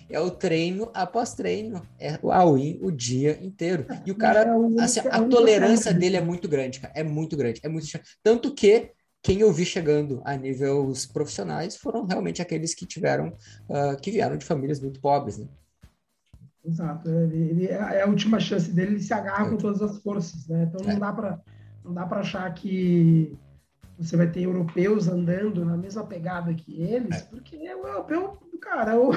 É 0.09 0.19
o 0.19 0.31
treino 0.31 0.91
após 0.95 1.35
treino, 1.35 1.87
é 2.01 2.19
o 2.23 2.33
all-in 2.33 2.79
o 2.81 2.91
dia 2.91 3.39
inteiro. 3.43 3.87
E 4.07 4.11
o 4.11 4.15
cara, 4.15 4.41
é 4.79 4.83
assim, 4.83 5.01
a 5.01 5.23
tolerância 5.23 5.93
dele 5.93 6.17
é 6.17 6.21
muito 6.21 6.49
grande, 6.49 6.81
cara, 6.81 6.95
é 6.97 7.03
muito 7.03 7.37
grande, 7.37 7.61
é 7.63 7.69
muito 7.69 7.87
tanto 8.23 8.55
que 8.55 8.91
quem 9.23 9.41
eu 9.41 9.53
vi 9.53 9.65
chegando 9.65 10.21
a 10.25 10.37
níveis 10.37 11.07
profissionais 11.07 11.77
foram 11.77 12.05
realmente 12.05 12.43
aqueles 12.43 12.75
que 12.75 12.87
tiveram, 12.87 13.29
uh, 13.69 14.01
que 14.01 14.11
vieram 14.11 14.37
de 14.37 14.45
famílias 14.45 14.81
muito 14.81 15.01
pobres, 15.01 15.39
né? 15.39 15.47
Exato. 16.65 17.09
Ele, 17.09 17.37
ele, 17.51 17.67
é, 17.67 17.75
é 17.75 18.03
a 18.03 18.07
última 18.07 18.41
chance 18.41 18.71
dele, 18.71 18.93
ele 18.93 19.03
se 19.03 19.13
agarra 19.13 19.51
com 19.51 19.57
todas 19.57 19.83
as 19.83 19.99
forças, 19.99 20.47
né? 20.49 20.65
Então 20.65 20.81
não 20.85 20.93
é. 20.93 20.99
dá 20.99 21.13
para 21.13 21.41
não 21.85 21.93
dá 21.93 22.07
para 22.07 22.21
achar 22.21 22.53
que 22.55 23.37
você 23.99 24.17
vai 24.17 24.27
ter 24.27 24.43
europeus 24.43 25.07
andando 25.07 25.65
na 25.65 25.77
mesma 25.77 26.05
pegada 26.05 26.55
que 26.55 26.83
eles, 26.83 27.21
é. 27.21 27.25
porque 27.27 27.57
o 27.57 27.87
europeu, 27.87 28.39
cara, 28.61 28.93
é 28.93 28.97
o, 28.97 29.11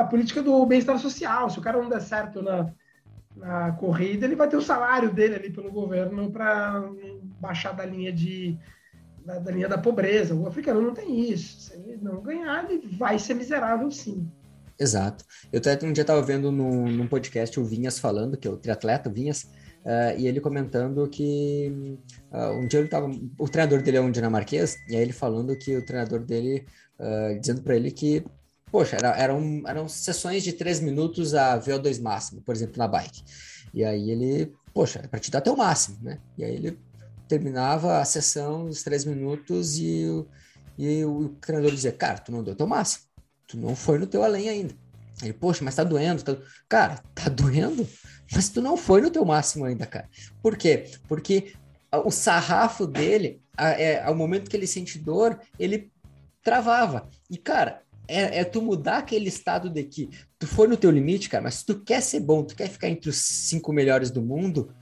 a 0.00 0.04
política 0.04 0.42
do 0.42 0.64
bem-estar 0.64 0.98
social. 0.98 1.50
Se 1.50 1.58
o 1.58 1.62
cara 1.62 1.80
não 1.80 1.90
der 1.90 2.00
certo 2.00 2.42
na, 2.42 2.72
na 3.36 3.72
corrida, 3.72 4.24
ele 4.24 4.34
vai 4.34 4.48
ter 4.48 4.56
o 4.56 4.62
salário 4.62 5.12
dele 5.12 5.34
ali 5.36 5.50
pelo 5.50 5.70
governo 5.70 6.30
para 6.30 6.82
baixar 7.38 7.72
da 7.72 7.84
linha 7.84 8.12
de 8.12 8.58
da, 9.24 9.38
da, 9.38 9.52
linha 9.52 9.68
da 9.68 9.76
pobreza. 9.76 10.34
O 10.34 10.46
africano 10.46 10.80
não 10.80 10.94
tem 10.94 11.30
isso. 11.30 11.60
Se 11.60 11.74
ele 11.74 11.98
não 12.00 12.22
ganhar, 12.22 12.70
ele 12.70 12.88
vai 12.96 13.18
ser 13.18 13.34
miserável, 13.34 13.90
sim. 13.90 14.26
Exato. 14.78 15.24
Eu 15.52 15.58
até 15.58 15.84
um 15.84 15.92
dia 15.92 16.02
estava 16.02 16.22
vendo 16.22 16.52
num, 16.52 16.88
num, 16.88 17.08
podcast 17.08 17.58
o 17.58 17.64
Vinhas 17.64 17.98
falando, 17.98 18.36
que 18.36 18.46
é 18.46 18.50
o 18.50 18.56
triatleta 18.56 19.10
Vinhas, 19.10 19.42
uh, 19.84 20.16
e 20.16 20.28
ele 20.28 20.40
comentando 20.40 21.08
que 21.08 21.98
uh, 22.30 22.52
um 22.52 22.66
dia 22.68 22.78
ele 22.78 22.88
tava. 22.88 23.10
O 23.38 23.48
treinador 23.48 23.82
dele 23.82 23.96
é 23.96 24.00
um 24.00 24.10
dinamarquês, 24.10 24.76
e 24.88 24.94
aí 24.94 25.02
ele 25.02 25.12
falando 25.12 25.56
que 25.58 25.76
o 25.76 25.84
treinador 25.84 26.20
dele, 26.20 26.64
uh, 27.00 27.38
dizendo 27.40 27.62
para 27.62 27.74
ele 27.74 27.90
que, 27.90 28.24
poxa, 28.70 28.96
era, 28.96 29.16
eram, 29.18 29.62
eram 29.66 29.88
sessões 29.88 30.44
de 30.44 30.52
três 30.52 30.78
minutos 30.78 31.34
a 31.34 31.58
VO2 31.58 32.00
máximo, 32.00 32.40
por 32.42 32.54
exemplo, 32.54 32.78
na 32.78 32.86
bike. 32.86 33.24
E 33.74 33.84
aí 33.84 34.10
ele, 34.12 34.52
poxa, 34.72 35.00
é 35.02 35.08
para 35.08 35.18
te 35.18 35.28
dar 35.28 35.40
até 35.40 35.50
o 35.50 35.56
máximo, 35.56 35.98
né? 36.02 36.20
E 36.36 36.44
aí 36.44 36.54
ele 36.54 36.78
terminava 37.26 37.98
a 37.98 38.04
sessão 38.04 38.66
dos 38.66 38.84
três 38.84 39.04
minutos 39.04 39.76
e, 39.76 40.06
e 40.78 41.04
o 41.04 41.30
treinador 41.40 41.72
dizia, 41.72 41.92
cara, 41.92 42.18
tu 42.18 42.30
não 42.30 42.44
deu 42.44 42.54
teu 42.54 42.66
máximo 42.66 43.07
tu 43.48 43.56
não 43.56 43.74
foi 43.74 43.98
no 43.98 44.06
teu 44.06 44.22
além 44.22 44.48
ainda. 44.48 44.74
Ele, 45.22 45.32
poxa, 45.32 45.64
mas 45.64 45.74
tá 45.74 45.82
doendo. 45.82 46.22
Tá... 46.22 46.36
Cara, 46.68 47.02
tá 47.14 47.28
doendo? 47.28 47.88
Mas 48.32 48.48
tu 48.48 48.62
não 48.62 48.76
foi 48.76 49.00
no 49.00 49.10
teu 49.10 49.24
máximo 49.24 49.64
ainda, 49.64 49.86
cara. 49.86 50.08
Por 50.40 50.56
quê? 50.56 50.90
Porque 51.08 51.54
o 52.04 52.10
sarrafo 52.10 52.86
dele, 52.86 53.42
é, 53.56 54.02
ao 54.02 54.14
momento 54.14 54.48
que 54.48 54.56
ele 54.56 54.66
sente 54.66 54.98
dor, 54.98 55.40
ele 55.58 55.90
travava. 56.42 57.08
E, 57.28 57.36
cara, 57.36 57.82
é, 58.06 58.40
é, 58.40 58.44
tu 58.44 58.62
mudar 58.62 58.98
aquele 58.98 59.28
estado 59.28 59.68
de 59.68 59.82
que 59.82 60.10
tu 60.38 60.46
foi 60.46 60.68
no 60.68 60.76
teu 60.76 60.90
limite, 60.90 61.28
cara, 61.28 61.42
mas 61.42 61.56
se 61.56 61.66
tu 61.66 61.80
quer 61.80 62.02
ser 62.02 62.20
bom, 62.20 62.44
tu 62.44 62.54
quer 62.54 62.68
ficar 62.68 62.88
entre 62.88 63.10
os 63.10 63.16
cinco 63.16 63.72
melhores 63.72 64.10
do 64.10 64.22
mundo, 64.22 64.74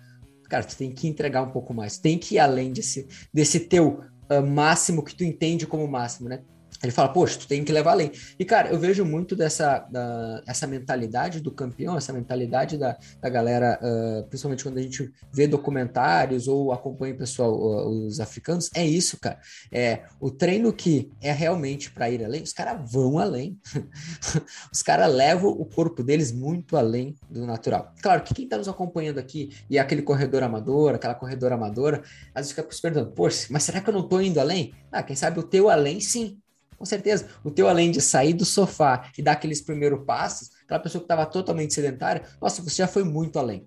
cara, 0.49 0.65
tu 0.65 0.77
tem 0.77 0.93
que 0.93 1.09
entregar 1.09 1.43
um 1.43 1.51
pouco 1.51 1.73
mais, 1.73 1.99
tem 1.99 2.19
que 2.19 2.35
ir 2.35 2.39
além 2.39 2.73
desse, 2.73 3.07
desse 3.33 3.61
teu 3.61 4.01
uh, 4.31 4.47
máximo 4.47 5.03
que 5.03 5.15
tu 5.15 5.25
entende 5.25 5.67
como 5.67 5.89
máximo, 5.89 6.29
né? 6.29 6.43
Ele 6.83 6.93
fala, 6.93 7.09
poxa, 7.09 7.39
tu 7.39 7.49
tem 7.49 7.65
que 7.65 7.73
levar 7.73 7.93
além. 7.93 8.13
E, 8.39 8.45
cara, 8.45 8.69
eu 8.69 8.79
vejo 8.79 9.05
muito 9.05 9.35
dessa 9.35 9.79
da, 9.91 10.43
essa 10.47 10.67
mentalidade 10.67 11.41
do 11.41 11.51
campeão, 11.51 11.97
essa 11.97 12.13
mentalidade 12.13 12.77
da, 12.77 12.97
da 13.21 13.29
galera, 13.29 13.79
uh, 13.83 14.27
principalmente 14.29 14.63
quando 14.63 14.79
a 14.79 14.83
gente 14.83 15.11
vê 15.33 15.47
documentários 15.47 16.49
ou 16.49 16.73
acompanha 16.73 17.15
o 17.15 17.19
pessoal, 17.19 17.53
uh, 17.55 18.07
os 18.07 18.21
africanos, 18.21 18.71
é 18.75 18.85
isso, 18.85 19.19
cara. 19.19 19.39
É 19.73 20.03
o 20.21 20.31
treino 20.31 20.73
que 20.73 21.11
é 21.21 21.33
realmente 21.33 21.91
para 21.91 22.11
ir 22.11 22.25
além, 22.25 22.43
os 22.43 22.53
caras 22.53 22.91
vão 22.91 23.19
além. 23.19 23.59
os 24.73 24.83
caras 24.83 25.13
levam 25.13 25.51
o 25.51 25.65
corpo 25.65 26.03
deles 26.03 26.33
muito 26.33 26.77
além 26.77 27.17
do 27.31 27.47
natural. 27.47 27.95
Claro 28.03 28.23
que 28.23 28.35
quem 28.35 28.45
está 28.45 28.59
nos 28.59 28.69
acompanhando 28.69 29.19
aqui 29.19 29.51
e 29.71 29.79
é 29.79 29.81
aquele 29.81 30.03
corredor 30.03 30.43
amador, 30.43 30.95
aquela 30.95 31.15
corredora 31.15 31.55
amadora, 31.55 32.03
às 32.35 32.47
vezes 32.47 32.53
fica 32.53 32.71
se 32.71 32.83
perguntando, 32.83 33.13
poxa, 33.13 33.47
mas 33.51 33.63
será 33.63 33.81
que 33.81 33.89
eu 33.89 33.95
não 33.95 34.01
estou 34.01 34.21
indo 34.21 34.39
além? 34.39 34.75
Ah, 34.93 35.03
quem 35.03 35.17
sabe 35.17 35.39
o 35.41 35.43
teu 35.43 35.71
além, 35.71 36.01
sim 36.01 36.39
com 36.77 36.85
certeza. 36.85 37.29
O 37.43 37.51
teu, 37.51 37.69
além 37.69 37.91
de 37.91 38.01
sair 38.01 38.33
do 38.33 38.45
sofá 38.45 39.11
e 39.17 39.23
dar 39.23 39.33
aqueles 39.33 39.61
primeiros 39.61 40.05
passos, 40.05 40.51
aquela 40.65 40.81
pessoa 40.81 41.01
que 41.01 41.05
estava 41.05 41.27
totalmente 41.27 41.75
sedentária, 41.75 42.23
nossa, 42.41 42.63
você 42.63 42.77
já 42.77 42.89
foi 42.89 43.05
muito 43.05 43.39
além. 43.39 43.67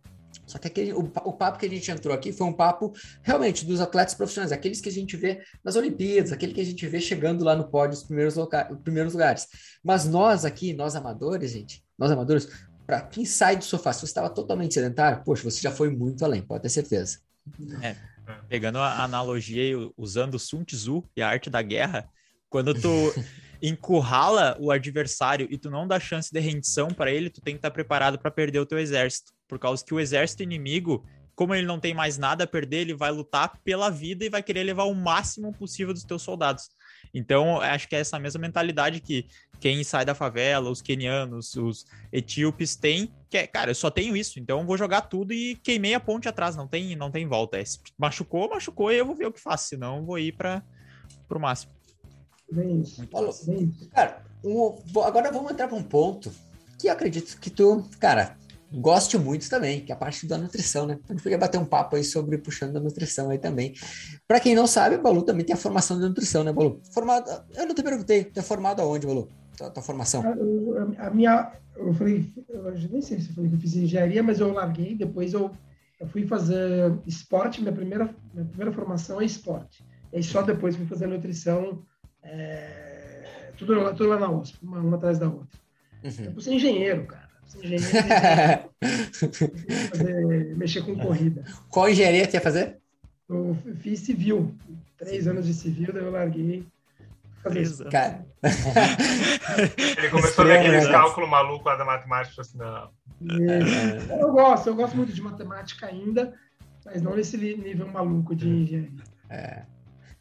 Só 0.49 0.57
que 0.57 0.67
aquele, 0.67 0.93
o, 0.93 0.99
o, 0.99 1.33
papo 1.33 1.59
que 1.59 1.67
a 1.67 1.69
gente 1.69 1.91
entrou 1.91 2.13
aqui 2.13 2.33
foi 2.33 2.47
um 2.47 2.53
papo 2.53 2.91
realmente 3.21 3.63
dos 3.63 3.79
atletas 3.79 4.15
profissionais, 4.15 4.51
aqueles 4.51 4.81
que 4.81 4.89
a 4.89 4.91
gente 4.91 5.15
vê 5.15 5.43
nas 5.63 5.75
Olimpíadas, 5.75 6.31
aquele 6.31 6.53
que 6.53 6.61
a 6.61 6.65
gente 6.65 6.87
vê 6.87 6.99
chegando 6.99 7.43
lá 7.43 7.55
no 7.55 7.69
pódio, 7.69 7.95
os 7.95 8.03
primeiros, 8.03 8.35
loca, 8.35 8.67
os 8.73 8.79
primeiros 8.81 9.13
lugares. 9.13 9.47
Mas 9.83 10.05
nós 10.05 10.45
aqui, 10.45 10.73
nós 10.73 10.95
amadores, 10.95 11.51
gente, 11.51 11.83
nós 11.95 12.09
amadores, 12.09 12.49
para 12.83 13.01
quem 13.01 13.25
sai 13.25 13.57
do 13.57 13.63
sofá, 13.63 13.93
se 13.93 13.99
você 13.99 14.05
estava 14.07 14.27
totalmente 14.27 14.73
sedentário, 14.73 15.23
poxa, 15.23 15.43
você 15.43 15.61
já 15.61 15.69
foi 15.69 15.91
muito 15.95 16.25
além, 16.25 16.41
pode 16.41 16.63
ter 16.63 16.69
certeza. 16.69 17.19
É, 17.83 17.95
pegando 18.47 18.79
a 18.79 19.03
analogia 19.03 19.75
usando 19.95 20.39
Sun 20.39 20.63
Tzu 20.63 21.03
e 21.15 21.21
a 21.21 21.29
arte 21.29 21.51
da 21.51 21.61
guerra, 21.61 22.09
quando 22.49 22.73
tu 22.73 22.89
encurrala 23.61 24.57
o 24.59 24.71
adversário 24.71 25.47
e 25.49 25.57
tu 25.57 25.69
não 25.69 25.87
dá 25.87 25.99
chance 25.99 26.31
de 26.31 26.39
rendição 26.39 26.87
para 26.87 27.11
ele, 27.11 27.29
tu 27.29 27.41
tem 27.41 27.53
que 27.53 27.59
estar 27.59 27.69
tá 27.69 27.73
preparado 27.73 28.17
para 28.17 28.31
perder 28.31 28.59
o 28.59 28.65
teu 28.65 28.79
exército, 28.79 29.33
por 29.47 29.59
causa 29.59 29.83
que 29.83 29.93
o 29.93 29.99
exército 29.99 30.43
inimigo, 30.43 31.05
como 31.35 31.53
ele 31.53 31.65
não 31.65 31.79
tem 31.79 31.93
mais 31.93 32.17
nada 32.17 32.43
a 32.45 32.47
perder, 32.47 32.79
ele 32.79 32.93
vai 32.93 33.11
lutar 33.11 33.59
pela 33.63 33.89
vida 33.89 34.25
e 34.25 34.29
vai 34.29 34.41
querer 34.41 34.63
levar 34.63 34.83
o 34.83 34.95
máximo 34.95 35.53
possível 35.53 35.93
dos 35.93 36.03
teus 36.03 36.21
soldados. 36.21 36.69
Então, 37.13 37.59
acho 37.59 37.87
que 37.87 37.95
é 37.95 37.99
essa 37.99 38.19
mesma 38.19 38.41
mentalidade 38.41 38.99
que 38.99 39.25
quem 39.59 39.83
sai 39.83 40.05
da 40.05 40.15
favela, 40.15 40.69
os 40.69 40.81
quenianos, 40.81 41.55
os 41.55 41.85
etíopes 42.11 42.75
têm, 42.75 43.13
que 43.29 43.37
é, 43.37 43.47
cara, 43.47 43.71
eu 43.71 43.75
só 43.75 43.89
tenho 43.89 44.15
isso, 44.15 44.39
então 44.39 44.65
vou 44.65 44.77
jogar 44.77 45.01
tudo 45.01 45.33
e 45.33 45.55
queimei 45.55 45.93
a 45.93 45.99
ponte 45.99 46.29
atrás, 46.29 46.55
não 46.55 46.67
tem, 46.67 46.95
não 46.95 47.11
tem 47.11 47.27
volta. 47.27 47.59
É, 47.59 47.63
machucou, 47.97 48.49
machucou 48.49 48.91
e 48.91 48.97
eu 48.97 49.05
vou 49.05 49.15
ver 49.15 49.27
o 49.27 49.31
que 49.31 49.39
faço, 49.39 49.69
senão 49.69 50.05
vou 50.05 50.17
ir 50.17 50.33
para 50.33 50.63
o 51.29 51.39
máximo. 51.39 51.78
Bem 52.51 52.81
isso. 52.81 53.07
Cara, 53.91 54.23
um, 54.43 54.75
agora 55.03 55.31
vamos 55.31 55.51
entrar 55.51 55.67
para 55.67 55.77
um 55.77 55.83
ponto 55.83 56.31
que 56.79 56.87
eu 56.87 56.93
acredito 56.93 57.37
que 57.39 57.49
tu, 57.49 57.85
cara, 57.99 58.37
goste 58.71 59.17
muito 59.17 59.49
também, 59.49 59.81
que 59.81 59.91
é 59.91 59.95
a 59.95 59.97
parte 59.97 60.25
da 60.25 60.37
nutrição, 60.37 60.85
né? 60.85 60.99
A 61.07 61.13
gente 61.13 61.23
podia 61.23 61.37
bater 61.37 61.59
um 61.59 61.65
papo 61.65 61.95
aí 61.95 62.03
sobre 62.03 62.37
puxando 62.37 62.77
a 62.77 62.79
nutrição 62.79 63.29
aí 63.29 63.37
também. 63.37 63.73
Para 64.27 64.39
quem 64.39 64.55
não 64.55 64.67
sabe, 64.67 64.95
o 64.95 65.01
Balu 65.01 65.23
também 65.23 65.45
tem 65.45 65.53
a 65.53 65.57
formação 65.57 65.99
de 65.99 66.07
nutrição, 66.07 66.43
né, 66.43 66.53
Balu? 66.53 66.79
Formado, 66.93 67.29
eu 67.55 67.67
não 67.67 67.75
te 67.75 67.83
perguntei, 67.83 68.23
tu 68.23 68.39
é 68.39 68.43
formado 68.43 68.81
aonde, 68.81 69.07
Balu? 69.07 69.27
Tua, 69.57 69.69
tua 69.69 69.83
formação? 69.83 70.23
A, 70.23 71.07
a, 71.07 71.09
minha, 71.09 71.51
eu 71.75 71.93
falei, 71.93 72.31
eu 72.47 72.71
nem 72.91 73.01
sei 73.01 73.19
se 73.19 73.29
eu 73.29 73.35
falei 73.35 73.49
que 73.49 73.55
eu 73.57 73.59
fiz 73.59 73.75
engenharia, 73.75 74.23
mas 74.23 74.39
eu 74.39 74.53
larguei, 74.53 74.95
depois 74.95 75.33
eu, 75.33 75.51
eu 75.99 76.07
fui 76.07 76.25
fazer 76.25 76.93
esporte, 77.05 77.61
minha 77.61 77.73
primeira, 77.73 78.15
minha 78.33 78.45
primeira 78.45 78.71
formação 78.71 79.19
é 79.19 79.25
esporte. 79.25 79.83
E 80.13 80.23
só 80.23 80.41
depois 80.41 80.75
fui 80.75 80.85
fazer 80.85 81.07
nutrição 81.07 81.83
é, 82.23 83.51
tudo, 83.57 83.93
tudo 83.93 84.09
lá 84.09 84.19
na 84.19 84.29
USP, 84.29 84.57
uma, 84.61 84.79
uma 84.79 84.97
atrás 84.97 85.19
da 85.19 85.27
outra. 85.27 85.59
Uhum. 86.03 86.33
Eu 86.35 86.41
ser 86.41 86.53
engenheiro, 86.53 87.05
cara. 87.05 87.29
Engenheiro. 87.55 87.85
fazer, 89.89 90.55
mexer 90.55 90.81
com 90.83 90.97
corrida. 90.97 91.43
Qual 91.69 91.89
engenharia 91.89 92.25
você 92.25 92.37
ia 92.37 92.41
fazer? 92.41 92.77
Eu 93.27 93.57
fiz 93.81 93.99
civil. 93.99 94.55
Três 94.97 95.27
anos 95.27 95.45
de 95.45 95.53
civil, 95.53 95.93
daí 95.93 96.03
eu 96.03 96.11
larguei. 96.11 96.65
Cara. 97.89 98.25
Ele 99.97 100.09
começou 100.09 100.43
a 100.43 100.47
ver 100.47 100.59
aqueles 100.59 100.85
né? 100.85 100.91
cálculos 100.91 101.29
malucos 101.29 101.65
lá 101.65 101.75
da 101.75 101.85
matemática, 101.85 102.41
assim, 102.41 102.57
não. 102.57 102.89
É. 103.21 104.21
Eu 104.21 104.31
gosto, 104.31 104.67
eu 104.67 104.75
gosto 104.75 104.95
muito 104.95 105.13
de 105.13 105.21
matemática 105.21 105.85
ainda, 105.87 106.33
mas 106.85 107.01
não 107.01 107.15
nesse 107.15 107.37
nível 107.37 107.87
maluco 107.87 108.35
de 108.35 108.47
engenharia. 108.47 109.03
É. 109.29 109.63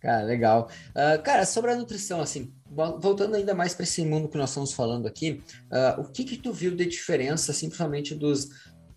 Cara, 0.00 0.22
legal. 0.22 0.70
Uh, 0.90 1.20
cara, 1.22 1.44
sobre 1.44 1.72
a 1.72 1.76
nutrição, 1.76 2.20
assim, 2.20 2.52
voltando 2.70 3.34
ainda 3.34 3.52
mais 3.54 3.74
para 3.74 3.82
esse 3.82 4.04
mundo 4.04 4.28
que 4.28 4.38
nós 4.38 4.50
estamos 4.50 4.72
falando 4.72 5.08
aqui, 5.08 5.42
uh, 5.72 6.00
o 6.00 6.04
que 6.04 6.24
que 6.24 6.36
tu 6.36 6.52
viu 6.52 6.74
de 6.74 6.86
diferença, 6.86 7.50
assim, 7.50 7.66
principalmente 7.66 8.14
dos, 8.14 8.48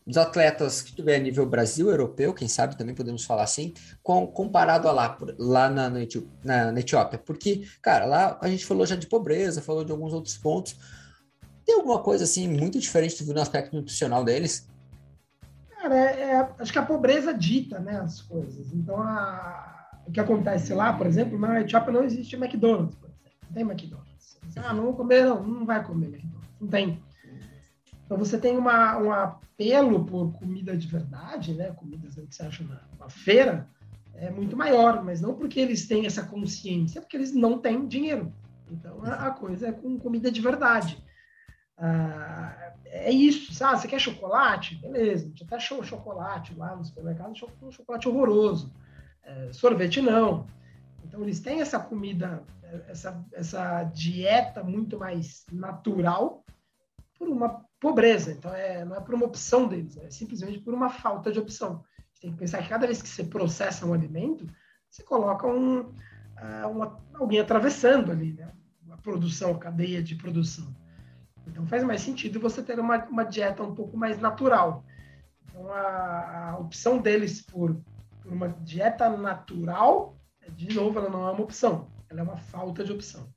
dos 0.05 0.17
atletas 0.17 0.81
que 0.83 0.93
tu 0.93 1.03
vê 1.03 1.15
a 1.15 1.19
nível 1.19 1.45
Brasil, 1.45 1.89
europeu, 1.89 2.33
quem 2.35 2.47
sabe 2.47 2.77
também 2.77 2.93
podemos 2.93 3.25
falar 3.25 3.43
assim, 3.43 3.73
com, 4.03 4.27
comparado 4.27 4.87
a 4.87 4.91
lá, 4.91 5.17
lá 5.39 5.69
na, 5.71 5.89
na, 5.89 5.99
na, 6.43 6.71
na 6.71 6.79
Etiópia? 6.79 7.17
Porque, 7.17 7.67
cara, 7.81 8.05
lá 8.05 8.37
a 8.39 8.47
gente 8.47 8.65
falou 8.65 8.85
já 8.85 8.95
de 8.95 9.07
pobreza, 9.07 9.61
falou 9.61 9.83
de 9.83 9.91
alguns 9.91 10.13
outros 10.13 10.37
pontos. 10.37 10.75
Tem 11.65 11.75
alguma 11.75 12.03
coisa, 12.03 12.25
assim, 12.25 12.47
muito 12.47 12.79
diferente 12.79 13.17
tu 13.17 13.25
viu 13.25 13.33
no 13.33 13.41
aspecto 13.41 13.75
nutricional 13.75 14.23
deles? 14.23 14.67
Cara, 15.69 15.97
é, 15.97 16.21
é, 16.21 16.49
acho 16.59 16.71
que 16.71 16.77
a 16.77 16.85
pobreza 16.85 17.33
dita, 17.33 17.79
né, 17.79 17.99
as 17.99 18.21
coisas. 18.21 18.71
Então, 18.71 19.01
a 19.01 19.80
o 20.11 20.13
que 20.13 20.19
acontece 20.19 20.73
lá, 20.73 20.91
por 20.91 21.07
exemplo, 21.07 21.39
na 21.39 21.61
Etiópia 21.61 21.93
não 21.93 22.03
existe 22.03 22.35
McDonald's, 22.35 22.95
por 22.95 23.09
exemplo. 23.09 23.31
Não 23.43 23.53
tem 23.53 23.63
McDonald's. 23.63 24.39
Ah, 24.57 24.73
não 24.73 24.83
vou 24.83 24.93
comer, 24.93 25.23
não, 25.23 25.41
não 25.41 25.65
vai 25.65 25.81
comer 25.81 26.07
McDonald's. 26.07 26.49
Não 26.59 26.67
tem. 26.67 27.01
Então 28.03 28.17
você 28.17 28.37
tem 28.37 28.57
uma, 28.57 28.97
um 28.97 29.09
apelo 29.09 30.03
por 30.03 30.33
comida 30.33 30.75
de 30.75 30.85
verdade, 30.85 31.53
né? 31.53 31.71
Comidas 31.71 32.15
que 32.15 32.35
você 32.35 32.43
acha 32.43 32.61
na, 32.99 33.09
feira, 33.09 33.69
é 34.13 34.29
muito 34.29 34.57
maior, 34.57 35.01
mas 35.01 35.21
não 35.21 35.33
porque 35.33 35.61
eles 35.61 35.87
têm 35.87 36.05
essa 36.05 36.23
consciência, 36.23 36.99
é 36.99 37.01
porque 37.01 37.15
eles 37.15 37.33
não 37.33 37.57
têm 37.57 37.87
dinheiro. 37.87 38.33
Então 38.69 39.01
a, 39.05 39.27
a 39.27 39.31
coisa 39.31 39.69
é 39.69 39.71
com 39.71 39.97
comida 39.97 40.29
de 40.29 40.41
verdade. 40.41 41.01
Ah, 41.77 42.73
é 42.87 43.11
isso, 43.11 43.53
sabe? 43.53 43.79
Você 43.79 43.87
quer 43.87 43.99
chocolate? 43.99 44.75
Beleza, 44.75 45.23
a 45.23 45.27
gente 45.29 45.43
até 45.45 45.55
achou 45.55 45.81
chocolate 45.81 46.53
lá 46.53 46.75
no 46.75 46.83
supermercado, 46.83 47.31
um 47.61 47.71
chocolate 47.71 48.09
horroroso. 48.09 48.73
É, 49.23 49.53
sorvete 49.53 50.01
não. 50.01 50.47
Então 51.05 51.21
eles 51.21 51.39
têm 51.39 51.61
essa 51.61 51.79
comida, 51.79 52.43
essa, 52.87 53.23
essa 53.33 53.83
dieta 53.83 54.63
muito 54.63 54.97
mais 54.97 55.45
natural 55.51 56.43
por 57.17 57.27
uma 57.27 57.65
pobreza. 57.79 58.31
Então 58.31 58.53
é, 58.53 58.85
não 58.85 58.95
é 58.95 59.01
por 59.01 59.13
uma 59.13 59.25
opção 59.25 59.67
deles, 59.67 59.97
é 59.97 60.09
simplesmente 60.09 60.59
por 60.59 60.73
uma 60.73 60.89
falta 60.89 61.31
de 61.31 61.39
opção. 61.39 61.83
Tem 62.21 62.31
que 62.31 62.37
pensar 62.37 62.61
que 62.61 62.69
cada 62.69 62.85
vez 62.85 63.01
que 63.01 63.09
você 63.09 63.23
processa 63.23 63.85
um 63.85 63.93
alimento, 63.93 64.45
você 64.89 65.01
coloca 65.01 65.47
um, 65.47 65.79
uh, 65.79 66.69
uma, 66.69 67.03
alguém 67.15 67.39
atravessando 67.39 68.11
ali, 68.11 68.33
né? 68.33 68.51
A 68.91 68.97
produção, 68.97 69.51
a 69.51 69.57
cadeia 69.57 70.03
de 70.03 70.15
produção. 70.15 70.71
Então 71.47 71.65
faz 71.65 71.83
mais 71.83 72.01
sentido 72.01 72.39
você 72.39 72.61
ter 72.61 72.79
uma, 72.79 73.03
uma 73.05 73.23
dieta 73.23 73.63
um 73.63 73.73
pouco 73.73 73.97
mais 73.97 74.19
natural. 74.19 74.85
Então 75.43 75.71
a, 75.73 76.51
a 76.51 76.57
opção 76.59 76.99
deles 76.99 77.41
por 77.41 77.81
por 78.31 78.37
uma 78.37 78.47
dieta 78.47 79.09
natural, 79.09 80.15
de 80.55 80.73
novo, 80.73 80.97
ela 80.97 81.09
não 81.09 81.27
é 81.27 81.31
uma 81.31 81.43
opção, 81.43 81.89
ela 82.09 82.21
é 82.21 82.23
uma 82.23 82.37
falta 82.37 82.81
de 82.81 82.93
opção. 82.93 83.27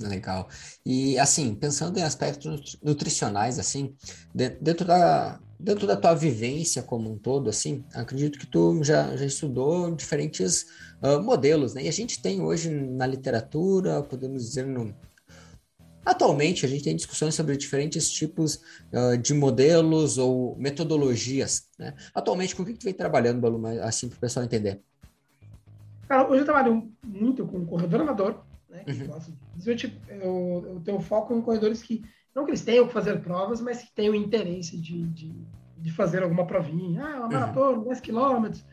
Legal. 0.00 0.48
E 0.84 1.16
assim, 1.20 1.54
pensando 1.54 1.96
em 1.96 2.02
aspectos 2.02 2.76
nutricionais, 2.82 3.60
assim, 3.60 3.94
dentro 4.34 4.84
da, 4.84 5.38
dentro 5.58 5.86
da 5.86 5.96
tua 5.96 6.14
vivência 6.14 6.82
como 6.82 7.12
um 7.12 7.16
todo, 7.16 7.48
assim, 7.48 7.84
acredito 7.94 8.40
que 8.40 8.46
tu 8.46 8.82
já, 8.82 9.16
já 9.16 9.24
estudou 9.24 9.94
diferentes 9.94 10.66
uh, 11.00 11.22
modelos, 11.22 11.72
né? 11.72 11.84
E 11.84 11.88
a 11.88 11.92
gente 11.92 12.20
tem 12.20 12.42
hoje 12.42 12.68
na 12.68 13.06
literatura, 13.06 14.02
podemos 14.02 14.42
dizer, 14.42 14.66
no, 14.66 14.92
Atualmente, 16.06 16.64
a 16.64 16.68
gente 16.68 16.84
tem 16.84 16.94
discussões 16.94 17.34
sobre 17.34 17.56
diferentes 17.56 18.08
tipos 18.08 18.62
uh, 18.92 19.18
de 19.18 19.34
modelos 19.34 20.18
ou 20.18 20.54
metodologias. 20.56 21.68
Né? 21.76 21.94
Atualmente, 22.14 22.54
com 22.54 22.62
o 22.62 22.66
que 22.66 22.74
tu 22.74 22.84
vem 22.84 22.94
trabalhando, 22.94 23.40
Balu, 23.40 23.60
assim 23.82 24.08
para 24.08 24.16
o 24.16 24.20
pessoal 24.20 24.44
entender? 24.44 24.80
Cara, 26.08 26.28
hoje 26.30 26.42
eu 26.42 26.44
trabalho 26.44 26.88
muito 27.04 27.44
com 27.44 27.66
corredor 27.66 28.02
amador, 28.02 28.44
né? 28.70 28.84
Uhum. 28.86 29.88
Eu, 30.08 30.64
eu 30.74 30.80
tenho 30.84 31.00
foco 31.00 31.34
em 31.34 31.42
corredores 31.42 31.82
que, 31.82 32.04
não 32.32 32.44
que 32.44 32.52
eles 32.52 32.62
tenham 32.62 32.86
que 32.86 32.92
fazer 32.92 33.20
provas, 33.20 33.60
mas 33.60 33.82
que 33.82 33.92
tenham 33.92 34.14
interesse 34.14 34.76
de, 34.80 35.02
de, 35.08 35.34
de 35.76 35.90
fazer 35.90 36.22
alguma 36.22 36.46
provinha. 36.46 37.04
Ah, 37.04 37.16
uma 37.16 37.28
maratona, 37.28 37.78
uhum. 37.78 37.84
10 37.84 38.00
quilômetros. 38.00 38.64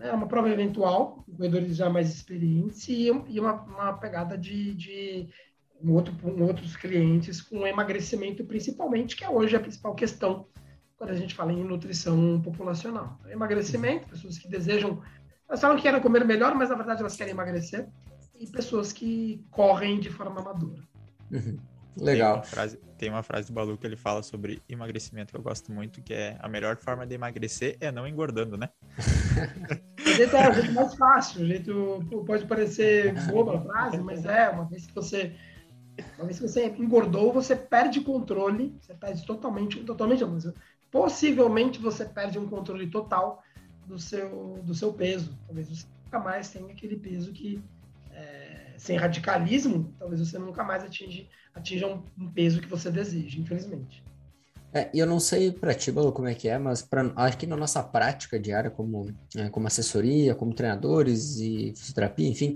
É 0.00 0.10
uma 0.10 0.26
prova 0.26 0.48
eventual, 0.48 1.22
corredores 1.36 1.76
já 1.76 1.90
mais 1.90 2.08
experientes 2.08 2.88
e, 2.88 3.08
e 3.28 3.38
uma, 3.38 3.52
uma 3.52 3.92
pegada 3.92 4.38
de, 4.38 4.74
de 4.74 5.28
outro, 5.90 6.14
outros 6.42 6.76
clientes 6.76 7.40
com 7.40 7.66
emagrecimento, 7.66 8.44
principalmente, 8.44 9.16
que 9.16 9.24
é 9.24 9.30
hoje 9.30 9.56
a 9.56 9.60
principal 9.60 9.94
questão 9.94 10.46
quando 10.96 11.10
a 11.10 11.16
gente 11.16 11.34
fala 11.34 11.52
em 11.52 11.64
nutrição 11.64 12.40
populacional. 12.42 13.16
Então, 13.20 13.32
emagrecimento, 13.32 14.08
pessoas 14.08 14.38
que 14.38 14.48
desejam, 14.48 15.02
elas 15.48 15.60
falam 15.60 15.76
que 15.76 15.82
querem 15.82 16.00
comer 16.00 16.24
melhor, 16.24 16.54
mas 16.54 16.70
na 16.70 16.76
verdade 16.76 17.00
elas 17.00 17.16
querem 17.16 17.32
emagrecer, 17.32 17.88
e 18.38 18.46
pessoas 18.46 18.92
que 18.92 19.44
correm 19.50 19.98
de 19.98 20.10
forma 20.10 20.40
amadora. 20.40 20.82
Uhum. 21.30 21.58
Legal. 21.96 22.34
Tem 22.34 22.40
uma, 22.40 22.44
frase, 22.44 22.76
tem 22.98 23.10
uma 23.10 23.22
frase 23.22 23.48
do 23.48 23.52
Balu 23.52 23.76
que 23.76 23.86
ele 23.86 23.96
fala 23.96 24.22
sobre 24.22 24.62
emagrecimento 24.68 25.32
que 25.32 25.38
eu 25.38 25.42
gosto 25.42 25.70
muito, 25.70 26.00
que 26.00 26.14
é 26.14 26.36
a 26.40 26.48
melhor 26.48 26.76
forma 26.76 27.06
de 27.06 27.14
emagrecer 27.14 27.76
é 27.80 27.92
não 27.92 28.06
engordando, 28.06 28.56
né? 28.56 28.70
jeito 30.16 30.36
é 30.36 30.50
o 30.50 30.54
jeito 30.54 30.72
mais 30.72 30.94
fácil, 30.94 31.42
o 31.42 31.46
jeito 31.46 32.04
pode 32.26 32.46
parecer 32.46 33.12
boba 33.26 33.58
a 33.58 33.60
frase, 33.60 33.98
mas 33.98 34.24
é, 34.24 34.48
uma 34.48 34.64
vez 34.64 34.86
que 34.86 34.94
você 34.94 35.34
uma 36.16 36.26
vez 36.26 36.38
que 36.38 36.48
você 36.48 36.66
engordou, 36.78 37.32
você 37.32 37.54
perde 37.54 38.00
controle, 38.00 38.74
você 38.80 38.94
perde 38.94 39.26
totalmente, 39.26 39.82
totalmente 39.84 40.24
possivelmente 40.90 41.78
você 41.80 42.04
perde 42.04 42.38
um 42.38 42.46
controle 42.48 42.86
total 42.88 43.42
do 43.86 43.98
seu, 43.98 44.60
do 44.64 44.74
seu 44.74 44.92
peso. 44.92 45.36
Talvez 45.46 45.68
você 45.68 45.86
nunca 46.04 46.18
mais 46.18 46.50
tenha 46.50 46.66
aquele 46.66 46.96
peso 46.96 47.32
que, 47.32 47.62
é, 48.10 48.74
sem 48.76 48.96
radicalismo, 48.96 49.94
talvez 49.98 50.20
você 50.20 50.38
nunca 50.38 50.62
mais 50.62 50.84
atinge, 50.84 51.28
atinja 51.54 51.86
um, 51.86 52.02
um 52.18 52.30
peso 52.30 52.60
que 52.60 52.68
você 52.68 52.90
deseja, 52.90 53.40
infelizmente. 53.40 54.04
É, 54.74 54.88
eu 54.94 55.06
não 55.06 55.20
sei 55.20 55.52
para 55.52 55.74
ti, 55.74 55.92
Balu, 55.92 56.12
como 56.12 56.28
é 56.28 56.34
que 56.34 56.48
é, 56.48 56.58
mas 56.58 56.80
pra, 56.80 57.12
acho 57.16 57.36
que 57.36 57.46
na 57.46 57.56
nossa 57.56 57.82
prática 57.82 58.40
diária 58.40 58.70
como, 58.70 59.06
é, 59.36 59.50
como 59.50 59.66
assessoria, 59.66 60.34
como 60.34 60.54
treinadores 60.54 61.36
e 61.36 61.74
fisioterapia, 61.76 62.26
enfim, 62.26 62.54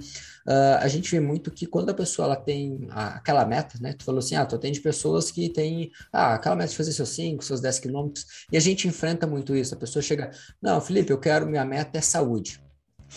uh, 0.48 0.78
a 0.80 0.88
gente 0.88 1.10
vê 1.10 1.20
muito 1.20 1.50
que 1.50 1.66
quando 1.66 1.90
a 1.90 1.94
pessoa 1.94 2.24
ela 2.24 2.36
tem 2.36 2.88
a, 2.90 3.16
aquela 3.16 3.44
meta, 3.44 3.78
né? 3.82 3.92
Tu 3.92 4.02
falou 4.02 4.20
assim, 4.20 4.34
ah, 4.34 4.46
tu 4.46 4.56
atende 4.56 4.80
pessoas 4.80 5.30
que 5.30 5.50
têm 5.50 5.90
ah, 6.10 6.34
aquela 6.34 6.56
meta 6.56 6.70
de 6.70 6.76
fazer 6.76 6.92
seus 6.92 7.10
5, 7.10 7.44
seus 7.44 7.60
10 7.60 7.80
quilômetros, 7.80 8.24
e 8.50 8.56
a 8.56 8.60
gente 8.60 8.88
enfrenta 8.88 9.26
muito 9.26 9.54
isso. 9.54 9.74
A 9.74 9.78
pessoa 9.78 10.02
chega, 10.02 10.30
não, 10.62 10.80
Felipe, 10.80 11.12
eu 11.12 11.20
quero, 11.20 11.46
minha 11.46 11.66
meta 11.66 11.98
é 11.98 12.00
saúde. 12.00 12.62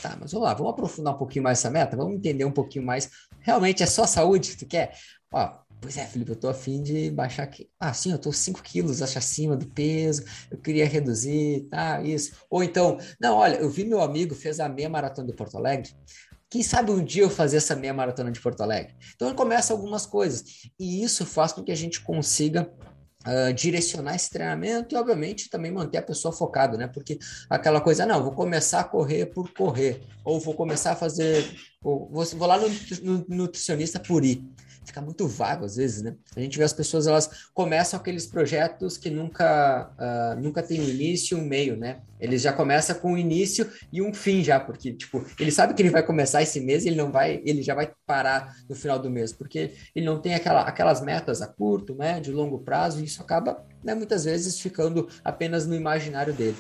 Tá, 0.02 0.18
mas 0.20 0.32
vamos 0.34 0.48
lá, 0.48 0.54
vamos 0.54 0.74
aprofundar 0.74 1.16
um 1.16 1.18
pouquinho 1.18 1.44
mais 1.44 1.60
essa 1.60 1.70
meta, 1.70 1.96
vamos 1.96 2.16
entender 2.16 2.44
um 2.44 2.52
pouquinho 2.52 2.86
mais. 2.86 3.10
Realmente 3.40 3.82
é 3.82 3.86
só 3.86 4.06
saúde 4.06 4.52
que 4.52 4.58
tu 4.58 4.66
quer? 4.68 4.94
Ó, 5.32 5.69
Pois 5.82 5.98
é, 5.98 6.06
Felipe, 6.06 6.32
eu 6.32 6.36
tô 6.36 6.50
afim 6.50 6.84
de 6.84 7.10
baixar 7.10 7.44
aqui. 7.44 7.70
Ah, 7.80 7.94
sim, 7.94 8.12
eu 8.12 8.18
tô 8.18 8.34
5 8.34 8.62
quilos 8.62 9.02
acho, 9.02 9.18
acima 9.18 9.56
do 9.56 9.66
peso, 9.66 10.24
eu 10.52 10.58
queria 10.58 10.86
reduzir, 10.86 11.68
tá, 11.70 12.02
isso. 12.04 12.34
Ou 12.50 12.62
então, 12.64 12.98
não, 13.20 13.38
olha, 13.38 13.56
eu 13.56 13.70
vi 13.70 13.86
meu 13.86 14.02
amigo 14.02 14.36
fez 14.36 14.60
a 14.60 14.68
meia 14.68 14.90
maratona 14.90 15.28
de 15.28 15.34
Porto 15.34 15.58
Alegre, 15.58 15.92
quem 16.50 16.64
sabe 16.64 16.92
um 16.92 17.04
dia 17.04 17.24
eu 17.24 17.30
fazer 17.30 17.58
essa 17.58 17.76
meia 17.76 17.94
maratona 17.94 18.32
de 18.32 18.42
Porto 18.42 18.62
Alegre? 18.62 18.96
Então 19.16 19.34
começa 19.36 19.72
algumas 19.72 20.06
coisas, 20.06 20.44
e 20.78 21.04
isso 21.04 21.26
faz 21.26 21.54
com 21.54 21.64
que 21.64 21.72
a 21.72 21.76
gente 21.76 22.02
consiga 22.02 22.72
Uh, 23.28 23.54
direcionar 23.54 24.16
esse 24.16 24.30
treinamento 24.30 24.96
e, 24.96 24.98
obviamente, 24.98 25.50
também 25.50 25.70
manter 25.70 25.98
a 25.98 26.02
pessoa 26.02 26.32
focada, 26.32 26.78
né? 26.78 26.88
Porque 26.88 27.20
aquela 27.50 27.82
coisa, 27.82 28.06
não, 28.06 28.24
vou 28.24 28.32
começar 28.32 28.80
a 28.80 28.84
correr 28.86 29.26
por 29.26 29.52
correr, 29.52 30.02
ou 30.24 30.40
vou 30.40 30.54
começar 30.54 30.94
a 30.94 30.96
fazer, 30.96 31.46
ou 31.84 32.10
vou, 32.10 32.24
vou 32.24 32.48
lá 32.48 32.58
no, 32.58 32.70
no 33.04 33.26
nutricionista 33.28 34.00
por 34.00 34.24
ir 34.24 34.42
fica 34.90 35.02
muito 35.02 35.28
vago 35.28 35.66
às 35.66 35.76
vezes, 35.76 36.02
né? 36.02 36.16
A 36.36 36.40
gente 36.40 36.58
vê 36.58 36.64
as 36.64 36.74
pessoas, 36.74 37.08
elas 37.08 37.50
começam 37.54 38.00
aqueles 38.00 38.26
projetos 38.26 38.98
que 38.98 39.10
nunca, 39.10 39.92
uh, 39.98 40.40
nunca 40.42 40.62
tem 40.62 40.82
um 40.82 40.90
início 40.90 41.38
um 41.38 41.46
meio, 41.46 41.78
né? 41.78 42.02
Eles 42.20 42.42
já 42.42 42.52
começam 42.52 42.96
com 42.98 43.14
um 43.14 43.18
início 43.18 43.70
e 43.94 44.02
um 44.02 44.14
fim 44.14 44.44
já, 44.44 44.60
porque, 44.60 44.92
tipo, 44.94 45.24
ele 45.40 45.52
sabe 45.52 45.74
que 45.74 45.82
ele 45.82 45.90
vai 45.90 46.04
começar 46.04 46.42
esse 46.42 46.60
mês 46.60 46.84
e 46.84 46.90
ele 46.90 46.98
não 46.98 47.12
vai, 47.12 47.42
ele 47.46 47.62
já 47.62 47.74
vai 47.74 47.92
parar 48.06 48.54
no 48.68 48.76
final 48.76 49.00
do 49.00 49.10
mês, 49.10 49.32
porque 49.32 49.74
ele 49.96 50.06
não 50.06 50.20
tem 50.20 50.34
aquela, 50.34 50.62
aquelas 50.62 51.02
metas 51.02 51.42
a 51.42 51.48
curto, 51.48 51.96
médio, 51.96 52.36
longo 52.36 52.60
prazo, 52.60 53.00
e 53.00 53.06
isso 53.06 53.22
acaba, 53.22 53.64
né, 53.84 53.96
muitas 53.96 54.26
vezes 54.26 54.60
ficando 54.60 55.08
apenas 55.24 55.66
no 55.66 55.76
imaginário 55.76 56.34
dele. 56.34 56.58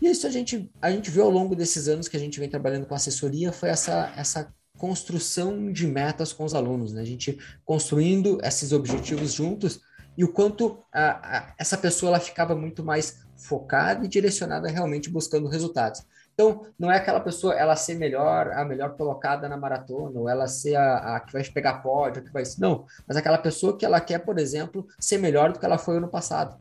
E 0.00 0.08
isso 0.08 0.26
a 0.26 0.30
gente, 0.30 0.70
a 0.80 0.90
gente 0.90 1.10
viu 1.10 1.24
ao 1.24 1.30
longo 1.30 1.56
desses 1.56 1.88
anos 1.88 2.06
que 2.06 2.16
a 2.16 2.20
gente 2.20 2.38
vem 2.38 2.48
trabalhando 2.48 2.86
com 2.86 2.94
assessoria, 2.94 3.50
foi 3.50 3.70
essa, 3.70 4.12
essa 4.16 4.54
construção 4.76 5.72
de 5.72 5.86
metas 5.86 6.32
com 6.32 6.44
os 6.44 6.54
alunos, 6.54 6.92
né? 6.92 7.02
A 7.02 7.06
gente 7.06 7.38
construindo 7.64 8.38
esses 8.42 8.72
objetivos 8.72 9.32
juntos 9.32 9.80
e 10.16 10.24
o 10.24 10.32
quanto 10.32 10.78
a, 10.92 11.38
a, 11.38 11.54
essa 11.58 11.76
pessoa 11.76 12.10
ela 12.10 12.20
ficava 12.20 12.54
muito 12.54 12.84
mais 12.84 13.24
focada 13.36 14.04
e 14.04 14.08
direcionada 14.08 14.68
realmente 14.68 15.10
buscando 15.10 15.48
resultados. 15.48 16.02
Então, 16.32 16.66
não 16.78 16.92
é 16.92 16.96
aquela 16.96 17.20
pessoa 17.20 17.54
ela 17.54 17.74
ser 17.76 17.94
melhor, 17.94 18.52
a 18.52 18.62
melhor 18.64 18.94
colocada 18.94 19.48
na 19.48 19.56
maratona, 19.56 20.20
ou 20.20 20.28
ela 20.28 20.46
ser 20.46 20.76
a, 20.76 21.16
a 21.16 21.20
que 21.20 21.32
vai 21.32 21.42
pegar 21.44 21.82
pódio, 21.82 22.22
que 22.22 22.30
vai 22.30 22.42
não, 22.58 22.84
mas 23.08 23.16
aquela 23.16 23.38
pessoa 23.38 23.76
que 23.76 23.86
ela 23.86 24.00
quer, 24.00 24.18
por 24.18 24.38
exemplo, 24.38 24.86
ser 25.00 25.16
melhor 25.16 25.52
do 25.52 25.58
que 25.58 25.64
ela 25.64 25.78
foi 25.78 25.96
ano 25.96 26.08
passado, 26.08 26.58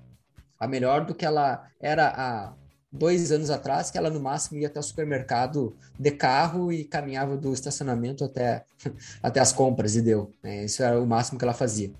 a 0.57 0.65
melhor 0.65 1.05
do 1.05 1.13
que 1.13 1.25
ela 1.25 1.67
era 1.81 2.07
há 2.07 2.53
dois 2.97 3.31
anos 3.31 3.49
atrás, 3.49 3.91
que 3.91 3.97
ela 3.97 4.09
no 4.09 4.19
máximo 4.19 4.57
ia 4.59 4.67
até 4.67 4.79
o 4.79 4.83
supermercado 4.83 5.75
de 5.99 6.11
carro 6.11 6.71
e 6.71 6.83
caminhava 6.83 7.37
do 7.37 7.53
estacionamento 7.53 8.23
até, 8.23 8.63
até 9.21 9.39
as 9.39 9.51
compras 9.51 9.95
e 9.95 10.01
deu. 10.01 10.31
Né? 10.43 10.65
Isso 10.65 10.81
era 10.83 10.99
o 10.99 11.05
máximo 11.05 11.37
que 11.37 11.45
ela 11.45 11.53
fazia. 11.53 11.91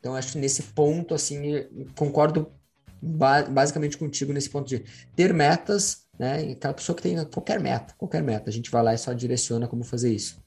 Então, 0.00 0.14
acho 0.14 0.32
que 0.32 0.38
nesse 0.38 0.62
ponto, 0.62 1.14
assim, 1.14 1.66
concordo 1.96 2.50
ba 3.00 3.42
basicamente 3.42 3.96
contigo 3.96 4.32
nesse 4.32 4.50
ponto 4.50 4.68
de 4.68 4.84
ter 5.14 5.32
metas, 5.32 6.06
né? 6.18 6.52
Aquela 6.52 6.74
pessoa 6.74 6.96
que 6.96 7.02
tem 7.02 7.24
qualquer 7.26 7.60
meta, 7.60 7.94
qualquer 7.96 8.22
meta, 8.22 8.50
a 8.50 8.52
gente 8.52 8.70
vai 8.70 8.82
lá 8.82 8.94
e 8.94 8.98
só 8.98 9.12
direciona 9.12 9.68
como 9.68 9.84
fazer 9.84 10.12
isso. 10.12 10.40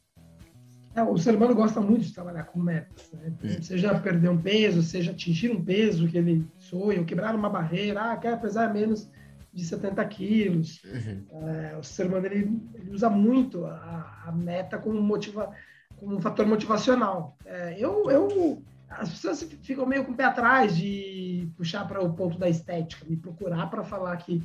É, 0.94 1.02
o 1.02 1.18
ser 1.18 1.36
humano 1.36 1.56
gosta 1.56 1.80
muito 1.80 2.04
de 2.04 2.14
trabalhar 2.14 2.44
com 2.44 2.60
metas, 2.60 3.10
né? 3.14 3.32
Hum. 3.44 3.62
Seja 3.62 3.98
perder 3.98 4.30
um 4.30 4.42
peso, 4.42 4.84
seja 4.84 5.12
atingir 5.12 5.50
um 5.50 5.64
peso 5.64 6.08
que 6.08 6.18
ele 6.18 6.46
sonha, 6.60 7.00
ou 7.00 7.06
quebrar 7.06 7.34
uma 7.34 7.50
barreira, 7.50 8.12
ah, 8.12 8.18
quer 8.18 8.40
pesar 8.42 8.74
menos 8.74 9.10
de 9.54 9.64
70 9.64 10.04
quilos. 10.06 10.82
Uhum. 10.84 11.26
É, 11.48 11.78
o 11.78 11.84
ser 11.84 12.08
humano 12.08 12.26
ele, 12.26 12.62
ele 12.74 12.92
usa 12.92 13.10
muito 13.10 13.66
a, 13.66 14.24
a, 14.28 14.32
meta 14.32 14.78
como, 14.78 15.02
motiva, 15.02 15.52
como 15.98 16.16
um 16.16 16.22
fator 16.22 16.46
motivacional. 16.46 17.38
É, 17.46 17.76
eu, 17.78 18.10
eu, 18.10 18.64
as 18.90 19.10
pessoas 19.10 19.44
ficam 19.62 19.86
meio 19.86 20.06
com 20.06 20.12
o 20.12 20.16
pé 20.16 20.26
atrás 20.26 20.76
de 20.76 21.50
puxar 21.58 21.88
para 21.88 22.02
o 22.02 22.14
ponto 22.14 22.38
da 22.38 22.50
estética, 22.50 23.06
me 23.08 23.18
procurar 23.18 23.70
para 23.70 23.84
falar 23.84 24.16
que 24.18 24.42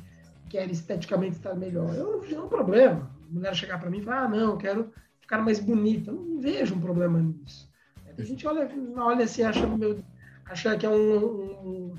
quer 0.49 0.69
esteticamente 0.69 1.37
estar 1.37 1.55
melhor. 1.55 1.93
Eu 1.93 2.11
não 2.11 2.21
vejo 2.21 2.41
um 2.41 2.49
problema. 2.49 3.09
A 3.29 3.33
mulher 3.33 3.55
chegar 3.55 3.79
para 3.79 3.89
mim 3.89 3.99
e 3.99 4.03
falar, 4.03 4.23
ah, 4.23 4.29
não, 4.29 4.57
quero 4.57 4.91
ficar 5.19 5.39
mais 5.39 5.59
bonita. 5.59 6.11
Eu 6.11 6.15
não 6.15 6.39
vejo 6.39 6.75
um 6.75 6.79
problema 6.79 7.19
nisso. 7.19 7.69
A 8.17 8.23
gente 8.23 8.47
olha, 8.47 8.67
olha 8.97 9.25
assim, 9.25 9.43
acha, 9.43 9.67
meu, 9.67 9.99
acha 10.45 10.75
que 10.75 10.85
é 10.85 10.89
um, 10.89 11.17
um, 11.19 11.95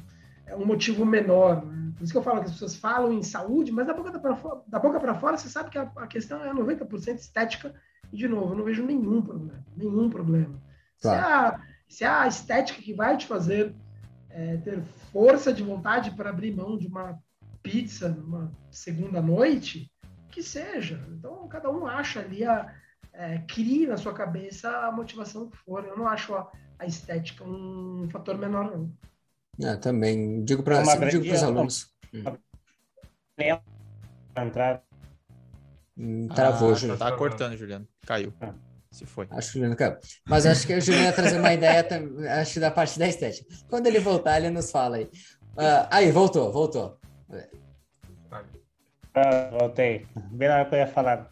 é 0.46 0.56
um 0.56 0.66
motivo 0.66 1.04
menor. 1.04 1.64
Né? 1.64 1.77
Por 1.98 2.04
isso 2.04 2.12
que 2.12 2.18
eu 2.18 2.22
falo 2.22 2.38
que 2.38 2.46
as 2.46 2.52
pessoas 2.52 2.76
falam 2.76 3.12
em 3.12 3.24
saúde, 3.24 3.72
mas 3.72 3.86
da 3.86 3.92
boca 3.92 4.16
para 4.18 4.36
fora, 4.36 4.62
da 4.68 4.78
boca 4.78 5.00
para 5.00 5.16
fora 5.16 5.36
você 5.36 5.48
sabe 5.48 5.68
que 5.68 5.78
a, 5.78 5.90
a 5.96 6.06
questão 6.06 6.44
é 6.44 6.54
90% 6.54 7.16
estética. 7.16 7.74
E, 8.12 8.16
de 8.16 8.28
novo, 8.28 8.52
eu 8.52 8.56
não 8.56 8.64
vejo 8.64 8.86
nenhum 8.86 9.20
problema. 9.20 9.64
Nenhum 9.76 10.08
problema. 10.08 10.62
Se, 10.96 11.08
é 11.08 11.18
a, 11.18 11.60
se 11.88 12.04
é 12.04 12.08
a 12.08 12.26
estética 12.28 12.80
que 12.80 12.94
vai 12.94 13.16
te 13.16 13.26
fazer 13.26 13.74
é, 14.30 14.56
ter 14.58 14.80
força 15.12 15.52
de 15.52 15.64
vontade 15.64 16.12
para 16.12 16.30
abrir 16.30 16.54
mão 16.54 16.78
de 16.78 16.86
uma 16.86 17.18
pizza 17.62 18.08
numa 18.08 18.52
segunda 18.70 19.20
noite, 19.20 19.92
que 20.30 20.40
seja. 20.40 21.04
Então, 21.10 21.48
cada 21.48 21.68
um 21.68 21.84
acha 21.84 22.20
ali, 22.20 22.44
a, 22.44 22.72
é, 23.12 23.38
crie 23.38 23.88
na 23.88 23.96
sua 23.96 24.14
cabeça 24.14 24.70
a 24.86 24.92
motivação 24.92 25.50
que 25.50 25.56
for. 25.56 25.84
Eu 25.84 25.98
não 25.98 26.06
acho 26.06 26.32
a, 26.34 26.48
a 26.78 26.86
estética 26.86 27.42
um 27.42 28.08
fator 28.08 28.38
menor, 28.38 28.70
não. 28.70 28.92
É, 29.62 29.76
também 29.76 30.44
digo 30.44 30.62
para 30.62 30.80
os 30.82 31.42
alunos. 31.42 31.92
Entrar. 34.36 34.82
Hum, 35.96 36.28
travou, 36.28 36.72
ah, 36.72 36.96
Tá 36.96 37.12
cortando, 37.12 37.56
Juliano. 37.56 37.86
Caiu. 38.06 38.32
Ah. 38.40 38.54
Se 38.90 39.04
foi. 39.04 39.26
Acho 39.30 39.52
que 39.52 39.58
ele 39.58 39.68
não 39.68 39.76
caiu. 39.76 39.96
Mas 40.26 40.46
acho 40.46 40.66
que 40.66 40.74
o 40.74 40.80
Juliano 40.80 41.06
ia 41.06 41.12
trazer 41.12 41.38
uma 41.38 41.52
ideia, 41.52 41.86
acho 42.40 42.60
da 42.60 42.70
parte 42.70 42.98
da 42.98 43.06
estética. 43.06 43.52
Quando 43.68 43.86
ele 43.86 43.98
voltar, 43.98 44.38
ele 44.38 44.50
nos 44.50 44.70
fala 44.70 44.96
aí. 44.96 45.04
Uh, 45.04 45.86
aí, 45.90 46.10
voltou, 46.12 46.52
voltou. 46.52 46.98
Ah, 49.14 49.50
voltei. 49.58 50.06
Bem 50.30 50.48
na 50.48 50.56
hora 50.56 50.64
que 50.66 50.74
eu 50.74 50.78
ia 50.78 50.86
falar. 50.86 51.30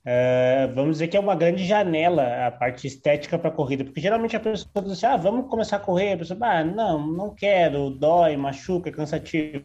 Uh, 0.00 0.74
vamos 0.74 0.92
dizer 0.92 1.08
que 1.08 1.16
é 1.16 1.20
uma 1.20 1.34
grande 1.34 1.66
janela 1.66 2.46
a 2.46 2.50
parte 2.50 2.86
estética 2.86 3.38
para 3.38 3.50
a 3.50 3.52
corrida, 3.52 3.84
porque 3.84 4.00
geralmente 4.00 4.34
a 4.34 4.40
pessoa 4.40 4.82
diz 4.82 4.92
assim: 4.92 5.06
ah, 5.06 5.16
vamos 5.16 5.48
começar 5.50 5.76
a 5.76 5.80
correr. 5.80 6.14
A 6.14 6.18
pessoa, 6.18 6.38
ah, 6.42 6.64
não, 6.64 7.06
não 7.06 7.34
quero, 7.34 7.90
dói, 7.90 8.36
machuca, 8.36 8.88
é 8.88 8.92
cansativo. 8.92 9.64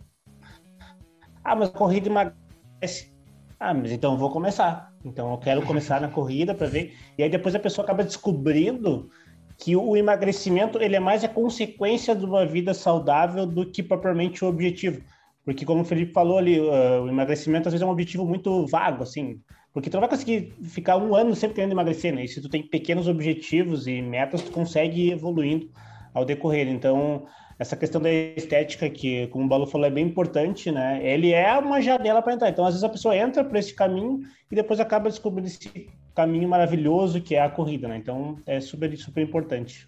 Ah, 1.43 1.55
mas 1.55 1.69
a 1.69 1.71
corrida 1.71 2.09
emagrece. 2.09 3.13
Ah, 3.59 3.73
mas 3.73 3.91
então 3.91 4.17
vou 4.17 4.29
começar. 4.29 4.93
Então 5.05 5.31
eu 5.31 5.37
quero 5.37 5.61
começar 5.65 6.01
na 6.01 6.09
corrida 6.09 6.53
para 6.53 6.67
ver. 6.67 6.93
E 7.17 7.23
aí 7.23 7.29
depois 7.29 7.55
a 7.55 7.59
pessoa 7.59 7.85
acaba 7.85 8.03
descobrindo 8.03 9.09
que 9.57 9.75
o 9.75 9.95
emagrecimento 9.95 10.81
ele 10.81 10.95
é 10.95 10.99
mais 10.99 11.23
a 11.23 11.29
consequência 11.29 12.13
de 12.13 12.25
uma 12.25 12.45
vida 12.45 12.73
saudável 12.73 13.45
do 13.45 13.71
que 13.71 13.81
propriamente 13.81 14.43
o 14.43 14.47
objetivo. 14.49 15.01
Porque 15.45 15.63
como 15.63 15.81
o 15.81 15.85
Felipe 15.85 16.11
falou 16.11 16.37
ali, 16.39 16.59
uh, 16.59 17.03
o 17.03 17.07
emagrecimento 17.07 17.67
às 17.67 17.73
vezes 17.73 17.83
é 17.83 17.85
um 17.85 17.91
objetivo 17.91 18.25
muito 18.25 18.65
vago, 18.67 19.03
assim. 19.03 19.39
Porque 19.75 19.89
tu 19.89 19.95
não 19.95 19.99
vai 19.99 20.09
conseguir 20.09 20.53
ficar 20.63 20.95
um 20.95 21.13
ano 21.13 21.35
sempre 21.35 21.55
querendo 21.55 21.73
emagrecer, 21.73 22.15
né? 22.15 22.23
E 22.23 22.29
se 22.29 22.41
tu 22.41 22.47
tem 22.47 22.63
pequenos 22.63 23.09
objetivos 23.09 23.87
e 23.87 24.01
metas, 24.01 24.41
tu 24.41 24.49
consegue 24.49 25.07
ir 25.07 25.11
evoluindo 25.11 25.69
ao 26.13 26.23
decorrer. 26.23 26.69
Então, 26.69 27.25
essa 27.59 27.75
questão 27.75 28.01
da 28.01 28.09
estética, 28.09 28.89
que, 28.89 29.27
como 29.27 29.43
o 29.43 29.47
Balu 29.49 29.67
falou, 29.67 29.85
é 29.85 29.91
bem 29.91 30.07
importante, 30.07 30.71
né? 30.71 31.05
Ele 31.05 31.33
é 31.33 31.59
uma 31.59 31.81
janela 31.81 32.21
para 32.21 32.35
entrar. 32.35 32.47
Então, 32.47 32.63
às 32.63 32.73
vezes, 32.73 32.85
a 32.85 32.89
pessoa 32.89 33.17
entra 33.17 33.43
por 33.43 33.57
esse 33.57 33.73
caminho 33.73 34.21
e 34.49 34.55
depois 34.55 34.79
acaba 34.79 35.09
descobrindo 35.09 35.49
esse 35.49 35.89
caminho 36.15 36.47
maravilhoso 36.47 37.19
que 37.19 37.35
é 37.35 37.41
a 37.41 37.49
corrida, 37.49 37.89
né? 37.89 37.97
Então, 37.97 38.39
é 38.45 38.61
super, 38.61 38.97
super 38.97 39.21
importante. 39.21 39.85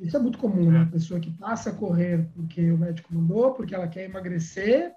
Isso 0.00 0.16
é 0.16 0.20
muito 0.20 0.38
comum, 0.38 0.72
né? 0.72 0.80
A 0.80 0.92
pessoa 0.92 1.20
que 1.20 1.30
passa 1.30 1.70
a 1.70 1.74
correr 1.74 2.26
porque 2.34 2.72
o 2.72 2.78
médico 2.78 3.14
mandou, 3.14 3.52
porque 3.52 3.76
ela 3.76 3.86
quer 3.86 4.06
emagrecer, 4.06 4.90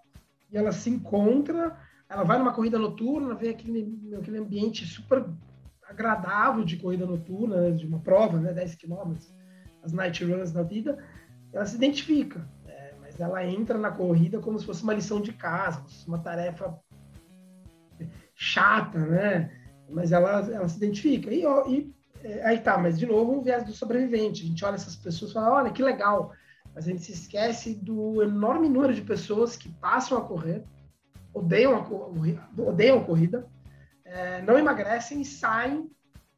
e 0.51 0.57
ela 0.57 0.71
se 0.71 0.89
encontra 0.89 1.77
ela 2.13 2.23
vai 2.23 2.37
numa 2.37 2.53
corrida 2.53 2.77
noturna, 2.77 3.33
vê 3.33 3.49
aquele, 3.49 4.15
aquele 4.15 4.37
ambiente 4.37 4.85
super 4.85 5.25
agradável 5.89 6.63
de 6.63 6.77
corrida 6.77 7.07
noturna, 7.07 7.71
de 7.71 7.87
uma 7.87 7.99
prova, 7.99 8.39
né, 8.39 8.53
10 8.53 8.75
quilômetros, 8.75 9.33
as 9.81 9.91
night 9.91 10.23
runs 10.23 10.51
da 10.51 10.61
vida, 10.61 11.03
ela 11.51 11.65
se 11.65 11.75
identifica, 11.75 12.47
né, 12.65 12.91
mas 13.01 13.19
ela 13.19 13.43
entra 13.43 13.79
na 13.79 13.89
corrida 13.89 14.39
como 14.39 14.59
se 14.59 14.65
fosse 14.65 14.83
uma 14.83 14.93
lição 14.93 15.19
de 15.19 15.33
casa, 15.33 15.83
uma 16.07 16.19
tarefa 16.19 16.79
chata, 18.35 18.99
né, 18.99 19.51
mas 19.89 20.11
ela, 20.11 20.39
ela 20.51 20.67
se 20.67 20.77
identifica. 20.77 21.33
E, 21.33 21.43
e 21.67 21.93
é, 22.23 22.45
aí 22.45 22.59
tá, 22.59 22.77
mas 22.77 22.99
de 22.99 23.07
novo, 23.07 23.39
o 23.39 23.41
viés 23.41 23.63
do 23.63 23.73
sobrevivente. 23.73 24.43
A 24.43 24.45
gente 24.45 24.63
olha 24.63 24.75
essas 24.75 24.95
pessoas 24.95 25.31
e 25.31 25.33
fala, 25.33 25.55
olha, 25.55 25.71
que 25.71 25.81
legal, 25.81 26.31
mas 26.75 26.85
a 26.85 26.91
gente 26.91 27.01
se 27.01 27.11
esquece 27.11 27.73
do 27.73 28.21
enorme 28.21 28.69
número 28.69 28.93
de 28.93 29.01
pessoas 29.01 29.55
que 29.55 29.69
passam 29.69 30.17
a 30.17 30.21
correr, 30.21 30.63
odeiam 31.33 31.75
a, 31.75 32.61
odeiam 32.61 32.99
a 32.99 33.03
corrida, 33.03 33.47
é, 34.05 34.41
não 34.41 34.57
emagrecem 34.57 35.21
e 35.21 35.25
saem 35.25 35.89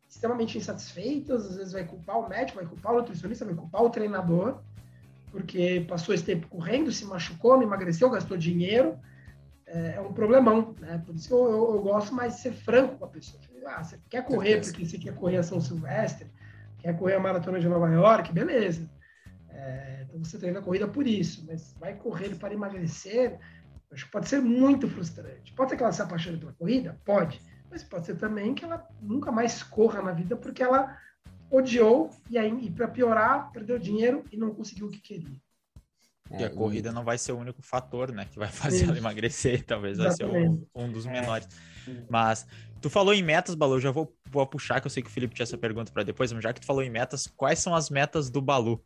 extremamente 0.08 0.58
insatisfeitas, 0.58 1.46
às 1.46 1.58
vezes 1.58 1.74
vai 1.74 1.84
culpar 1.84 2.20
o 2.20 2.30
médico, 2.30 2.60
vai 2.60 2.68
culpar 2.68 2.94
o 2.94 2.98
nutricionista, 3.00 3.44
vai 3.44 3.56
culpar 3.56 3.84
o 3.84 3.90
treinador, 3.90 4.62
porque 5.32 5.86
passou 5.88 6.16
esse 6.16 6.24
tempo 6.24 6.48
correndo, 6.48 6.92
se 6.92 7.04
machucou, 7.04 7.58
não 7.58 7.64
emagreceu, 7.64 8.10
gastou 8.10 8.38
dinheiro, 8.38 8.98
é, 9.68 9.96
é 9.96 10.02
um 10.02 10.14
problemão, 10.14 10.74
né? 10.80 11.02
Por 11.06 11.16
isso 11.16 11.28
que 11.28 11.34
eu, 11.34 11.46
eu, 11.50 11.76
eu, 11.76 11.82
gosto 11.82 12.14
mais 12.14 12.36
de 12.36 12.42
ser 12.42 12.54
franco 12.54 12.98
com 12.98 13.06
a 13.06 13.08
pessoa. 13.08 13.42
Ah, 13.68 13.84
você 13.84 14.00
quer 14.10 14.24
correr 14.24 14.62
porque 14.62 14.86
você 14.86 14.98
quer 14.98 15.16
correr 15.16 15.38
a 15.38 15.44
São 15.44 15.60
Silvestre, 15.60 16.32
quer 16.78 16.98
correr 16.98 17.16
a 17.16 17.20
Maratona 17.20 17.60
de 17.60 17.68
Nova 17.68 17.90
York, 17.90 18.32
beleza. 18.32 18.90
É, 19.50 20.04
então 20.04 20.24
você 20.24 20.38
treina 20.38 20.60
a 20.60 20.62
corrida 20.62 20.88
por 20.88 21.08
isso, 21.08 21.44
mas 21.48 21.74
vai 21.80 21.96
correr 21.96 22.36
para 22.36 22.54
emagrecer, 22.54 23.40
Acho 23.96 24.06
que 24.06 24.12
pode 24.12 24.28
ser 24.28 24.42
muito 24.42 24.90
frustrante. 24.90 25.54
Pode 25.54 25.70
ser 25.70 25.78
que 25.78 25.84
ela 25.84 25.94
se 25.94 26.02
apaixone 26.02 26.38
pela 26.38 26.52
corrida? 26.52 27.00
Pode. 27.06 27.42
Mas 27.72 27.82
pode 27.82 28.06
ser 28.06 28.18
também 28.18 28.54
que 28.54 28.66
ela 28.66 28.86
nunca 29.02 29.32
mais 29.32 29.64
corra 29.64 30.02
na 30.02 30.12
vida 30.12 30.36
porque 30.36 30.62
ela 30.62 30.98
odiou 31.50 32.10
e 32.30 32.38
aí, 32.38 32.52
e 32.66 32.70
para 32.70 32.90
piorar, 32.90 33.52
perdeu 33.54 33.80
dinheiro 33.80 34.26
e 34.30 34.36
não 34.36 34.54
conseguiu 34.54 34.88
o 34.88 34.92
que 34.92 35.00
queria. 35.00 35.38
E 36.38 36.44
a 36.44 36.50
corrida 36.50 36.92
não 36.92 37.06
vai 37.06 37.18
ser 37.18 37.32
o 37.32 37.38
único 37.38 37.62
fator, 37.62 38.12
né, 38.12 38.26
que 38.26 38.38
vai 38.38 38.50
fazer 38.50 38.78
Isso. 38.78 38.90
ela 38.90 38.98
emagrecer, 38.98 39.64
talvez 39.64 39.98
vai 39.98 40.12
ser 40.12 40.26
um, 40.26 40.66
um 40.76 40.92
dos 40.92 41.06
menores. 41.06 41.48
É. 41.88 41.92
Mas 42.10 42.46
tu 42.82 42.90
falou 42.90 43.14
em 43.14 43.24
metas, 43.24 43.56
Balu, 43.56 43.80
já 43.80 43.92
vou, 43.92 44.14
vou 44.30 44.46
puxar, 44.46 44.82
que 44.82 44.88
eu 44.88 44.92
sei 44.92 45.02
que 45.02 45.10
o 45.10 45.12
Felipe 45.12 45.36
tinha 45.36 45.44
essa 45.44 45.58
pergunta 45.58 45.92
para 45.94 46.04
depois, 46.04 46.34
mas 46.34 46.44
já 46.44 46.52
que 46.52 46.60
tu 46.60 46.66
falou 46.66 46.84
em 46.84 46.90
metas, 46.90 47.28
quais 47.28 47.60
são 47.60 47.74
as 47.74 47.90
metas 47.90 48.30
do 48.30 48.42
Balu? 48.42 48.84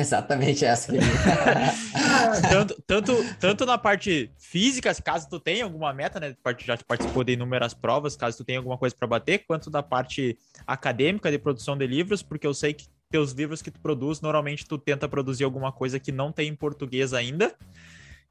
Exatamente 0.00 0.64
essa. 0.64 0.92
tanto, 2.48 2.82
tanto, 2.86 3.12
tanto 3.38 3.66
na 3.66 3.76
parte 3.76 4.32
física, 4.38 4.94
caso 4.94 5.28
tu 5.28 5.38
tenha 5.38 5.64
alguma 5.64 5.92
meta, 5.92 6.18
né? 6.18 6.34
Já 6.60 6.78
participou 6.78 7.22
de 7.22 7.34
inúmeras 7.34 7.74
provas, 7.74 8.16
caso 8.16 8.38
tu 8.38 8.44
tenha 8.44 8.58
alguma 8.58 8.78
coisa 8.78 8.94
para 8.96 9.06
bater, 9.06 9.44
quanto 9.46 9.70
da 9.70 9.82
parte 9.82 10.38
acadêmica 10.66 11.30
de 11.30 11.38
produção 11.38 11.76
de 11.76 11.86
livros, 11.86 12.22
porque 12.22 12.46
eu 12.46 12.54
sei 12.54 12.72
que 12.72 12.86
teus 13.10 13.32
livros 13.32 13.60
que 13.60 13.70
tu 13.70 13.80
produz, 13.80 14.20
normalmente 14.20 14.66
tu 14.66 14.78
tenta 14.78 15.08
produzir 15.08 15.44
alguma 15.44 15.72
coisa 15.72 15.98
que 15.98 16.12
não 16.12 16.32
tem 16.32 16.48
em 16.48 16.54
português 16.54 17.12
ainda, 17.12 17.52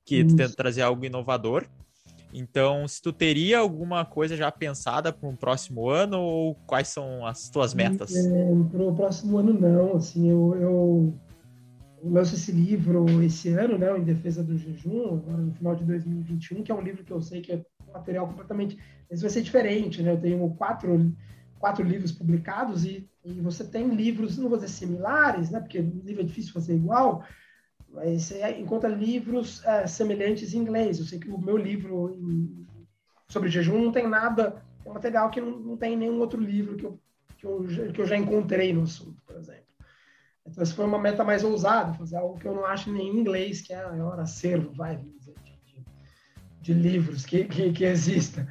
que 0.06 0.16
Isso. 0.16 0.30
tu 0.30 0.36
tenta 0.38 0.56
trazer 0.56 0.82
algo 0.82 1.06
inovador. 1.06 1.68
Então, 2.34 2.88
se 2.88 3.02
tu 3.02 3.12
teria 3.12 3.60
alguma 3.60 4.06
coisa 4.06 4.38
já 4.38 4.52
pensada 4.52 5.12
para 5.12 5.28
um 5.28 5.36
próximo 5.36 5.90
ano 5.90 6.20
ou 6.20 6.56
quais 6.66 6.88
são 6.88 7.26
as 7.26 7.50
tuas 7.50 7.74
metas? 7.74 8.16
É, 8.16 8.52
para 8.72 8.84
o 8.84 8.96
próximo 8.96 9.38
ano 9.38 9.54
não, 9.54 9.98
assim, 9.98 10.30
eu 10.30 10.56
eu 10.56 11.14
lanço 12.04 12.36
esse 12.36 12.52
livro 12.52 13.22
esse 13.24 13.50
ano, 13.50 13.78
né, 13.78 13.98
Em 13.98 14.04
Defesa 14.04 14.44
do 14.44 14.58
Jejum, 14.58 15.18
no 15.18 15.54
final 15.54 15.76
de 15.76 15.84
2021, 15.84 16.64
que 16.64 16.72
é 16.72 16.76
um 16.76 16.82
livro 16.82 17.04
que 17.04 17.12
eu 17.12 17.22
sei 17.22 17.42
que 17.42 17.52
é 17.52 17.66
material 17.94 18.28
completamente. 18.28 18.78
Esse 19.10 19.22
vai 19.22 19.32
ser 19.32 19.42
diferente, 19.42 20.02
né? 20.02 20.12
Eu 20.12 20.22
tenho 20.22 20.50
quatro, 20.52 21.14
quatro 21.60 21.84
livros 21.84 22.12
publicados 22.12 22.86
e, 22.86 23.10
e 23.26 23.34
você 23.42 23.64
tem 23.64 23.88
livros, 23.90 24.38
não 24.38 24.50
vou 24.50 24.58
dizer 24.58 24.70
similares, 24.70 25.50
né? 25.50 25.60
Porque 25.60 25.80
livro 25.80 26.22
é 26.22 26.26
difícil 26.26 26.54
fazer 26.54 26.76
igual, 26.76 27.24
mas 27.92 28.24
você 28.24 28.48
encontra 28.60 28.90
livros 28.90 29.64
é, 29.66 29.88
semelhantes 29.88 30.54
em 30.54 30.60
inglês. 30.60 31.00
Eu 31.00 31.06
sei 31.06 31.20
que 31.20 31.30
o 31.30 31.40
meu 31.40 31.58
livro 31.58 32.14
em, 32.14 32.66
sobre 33.28 33.50
jejum 33.50 33.82
não 33.82 33.92
tem 33.92 34.08
nada, 34.08 34.64
é 34.86 34.90
um 34.90 34.94
material 34.94 35.30
que 35.30 35.42
não, 35.42 35.60
não 35.60 35.78
tem 35.78 35.98
nenhum 35.98 36.20
outro 36.20 36.40
livro 36.40 36.76
que 36.76 36.86
eu, 36.86 37.00
que 37.38 37.46
eu, 37.46 37.92
que 37.94 38.02
eu 38.02 38.06
já 38.06 38.18
encontrei 38.18 38.74
no 38.74 38.84
assunto, 38.84 39.22
por 39.26 39.36
exemplo. 39.36 39.59
Então, 40.50 40.64
essa 40.64 40.74
foi 40.74 40.86
uma 40.86 41.00
meta 41.00 41.24
mais 41.24 41.44
ousada, 41.44 41.94
fazer 41.94 42.18
algo 42.18 42.40
que 42.40 42.48
eu 42.48 42.56
não 42.56 42.66
acho 42.66 42.92
nem 42.92 43.08
em 43.08 43.20
inglês, 43.20 43.62
que 43.62 43.72
é 43.72 43.84
a 43.84 43.90
maior 43.90 44.20
acervo, 44.20 44.74
vai, 44.74 44.98
dizer, 44.98 45.36
de, 45.44 45.86
de, 46.62 46.74
livros 46.74 47.26
que, 47.26 47.46
que, 47.46 47.72
que 47.72 47.86
exista. 47.86 48.48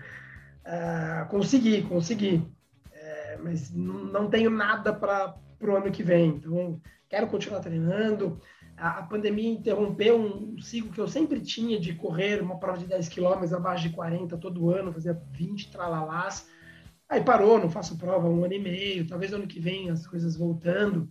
Uh, 0.64 1.28
consegui, 1.28 1.82
consegui. 1.82 2.46
É, 2.92 3.38
mas 3.42 3.72
não 3.72 4.28
tenho 4.28 4.51
nada 4.51 4.92
para 4.92 5.34
o 5.61 5.76
ano 5.76 5.90
que 5.90 6.03
vem. 6.03 6.28
Então, 6.30 6.80
quero 7.09 7.26
continuar 7.26 7.61
treinando. 7.61 8.40
A, 8.76 8.99
a, 8.99 9.03
pandemia 9.03 9.51
interrompeu 9.51 10.20
um 10.20 10.61
ciclo 10.61 10.92
que 10.92 11.01
eu 11.01 11.09
sempre 11.09 11.40
tinha 11.40 11.80
de 11.80 11.94
correr 11.94 12.40
uma 12.40 12.61
prova 12.61 12.78
de 12.78 12.86
10 12.86 13.09
quilômetros 13.09 13.53
abaixo 13.53 13.88
de 13.88 13.94
40 13.94 14.36
todo 14.36 14.70
ano, 14.70 14.92
fazer 14.92 15.18
20 15.32 15.72
tralalás. 15.72 16.49
Aí 17.09 17.24
parou, 17.24 17.59
não 17.59 17.70
faço 17.70 17.99
prova 17.99 18.28
um 18.28 18.44
ano 18.44 18.55
e 18.55 18.59
meio. 18.61 19.07
Talvez 19.07 19.32
ano 19.32 19.46
que 19.49 19.59
vem 19.59 19.90
as 19.90 20.07
coisas 20.07 20.36
voltando 20.36 21.11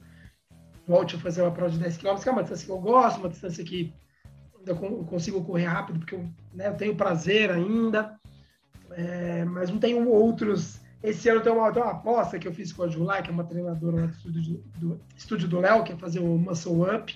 volte 0.88 1.16
a 1.16 1.20
fazer 1.20 1.42
uma 1.42 1.52
prova 1.52 1.72
de 1.72 1.80
10 1.80 1.98
km, 1.98 2.16
que 2.16 2.30
é 2.30 2.32
uma 2.32 2.42
distância 2.42 2.66
que 2.66 2.72
eu 2.72 2.80
gosto, 2.80 3.20
uma 3.20 3.30
distância 3.30 3.64
que 3.64 3.94
eu 4.66 4.76
consigo 5.06 5.44
correr 5.44 5.66
rápido, 5.66 6.00
porque 6.00 6.16
eu, 6.16 6.30
né, 6.54 6.68
eu 6.68 6.76
tenho 6.76 6.96
prazer 6.96 7.52
ainda, 7.52 8.18
é, 8.92 9.46
mas 9.46 9.70
não 9.70 9.80
tenho 9.80 10.08
outros. 10.10 10.80
Esse 11.04 11.30
ano 11.30 11.42
tem 11.42 11.52
uma, 11.52 11.70
uma 11.70 11.92
aposta 11.92 12.40
que 12.40 12.48
eu 12.48 12.54
fiz 12.54 12.74
com 12.74 12.84
a 12.84 12.88
Julai, 12.88 13.22
que 13.22 13.30
é 13.30 13.34
uma 13.34 13.44
treinadora 13.44 14.02
lá 14.02 14.06
do 14.78 15.00
estúdio 15.16 15.48
do, 15.48 15.60
Léo, 15.60 15.84
que 15.84 15.94
é 15.94 15.98
fazer 15.98 16.20
o 16.20 16.38
Muscle 16.38 16.84
Up, 16.84 17.14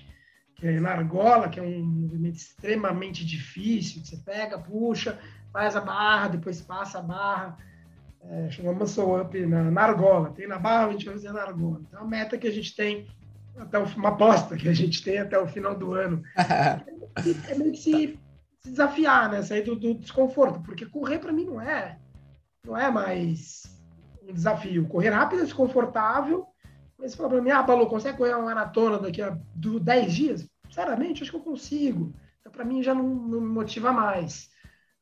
que 0.56 0.68
é 0.68 0.80
na 0.80 0.92
argola, 0.92 1.50
que 1.50 1.60
é 1.60 1.64
um 1.64 1.84
movimento 1.84 2.36
extremamente 2.36 3.26
difícil, 3.26 4.02
que 4.02 4.10
você 4.10 4.18
pega, 4.18 4.60
puxa, 4.60 5.20
faz 5.52 5.76
a 5.76 5.82
barra, 5.82 6.30
depois 6.30 6.62
passa 6.62 7.00
a 7.00 7.02
barra, 7.02 7.58
é, 8.24 8.50
chama 8.52 8.74
Muscle 8.74 9.20
Up 9.20 9.46
na, 9.46 9.72
na 9.72 9.82
argola. 9.82 10.32
Tem 10.32 10.48
na 10.48 10.60
barra, 10.60 10.88
a 10.88 10.92
gente 10.92 11.06
vai 11.06 11.16
fazer 11.16 11.32
na 11.32 11.42
argola. 11.42 11.82
Então, 11.88 12.02
a 12.02 12.08
meta 12.08 12.38
que 12.38 12.48
a 12.48 12.52
gente 12.52 12.76
tem 12.76 13.08
até 13.58 13.78
uma 13.78 14.10
aposta 14.10 14.56
que 14.56 14.68
a 14.68 14.74
gente 14.74 15.04
tem 15.04 15.20
até 15.20 15.38
o 15.38 15.48
final 15.48 15.76
do 15.76 15.94
ano. 15.94 16.22
é 17.50 17.56
meio 17.56 17.72
que 17.72 17.78
se, 17.78 18.20
se 18.60 18.70
desafiar, 18.70 19.30
né? 19.30 19.42
Sair 19.42 19.64
do, 19.64 19.76
do 19.76 19.96
desconforto, 19.96 20.62
porque 20.62 20.86
correr 20.86 21.20
para 21.20 21.32
mim 21.32 21.46
não 21.46 21.62
é, 21.62 21.98
não 22.66 22.78
é 22.78 22.90
mais 22.90 23.64
um 24.24 24.34
desafio. 24.34 24.88
Correr 24.88 25.10
rápido 25.10 25.42
é 25.42 25.46
desconfortável, 25.46 26.46
mas 26.98 27.12
você 27.12 27.18
fala 27.18 27.30
para 27.30 27.42
mim, 27.42 27.50
ah, 27.50 27.64
Paulo, 27.64 27.88
consegue 27.88 28.18
correr 28.18 28.36
uma 28.36 28.46
maratona 28.46 29.00
daqui 29.00 29.22
a 29.22 29.38
10 29.56 30.14
dias? 30.14 30.48
Sinceramente, 30.68 31.24
acho 31.24 31.32
que 31.32 31.38
eu 31.38 31.42
consigo. 31.42 32.14
Então, 32.40 32.52
para 32.52 32.64
mim, 32.64 32.82
já 32.82 32.94
não, 32.94 33.04
não, 33.04 33.42
me 33.42 33.48
motiva 33.48 33.92
mais. 33.92 34.50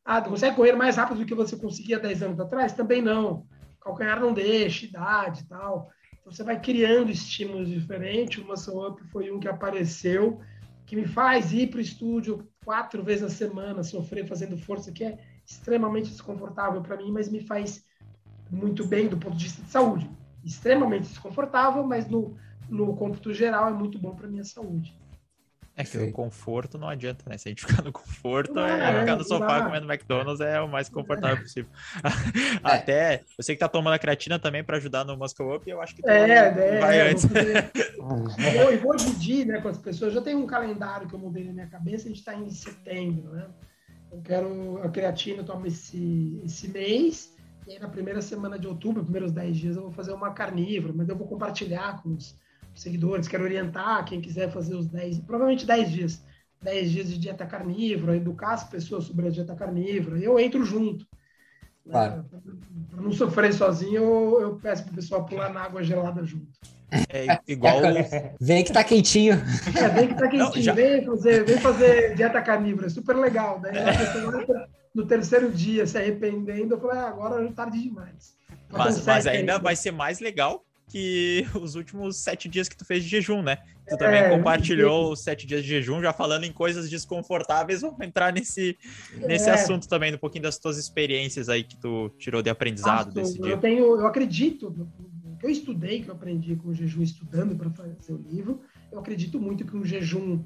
Ah, 0.04 0.22
consegue 0.22 0.56
correr 0.56 0.74
mais 0.74 0.96
rápido 0.96 1.20
do 1.20 1.26
que 1.26 1.36
você 1.36 1.56
conseguia 1.56 2.00
10 2.00 2.24
anos 2.24 2.40
atrás? 2.40 2.74
Também 2.74 3.02
não. 3.02 3.46
calcanhar 3.82 4.20
não 4.20 4.34
deixa, 4.34 4.86
idade 4.86 5.42
e 5.42 5.48
tal. 5.48 5.92
Você 6.30 6.44
vai 6.44 6.60
criando 6.60 7.12
estímulos 7.12 7.70
diferentes. 7.70 8.44
O 8.44 8.48
Muscle 8.48 8.88
Up 8.88 9.04
foi 9.06 9.32
um 9.32 9.40
que 9.40 9.48
apareceu, 9.48 10.40
que 10.86 10.96
me 10.96 11.08
faz 11.08 11.52
ir 11.52 11.70
para 11.70 11.80
o 11.80 11.82
estúdio 11.82 12.48
quatro 12.64 13.04
vezes 13.04 13.24
a 13.24 13.30
semana, 13.30 13.84
sofrer 13.84 14.28
fazendo 14.28 14.56
força, 14.56 14.92
que 14.92 15.04
é 15.04 15.18
extremamente 15.44 16.12
desconfortável 16.12 16.82
para 16.82 16.98
mim, 16.98 17.12
mas 17.12 17.30
me 17.30 17.42
faz 17.42 17.84
muito 18.52 18.86
bem 18.86 19.08
do 19.08 19.18
ponto 19.18 19.36
de 19.36 19.46
vista 19.46 19.64
de 19.64 19.70
saúde. 19.70 20.08
Extremamente 20.44 21.08
desconfortável, 21.08 21.84
mas 21.84 22.08
no, 22.08 22.38
no 22.70 22.96
cômputo 22.96 23.34
geral 23.34 23.68
é 23.68 23.74
muito 23.74 23.98
bom 23.98 24.16
para 24.16 24.28
minha 24.28 24.44
saúde. 24.44 24.96
É 25.80 25.84
que 25.86 25.98
o 25.98 26.12
conforto 26.12 26.78
não 26.78 26.90
adianta, 26.90 27.24
né? 27.26 27.38
Se 27.38 27.48
a 27.48 27.52
gente 27.52 27.64
ficar 27.66 27.82
no 27.82 27.94
conforto, 27.94 28.60
é, 28.60 28.98
é 28.98 29.00
ficar 29.00 29.16
no 29.16 29.24
sofá 29.24 29.64
comendo 29.64 29.90
McDonald's 29.90 30.42
é 30.42 30.60
o 30.60 30.68
mais 30.68 30.90
confortável 30.90 31.38
é. 31.38 31.42
possível. 31.42 31.72
Até, 32.62 33.24
eu 33.38 33.44
sei 33.44 33.56
que 33.56 33.60
tá 33.62 33.70
tomando 33.70 33.94
a 33.94 34.00
creatina 34.00 34.38
também 34.38 34.62
para 34.62 34.76
ajudar 34.76 35.06
no 35.06 35.16
Muscle 35.16 35.56
Up, 35.56 35.70
eu 35.70 35.82
acho 35.82 35.96
que 35.96 36.02
é, 36.06 36.30
é, 36.30 36.80
vai 36.82 36.98
é, 37.00 37.12
antes. 37.12 37.24
eu, 37.96 38.72
eu 38.72 38.80
vou 38.82 38.94
dividir 38.98 39.46
né, 39.46 39.62
com 39.62 39.70
as 39.70 39.78
pessoas, 39.78 40.14
já 40.14 40.22
tem 40.22 40.36
um 40.36 40.46
calendário 40.46 41.08
que 41.08 41.14
eu 41.14 41.20
mudei 41.20 41.46
na 41.46 41.54
minha 41.54 41.68
cabeça, 41.68 42.06
a 42.06 42.10
gente 42.10 42.20
está 42.20 42.36
em 42.36 42.50
setembro, 42.50 43.32
né? 43.32 43.48
Eu 44.12 44.22
quero 44.22 44.82
a 44.84 44.90
creatina, 44.90 45.38
eu 45.38 45.46
tomo 45.46 45.66
esse, 45.66 46.42
esse 46.44 46.68
mês, 46.68 47.34
e 47.66 47.72
aí 47.72 47.80
na 47.80 47.88
primeira 47.88 48.22
semana 48.22 48.60
de 48.60 48.68
outubro, 48.68 49.02
primeiros 49.02 49.32
10 49.32 49.58
dias, 49.58 49.76
eu 49.78 49.84
vou 49.84 49.92
fazer 49.92 50.12
uma 50.12 50.34
carnívora, 50.34 50.92
mas 50.94 51.08
eu 51.08 51.16
vou 51.16 51.28
compartilhar 51.28 52.04
com 52.04 52.10
os 52.10 52.36
seguidores, 52.80 53.28
quero 53.28 53.44
orientar 53.44 54.06
quem 54.06 54.22
quiser 54.22 54.52
fazer 54.52 54.76
os 54.76 54.88
10, 54.88 55.20
provavelmente 55.20 55.66
10 55.66 55.92
dias, 55.92 56.24
10 56.62 56.92
dias 56.92 57.10
de 57.10 57.18
dieta 57.18 57.46
carnívora, 57.46 58.16
educar 58.16 58.54
as 58.54 58.64
pessoas 58.64 59.06
sobre 59.06 59.28
a 59.28 59.30
dieta 59.30 59.56
carnívora, 59.56 60.18
eu 60.18 60.40
entro 60.40 60.64
junto. 60.64 61.06
Né? 61.86 61.92
Claro. 61.92 62.26
Né? 62.32 62.42
Para 62.90 63.02
não 63.02 63.12
sofrer 63.12 63.54
sozinho, 63.54 63.96
eu, 63.96 64.42
eu 64.42 64.56
peço 64.56 64.84
para 64.84 64.94
o 64.94 64.96
pessoal 64.96 65.26
pular 65.26 65.52
na 65.52 65.62
água 65.62 65.84
gelada 65.84 66.24
junto. 66.24 66.48
É 67.10 67.40
igual. 67.48 67.82
vem 68.42 68.64
que 68.64 68.74
tá 68.74 68.84
quentinho. 68.84 69.36
É, 69.76 69.90
vem 69.90 70.08
que 70.08 70.16
tá 70.16 70.28
quentinho. 70.28 70.56
Não, 70.56 70.62
já... 70.62 70.74
vem, 70.74 71.06
fazer, 71.06 71.46
vem 71.46 71.58
fazer 71.60 72.16
dieta 72.16 72.42
carnívora, 72.42 72.88
é 72.88 72.90
super 72.90 73.16
legal. 73.16 73.60
Daí 73.60 73.74
no 74.94 75.06
terceiro 75.06 75.52
dia 75.52 75.86
se 75.86 75.98
arrependendo, 75.98 76.74
eu 76.74 76.80
falei, 76.80 76.98
ah, 76.98 77.08
agora 77.08 77.46
é 77.46 77.52
tarde 77.52 77.82
demais. 77.82 78.36
Mas, 78.72 79.06
mas 79.06 79.28
ainda 79.28 79.60
vai 79.60 79.76
ser 79.76 79.92
mais 79.92 80.20
legal 80.20 80.66
que 80.90 81.46
os 81.62 81.76
últimos 81.76 82.18
sete 82.18 82.50
dias 82.50 82.68
que 82.68 82.76
tu 82.76 82.84
fez 82.84 83.04
de 83.04 83.10
jejum, 83.10 83.42
né? 83.42 83.60
Tu 83.88 83.98
também 83.98 84.22
é, 84.22 84.30
compartilhou 84.30 85.14
os 85.14 85.22
sete 85.22 85.48
dias 85.48 85.64
de 85.64 85.70
jejum, 85.70 86.02
já 86.02 86.12
falando 86.12 86.44
em 86.44 86.52
coisas 86.52 86.90
desconfortáveis. 86.90 87.82
Vamos 87.82 88.00
entrar 88.02 88.34
nesse, 88.34 88.78
nesse 89.16 89.50
é. 89.50 89.54
assunto 89.54 89.88
também, 89.88 90.14
um 90.14 90.18
pouquinho 90.18 90.44
das 90.44 90.58
tuas 90.58 90.78
experiências 90.78 91.50
aí 91.50 91.64
que 91.64 91.78
tu 91.78 92.10
tirou 92.18 92.42
de 92.42 92.50
aprendizado 92.50 93.14
desse 93.14 93.38
eu 93.40 93.46
dia. 93.46 93.58
Tenho, 93.58 94.00
eu 94.00 94.06
acredito, 94.06 94.88
que 95.40 95.46
eu 95.46 95.50
estudei, 95.50 96.04
que 96.04 96.10
eu 96.10 96.16
aprendi 96.16 96.56
com 96.56 96.70
o 96.70 96.74
jejum 96.74 97.02
estudando 97.02 97.56
para 97.56 97.70
fazer 97.70 98.14
o 98.14 98.18
livro, 98.18 98.62
eu 98.92 99.00
acredito 99.00 99.40
muito 99.40 99.66
que 99.66 99.76
um 99.76 99.86
jejum 99.86 100.44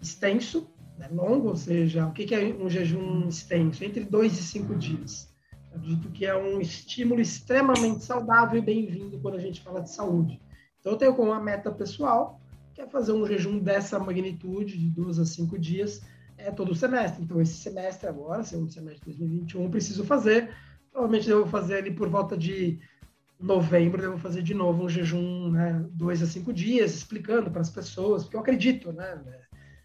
extenso, 0.00 0.68
né, 0.98 1.08
longo, 1.12 1.48
ou 1.48 1.56
seja, 1.56 2.06
o 2.06 2.12
que, 2.12 2.24
que 2.24 2.34
é 2.34 2.54
um 2.54 2.68
jejum 2.68 3.28
extenso? 3.28 3.84
Entre 3.84 4.04
dois 4.04 4.38
e 4.38 4.42
cinco 4.42 4.74
dias 4.74 5.31
Acredito 5.74 6.10
que 6.10 6.26
é 6.26 6.36
um 6.36 6.60
estímulo 6.60 7.18
extremamente 7.18 8.04
saudável 8.04 8.58
e 8.58 8.62
bem-vindo 8.62 9.18
quando 9.20 9.36
a 9.36 9.40
gente 9.40 9.62
fala 9.62 9.80
de 9.80 9.90
saúde. 9.90 10.38
Então, 10.78 10.92
eu 10.92 10.98
tenho 10.98 11.14
como 11.14 11.30
uma 11.30 11.40
meta 11.40 11.72
pessoal, 11.72 12.38
que 12.74 12.82
é 12.82 12.86
fazer 12.86 13.12
um 13.12 13.26
jejum 13.26 13.58
dessa 13.58 13.98
magnitude, 13.98 14.76
de 14.76 14.90
duas 14.90 15.18
a 15.18 15.24
cinco 15.24 15.58
dias, 15.58 16.02
é, 16.36 16.50
todo 16.50 16.74
semestre. 16.74 17.22
Então, 17.22 17.40
esse 17.40 17.54
semestre 17.54 18.06
agora, 18.06 18.42
segundo 18.42 18.70
semestre 18.70 19.12
de 19.12 19.18
2021, 19.18 19.70
preciso 19.70 20.04
fazer. 20.04 20.54
Provavelmente 20.90 21.30
eu 21.30 21.38
vou 21.38 21.46
fazer 21.48 21.76
ali 21.76 21.90
por 21.90 22.08
volta 22.10 22.36
de 22.36 22.78
novembro, 23.40 24.02
eu 24.02 24.10
vou 24.10 24.20
fazer 24.20 24.42
de 24.42 24.52
novo 24.52 24.84
um 24.84 24.88
jejum, 24.90 25.50
né, 25.52 25.84
dois 25.92 26.22
a 26.22 26.26
cinco 26.26 26.52
dias, 26.52 26.94
explicando 26.94 27.50
para 27.50 27.62
as 27.62 27.70
pessoas, 27.70 28.24
porque 28.24 28.36
eu 28.36 28.40
acredito, 28.40 28.92
né? 28.92 29.20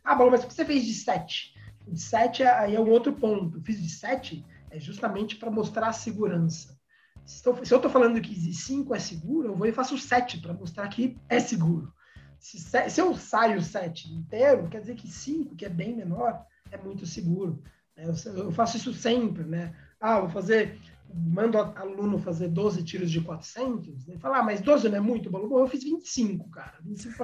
Ah, 0.03 0.15
bom, 0.15 0.29
mas 0.29 0.41
por 0.41 0.49
que 0.49 0.53
você 0.53 0.65
fez 0.65 0.85
de 0.85 0.93
sete? 0.93 1.53
De 1.87 1.99
sete 1.99 2.43
aí 2.43 2.75
é 2.75 2.79
um 2.79 2.89
outro 2.89 3.13
ponto. 3.13 3.57
Eu 3.57 3.61
fiz 3.61 3.81
de 3.81 3.89
sete 3.89 4.45
é 4.77 4.79
justamente 4.79 5.35
para 5.35 5.51
mostrar 5.51 5.87
a 5.87 5.93
segurança. 5.93 6.77
Se, 7.25 7.45
eu 7.45 7.53
estou 7.61 7.89
falando 7.89 8.21
que 8.21 8.33
5 8.53 8.95
é 8.95 8.99
seguro, 8.99 9.49
eu 9.49 9.55
vou 9.55 9.67
e 9.67 9.73
faço 9.73 9.97
7 9.97 10.39
para 10.39 10.53
mostrar 10.53 10.87
que 10.87 11.17
é 11.27 11.39
seguro. 11.39 11.91
Se, 12.39 12.59
se, 12.59 13.01
eu 13.01 13.15
saio 13.15 13.61
7 13.61 14.13
inteiro, 14.13 14.69
quer 14.69 14.79
dizer 14.81 14.95
que 14.95 15.07
5, 15.07 15.55
que 15.55 15.65
é 15.65 15.69
bem 15.69 15.95
menor, 15.95 16.45
é 16.71 16.77
muito 16.77 17.05
seguro. 17.05 17.61
É, 17.95 18.05
eu, 18.05 18.37
eu, 18.37 18.51
faço 18.51 18.77
isso 18.77 18.93
sempre, 18.93 19.43
né? 19.43 19.75
Ah, 19.99 20.19
vou 20.19 20.29
fazer, 20.29 20.79
mando 21.11 21.57
aluno 21.57 22.19
fazer 22.19 22.47
12 22.49 22.83
tiros 22.83 23.09
de 23.09 23.19
400, 23.19 24.07
ele 24.07 24.19
fala, 24.19 24.37
ah, 24.37 24.43
mas 24.43 24.61
12 24.61 24.87
não 24.87 24.97
é 24.97 25.01
muito? 25.01 25.31
Bom, 25.31 25.59
eu 25.59 25.67
fiz 25.67 25.83
25, 25.83 26.49
cara. 26.51 26.75
25 26.81 27.17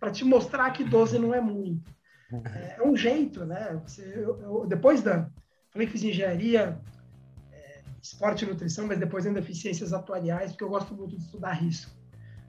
para 0.00 0.10
te 0.10 0.24
mostrar 0.24 0.70
que 0.72 0.82
12 0.82 1.18
não 1.18 1.32
é 1.32 1.40
muito. 1.40 1.94
É, 2.54 2.76
é 2.80 2.82
um 2.86 2.96
jeito, 2.96 3.46
né? 3.46 3.80
Você, 3.86 4.02
eu, 4.02 4.40
eu, 4.42 4.66
depois 4.66 5.00
da, 5.00 5.30
Que 5.86 5.92
fiz 5.92 6.02
engenharia, 6.02 6.80
é, 7.52 7.82
esporte 8.02 8.44
e 8.44 8.48
nutrição, 8.48 8.86
mas 8.86 8.98
depois 8.98 9.26
ainda 9.26 9.42
fiz 9.42 9.60
ciências 9.60 9.92
atuariais, 9.92 10.52
porque 10.52 10.64
eu 10.64 10.68
gosto 10.68 10.94
muito 10.94 11.16
de 11.16 11.22
estudar 11.22 11.52
risco. 11.52 11.90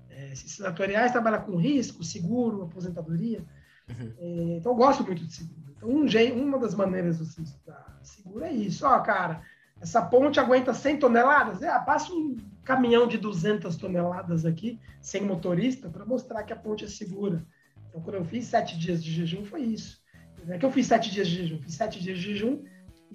É, 0.09 0.33
ciências 0.35 0.61
atuariais 0.61 1.11
trabalha 1.11 1.39
com 1.39 1.55
risco, 1.55 2.03
seguro, 2.03 2.63
aposentadoria. 2.63 3.43
Uhum. 3.89 4.13
É, 4.17 4.57
então, 4.57 4.71
eu 4.71 4.75
gosto 4.75 5.03
muito 5.03 5.25
de 5.25 5.33
seguro. 5.33 5.73
Então, 5.77 5.89
um 5.89 6.07
jeito, 6.07 6.37
uma 6.37 6.57
das 6.59 6.75
maneiras 6.75 7.17
de 7.17 7.25
você 7.25 7.41
estudar 7.41 7.99
seguro 8.01 8.43
é 8.43 8.51
isso. 8.51 8.85
Ó, 8.85 8.99
cara, 8.99 9.41
essa 9.79 10.01
ponte 10.01 10.39
aguenta 10.39 10.73
100 10.73 10.97
toneladas? 10.97 11.61
É, 11.61 11.79
passa 11.79 12.11
um 12.11 12.35
caminhão 12.63 13.07
de 13.07 13.17
200 13.17 13.75
toneladas 13.77 14.45
aqui, 14.45 14.79
sem 15.01 15.21
motorista, 15.21 15.89
para 15.89 16.05
mostrar 16.05 16.43
que 16.43 16.53
a 16.53 16.55
ponte 16.55 16.85
é 16.85 16.87
segura. 16.87 17.45
Então, 17.87 18.01
quando 18.01 18.15
eu 18.15 18.25
fiz 18.25 18.45
sete 18.45 18.77
dias 18.77 19.03
de 19.03 19.11
jejum, 19.11 19.45
foi 19.45 19.61
isso. 19.61 20.01
Não 20.45 20.53
é 20.53 20.57
que 20.57 20.65
eu 20.65 20.71
fiz 20.71 20.87
sete 20.87 21.11
dias 21.11 21.27
de 21.27 21.35
jejum, 21.35 21.59
fiz 21.59 21.73
sete 21.73 21.99
dias 22.01 22.17
de 22.17 22.23
jejum 22.23 22.63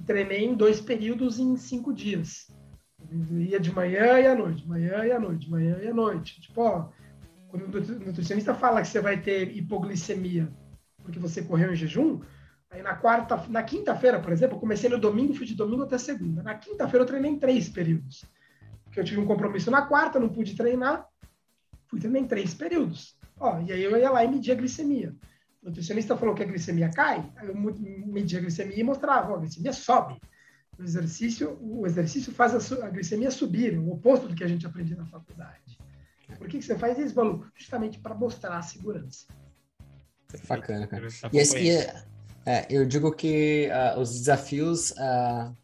treinei 0.06 0.44
em 0.44 0.54
dois 0.54 0.80
períodos 0.80 1.38
em 1.38 1.56
cinco 1.56 1.92
dias. 1.92 2.46
Eu 3.10 3.40
ia 3.40 3.60
de 3.60 3.72
manhã 3.72 4.18
e 4.18 4.26
à 4.26 4.34
noite, 4.34 4.66
manhã 4.66 5.04
e 5.04 5.12
à 5.12 5.20
noite, 5.20 5.50
manhã 5.50 5.78
e 5.82 5.88
à 5.88 5.94
noite. 5.94 6.40
Tipo, 6.40 6.62
ó, 6.62 6.88
quando 7.48 7.64
o 7.64 8.04
nutricionista 8.04 8.54
fala 8.54 8.82
que 8.82 8.88
você 8.88 9.00
vai 9.00 9.20
ter 9.20 9.56
hipoglicemia 9.56 10.48
porque 11.04 11.18
você 11.18 11.42
correu 11.42 11.72
em 11.72 11.76
jejum, 11.76 12.20
aí 12.70 12.82
na 12.82 12.96
quarta, 12.96 13.36
na 13.48 13.62
quinta-feira, 13.62 14.18
por 14.18 14.32
exemplo, 14.32 14.56
eu 14.56 14.60
comecei 14.60 14.88
no 14.88 14.98
domingo, 14.98 15.34
fui 15.34 15.46
de 15.46 15.54
domingo 15.54 15.82
até 15.82 15.98
segunda. 15.98 16.42
Na 16.42 16.54
quinta-feira 16.54 17.04
eu 17.04 17.06
treinei 17.06 17.30
em 17.30 17.38
três 17.38 17.68
períodos. 17.68 18.24
Porque 18.84 18.98
eu 18.98 19.04
tive 19.04 19.20
um 19.20 19.26
compromisso 19.26 19.70
na 19.70 19.82
quarta, 19.82 20.18
não 20.18 20.30
pude 20.30 20.56
treinar, 20.56 21.06
fui 21.86 22.00
treinar 22.00 22.22
em 22.22 22.26
três 22.26 22.54
períodos. 22.54 23.16
Ó, 23.38 23.60
e 23.60 23.72
aí 23.72 23.82
eu 23.82 23.96
ia 23.96 24.10
lá 24.10 24.24
e 24.24 24.28
media 24.28 24.54
a 24.54 24.56
glicemia. 24.56 25.14
O 25.64 25.68
nutricionista 25.68 26.14
falou 26.14 26.34
que 26.34 26.42
a 26.42 26.46
glicemia 26.46 26.90
cai, 26.90 27.24
eu 27.42 27.54
media 27.56 28.38
a 28.38 28.42
glicemia 28.42 28.78
e 28.78 28.84
mostrava, 28.84 29.32
ó, 29.32 29.36
a 29.36 29.38
glicemia 29.38 29.72
sobe. 29.72 30.20
O 30.78 30.82
exercício, 30.82 31.56
o 31.58 31.86
exercício 31.86 32.30
faz 32.32 32.54
a, 32.54 32.84
a, 32.84 32.90
glicemia 32.90 33.30
subir, 33.30 33.78
o 33.78 33.90
oposto 33.90 34.28
do 34.28 34.34
que 34.34 34.44
a 34.44 34.46
gente 34.46 34.66
aprende 34.66 34.94
na 34.94 35.06
faculdade. 35.06 35.78
Por 36.36 36.48
que, 36.48 36.58
que 36.58 36.64
você 36.64 36.76
faz 36.76 36.98
isso, 36.98 37.14
Balu? 37.14 37.46
Justamente 37.54 37.98
para 37.98 38.14
mostrar 38.14 38.58
a 38.58 38.62
segurança. 38.62 39.26
Bacana, 40.46 40.86
cara. 40.86 41.08
E, 41.32 41.38
esse, 41.38 41.70
é, 42.44 42.66
eu 42.68 42.84
digo 42.84 43.10
que 43.12 43.70
uh, 43.70 43.98
os 43.98 44.10
desafios 44.18 44.90
uh, 44.90 45.56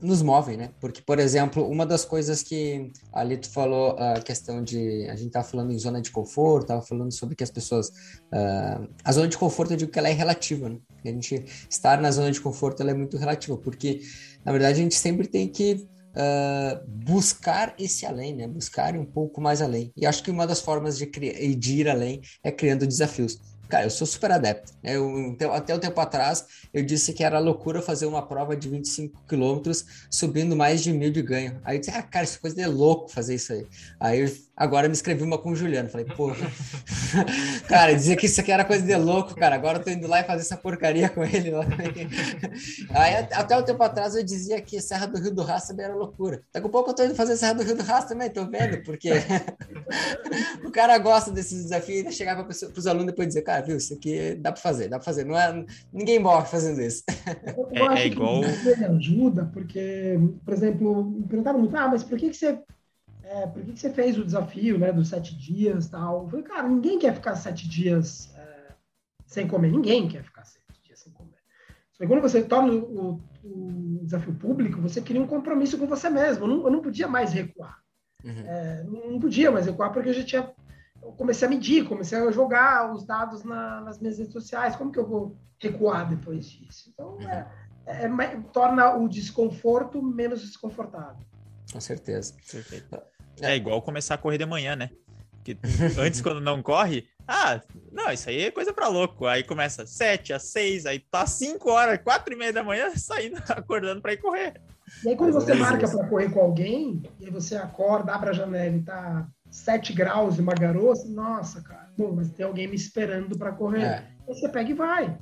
nos 0.00 0.22
movem, 0.22 0.56
né? 0.56 0.70
Porque, 0.80 1.02
por 1.02 1.18
exemplo, 1.18 1.68
uma 1.68 1.84
das 1.84 2.04
coisas 2.04 2.42
que 2.42 2.90
ali 3.12 3.36
tu 3.36 3.50
falou, 3.50 3.96
a 3.98 4.20
questão 4.20 4.62
de. 4.62 5.06
A 5.08 5.16
gente 5.16 5.30
tava 5.30 5.46
falando 5.46 5.72
em 5.72 5.78
zona 5.78 6.00
de 6.00 6.10
conforto, 6.10 6.68
tava 6.68 6.82
falando 6.82 7.12
sobre 7.12 7.34
que 7.34 7.44
as 7.44 7.50
pessoas. 7.50 7.88
Uh, 8.32 8.88
a 9.04 9.12
zona 9.12 9.28
de 9.28 9.38
conforto, 9.38 9.72
eu 9.72 9.76
digo 9.76 9.90
que 9.90 9.98
ela 9.98 10.08
é 10.08 10.12
relativa, 10.12 10.68
né? 10.68 10.78
A 11.04 11.08
gente 11.08 11.44
estar 11.70 12.00
na 12.00 12.10
zona 12.10 12.30
de 12.30 12.40
conforto, 12.40 12.80
ela 12.82 12.90
é 12.90 12.94
muito 12.94 13.16
relativa, 13.16 13.56
porque, 13.56 14.00
na 14.44 14.52
verdade, 14.52 14.80
a 14.80 14.82
gente 14.82 14.94
sempre 14.94 15.26
tem 15.26 15.48
que. 15.48 15.86
Uh, 16.08 16.84
buscar 16.88 17.76
esse 17.78 18.04
além, 18.04 18.34
né? 18.34 18.48
Buscar 18.48 18.96
um 18.96 19.04
pouco 19.04 19.40
mais 19.40 19.62
além. 19.62 19.92
E 19.96 20.04
acho 20.04 20.22
que 20.22 20.32
uma 20.32 20.46
das 20.48 20.60
formas 20.60 20.98
de, 20.98 21.06
de 21.06 21.76
ir 21.76 21.88
além 21.88 22.20
é 22.42 22.50
criando 22.50 22.86
desafios. 22.86 23.38
Cara, 23.68 23.84
eu 23.84 23.90
sou 23.90 24.06
super 24.06 24.30
adepto. 24.30 24.72
Né? 24.82 24.96
Eu, 24.96 25.52
até 25.52 25.74
o 25.74 25.78
tempo 25.78 26.00
atrás, 26.00 26.46
eu 26.72 26.82
disse 26.82 27.12
que 27.12 27.22
era 27.22 27.38
loucura 27.38 27.82
fazer 27.82 28.06
uma 28.06 28.26
prova 28.26 28.56
de 28.56 28.68
25 28.68 29.24
quilômetros 29.26 29.84
subindo 30.10 30.56
mais 30.56 30.82
de 30.82 30.92
mil 30.92 31.12
de 31.12 31.22
ganho. 31.22 31.60
Aí 31.64 31.76
eu 31.76 31.80
disse, 31.80 31.92
ah, 31.92 32.02
cara, 32.02 32.24
isso 32.24 32.40
coisa 32.40 32.60
é 32.60 32.66
louco 32.66 33.08
fazer 33.08 33.34
isso 33.34 33.52
aí. 33.52 33.66
Aí 34.00 34.20
eu, 34.20 34.28
agora 34.58 34.88
me 34.88 34.94
escrevi 34.94 35.22
uma 35.22 35.38
com 35.38 35.52
o 35.52 35.56
Juliano. 35.56 35.88
Falei, 35.88 36.04
pô, 36.04 36.32
cara, 37.68 37.94
dizia 37.94 38.16
que 38.16 38.26
isso 38.26 38.40
aqui 38.40 38.50
era 38.50 38.64
coisa 38.64 38.84
de 38.84 38.96
louco, 38.96 39.34
cara. 39.36 39.54
Agora 39.54 39.78
eu 39.78 39.84
tô 39.84 39.90
indo 39.90 40.08
lá 40.08 40.20
e 40.20 40.24
fazer 40.24 40.42
essa 40.42 40.56
porcaria 40.56 41.08
com 41.08 41.22
ele. 41.24 41.52
aí 42.90 43.14
até 43.32 43.56
o 43.56 43.62
tempo 43.62 43.82
atrás 43.82 44.16
eu 44.16 44.24
dizia 44.24 44.60
que 44.60 44.80
Serra 44.80 45.06
do 45.06 45.18
Rio 45.18 45.34
do 45.34 45.42
Rastro 45.42 45.80
era 45.80 45.94
loucura. 45.94 46.42
Daqui 46.52 46.66
a 46.66 46.70
pouco 46.70 46.90
eu 46.90 46.94
tô 46.94 47.04
indo 47.04 47.14
fazer 47.14 47.36
Serra 47.36 47.54
do 47.54 47.62
Rio 47.62 47.76
do 47.76 47.84
Rastro 47.84 48.10
também, 48.10 48.30
tô 48.30 48.44
vendo, 48.46 48.82
porque 48.82 49.10
o 50.66 50.70
cara 50.70 50.98
gosta 50.98 51.30
desses 51.30 51.62
desafios 51.62 52.12
e 52.12 52.12
chegar 52.12 52.36
para 52.36 52.50
os 52.50 52.86
alunos 52.86 53.06
depois 53.06 53.28
dizer, 53.28 53.42
cara, 53.42 53.62
viu, 53.62 53.76
isso 53.76 53.94
aqui 53.94 54.34
dá 54.34 54.50
para 54.50 54.60
fazer, 54.60 54.88
dá 54.88 54.98
para 54.98 55.04
fazer. 55.04 55.24
Não 55.24 55.38
é, 55.38 55.64
ninguém 55.92 56.18
morre 56.18 56.46
fazendo 56.46 56.80
isso. 56.82 57.04
É, 57.72 58.00
é 58.00 58.06
igual. 58.06 58.40
Ajuda, 58.96 59.50
porque, 59.52 60.18
por 60.44 60.54
exemplo, 60.54 61.04
me 61.04 61.26
perguntaram 61.26 61.58
muito, 61.58 61.76
ah, 61.76 61.88
mas 61.88 62.02
por 62.02 62.18
que, 62.18 62.30
que 62.30 62.36
você. 62.36 62.58
É, 63.28 63.46
por 63.46 63.62
que, 63.62 63.74
que 63.74 63.78
você 63.78 63.90
fez 63.90 64.18
o 64.18 64.24
desafio 64.24 64.78
né, 64.78 64.90
dos 64.90 65.08
sete 65.08 65.36
dias 65.36 65.86
tal? 65.88 66.22
Eu 66.22 66.28
falei, 66.30 66.44
cara, 66.46 66.66
ninguém 66.66 66.98
quer 66.98 67.14
ficar 67.14 67.36
sete 67.36 67.68
dias 67.68 68.34
é, 68.34 68.72
sem 69.26 69.46
comer, 69.46 69.70
ninguém 69.70 70.08
quer 70.08 70.24
ficar 70.24 70.46
sete 70.46 70.82
dias 70.82 70.98
sem 70.98 71.12
comer. 71.12 71.36
Só 71.92 72.04
que 72.04 72.06
quando 72.06 72.22
você 72.22 72.42
torna 72.42 72.72
o, 72.72 73.20
o 73.44 74.00
desafio 74.02 74.34
público, 74.34 74.80
você 74.80 75.02
cria 75.02 75.20
um 75.20 75.26
compromisso 75.26 75.76
com 75.76 75.86
você 75.86 76.08
mesmo. 76.08 76.44
Eu 76.44 76.48
não, 76.48 76.64
eu 76.64 76.70
não 76.70 76.80
podia 76.80 77.06
mais 77.06 77.30
recuar. 77.30 77.78
Uhum. 78.24 78.46
É, 78.46 78.84
não 78.84 79.20
podia 79.20 79.50
mais 79.50 79.66
recuar 79.66 79.92
porque 79.92 80.08
eu 80.08 80.14
já 80.14 80.24
tinha. 80.24 80.54
Eu 81.02 81.12
comecei 81.12 81.46
a 81.46 81.50
medir, 81.50 81.86
comecei 81.86 82.18
a 82.18 82.30
jogar 82.30 82.90
os 82.94 83.04
dados 83.04 83.44
na, 83.44 83.82
nas 83.82 84.00
minhas 84.00 84.16
redes 84.16 84.32
sociais. 84.32 84.74
Como 84.74 84.90
que 84.90 84.98
eu 84.98 85.06
vou 85.06 85.36
recuar 85.60 86.08
depois 86.08 86.48
disso? 86.48 86.90
Então, 86.94 87.16
uhum. 87.16 87.28
é, 87.28 87.46
é, 87.84 88.04
é 88.06 88.40
torna 88.54 88.96
o 88.96 89.06
desconforto 89.06 90.02
menos 90.02 90.40
desconfortável. 90.40 91.26
Com 91.70 91.80
certeza. 91.80 92.34
Perfeito. 92.50 93.17
É 93.42 93.56
igual 93.56 93.82
começar 93.82 94.14
a 94.14 94.18
correr 94.18 94.38
de 94.38 94.46
manhã, 94.46 94.76
né? 94.76 94.90
Que 95.44 95.56
antes, 95.98 96.20
quando 96.20 96.40
não 96.40 96.62
corre, 96.62 97.08
ah, 97.26 97.60
não, 97.92 98.10
isso 98.10 98.30
aí 98.30 98.44
é 98.44 98.50
coisa 98.50 98.72
para 98.72 98.88
louco. 98.88 99.26
Aí 99.26 99.42
começa 99.42 99.86
sete, 99.86 100.32
às 100.32 100.44
seis, 100.44 100.86
aí 100.86 100.98
tá 100.98 101.26
cinco 101.26 101.70
horas, 101.70 102.00
quatro 102.02 102.32
e 102.32 102.36
meia 102.36 102.52
da 102.54 102.64
manhã, 102.64 102.90
saindo, 102.96 103.36
acordando 103.50 104.00
para 104.00 104.14
ir 104.14 104.16
correr. 104.16 104.54
E 105.04 105.10
aí 105.10 105.16
quando 105.16 105.34
você 105.34 105.52
marca 105.52 105.86
para 105.86 106.08
correr 106.08 106.30
com 106.30 106.40
alguém, 106.40 107.02
e 107.20 107.26
aí 107.26 107.30
você 107.30 107.56
acorda, 107.56 108.14
abre 108.14 108.30
a 108.30 108.32
janela 108.32 108.74
e 108.74 108.82
tá 108.82 109.28
7 109.50 109.92
graus 109.92 110.38
e 110.38 110.40
uma 110.40 110.54
garoa, 110.54 110.94
nossa, 111.06 111.60
cara, 111.60 111.90
bom, 111.96 112.12
mas 112.16 112.30
tem 112.30 112.46
alguém 112.46 112.66
me 112.66 112.76
esperando 112.76 113.36
para 113.36 113.52
correr. 113.52 113.82
É. 113.82 114.04
Aí 114.26 114.34
você 114.34 114.48
pega 114.48 114.70
e 114.70 114.74
vai. 114.74 115.18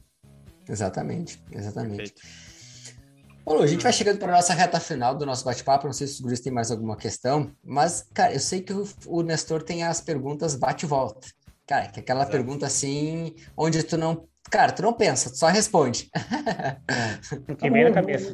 Exatamente, 0.69 1.43
exatamente. 1.51 2.15
Bom, 3.47 3.63
a 3.63 3.67
gente 3.69 3.85
vai 3.85 3.93
chegando 3.93 4.19
para 4.19 4.33
a 4.33 4.37
nossa 4.37 4.53
reta 4.53 4.81
final 4.81 5.15
do 5.15 5.25
nosso 5.25 5.45
bate-papo. 5.45 5.87
Não 5.87 5.93
sei 5.93 6.09
se 6.09 6.15
os 6.15 6.21
guris 6.21 6.41
têm 6.41 6.53
mais 6.53 6.73
alguma 6.73 6.97
questão, 6.97 7.53
mas, 7.63 8.03
cara, 8.13 8.35
eu 8.35 8.41
sei 8.41 8.61
que 8.61 8.73
o, 8.73 8.85
o 9.07 9.23
Nestor 9.23 9.63
tem 9.63 9.85
as 9.85 10.01
perguntas 10.01 10.57
bate-volta. 10.57 11.29
Cara, 11.65 11.87
que 11.87 12.01
é 12.01 12.03
aquela 12.03 12.23
Exato. 12.23 12.33
pergunta 12.33 12.67
assim, 12.67 13.37
onde 13.57 13.85
tu 13.85 13.97
não. 13.97 14.27
Cara, 14.51 14.73
tu 14.73 14.83
não 14.83 14.93
pensa, 14.93 15.31
tu 15.31 15.37
só 15.37 15.47
responde. 15.47 16.11
Que 17.57 17.71
vem 17.71 17.85
na 17.85 17.93
cabeça. 17.93 18.33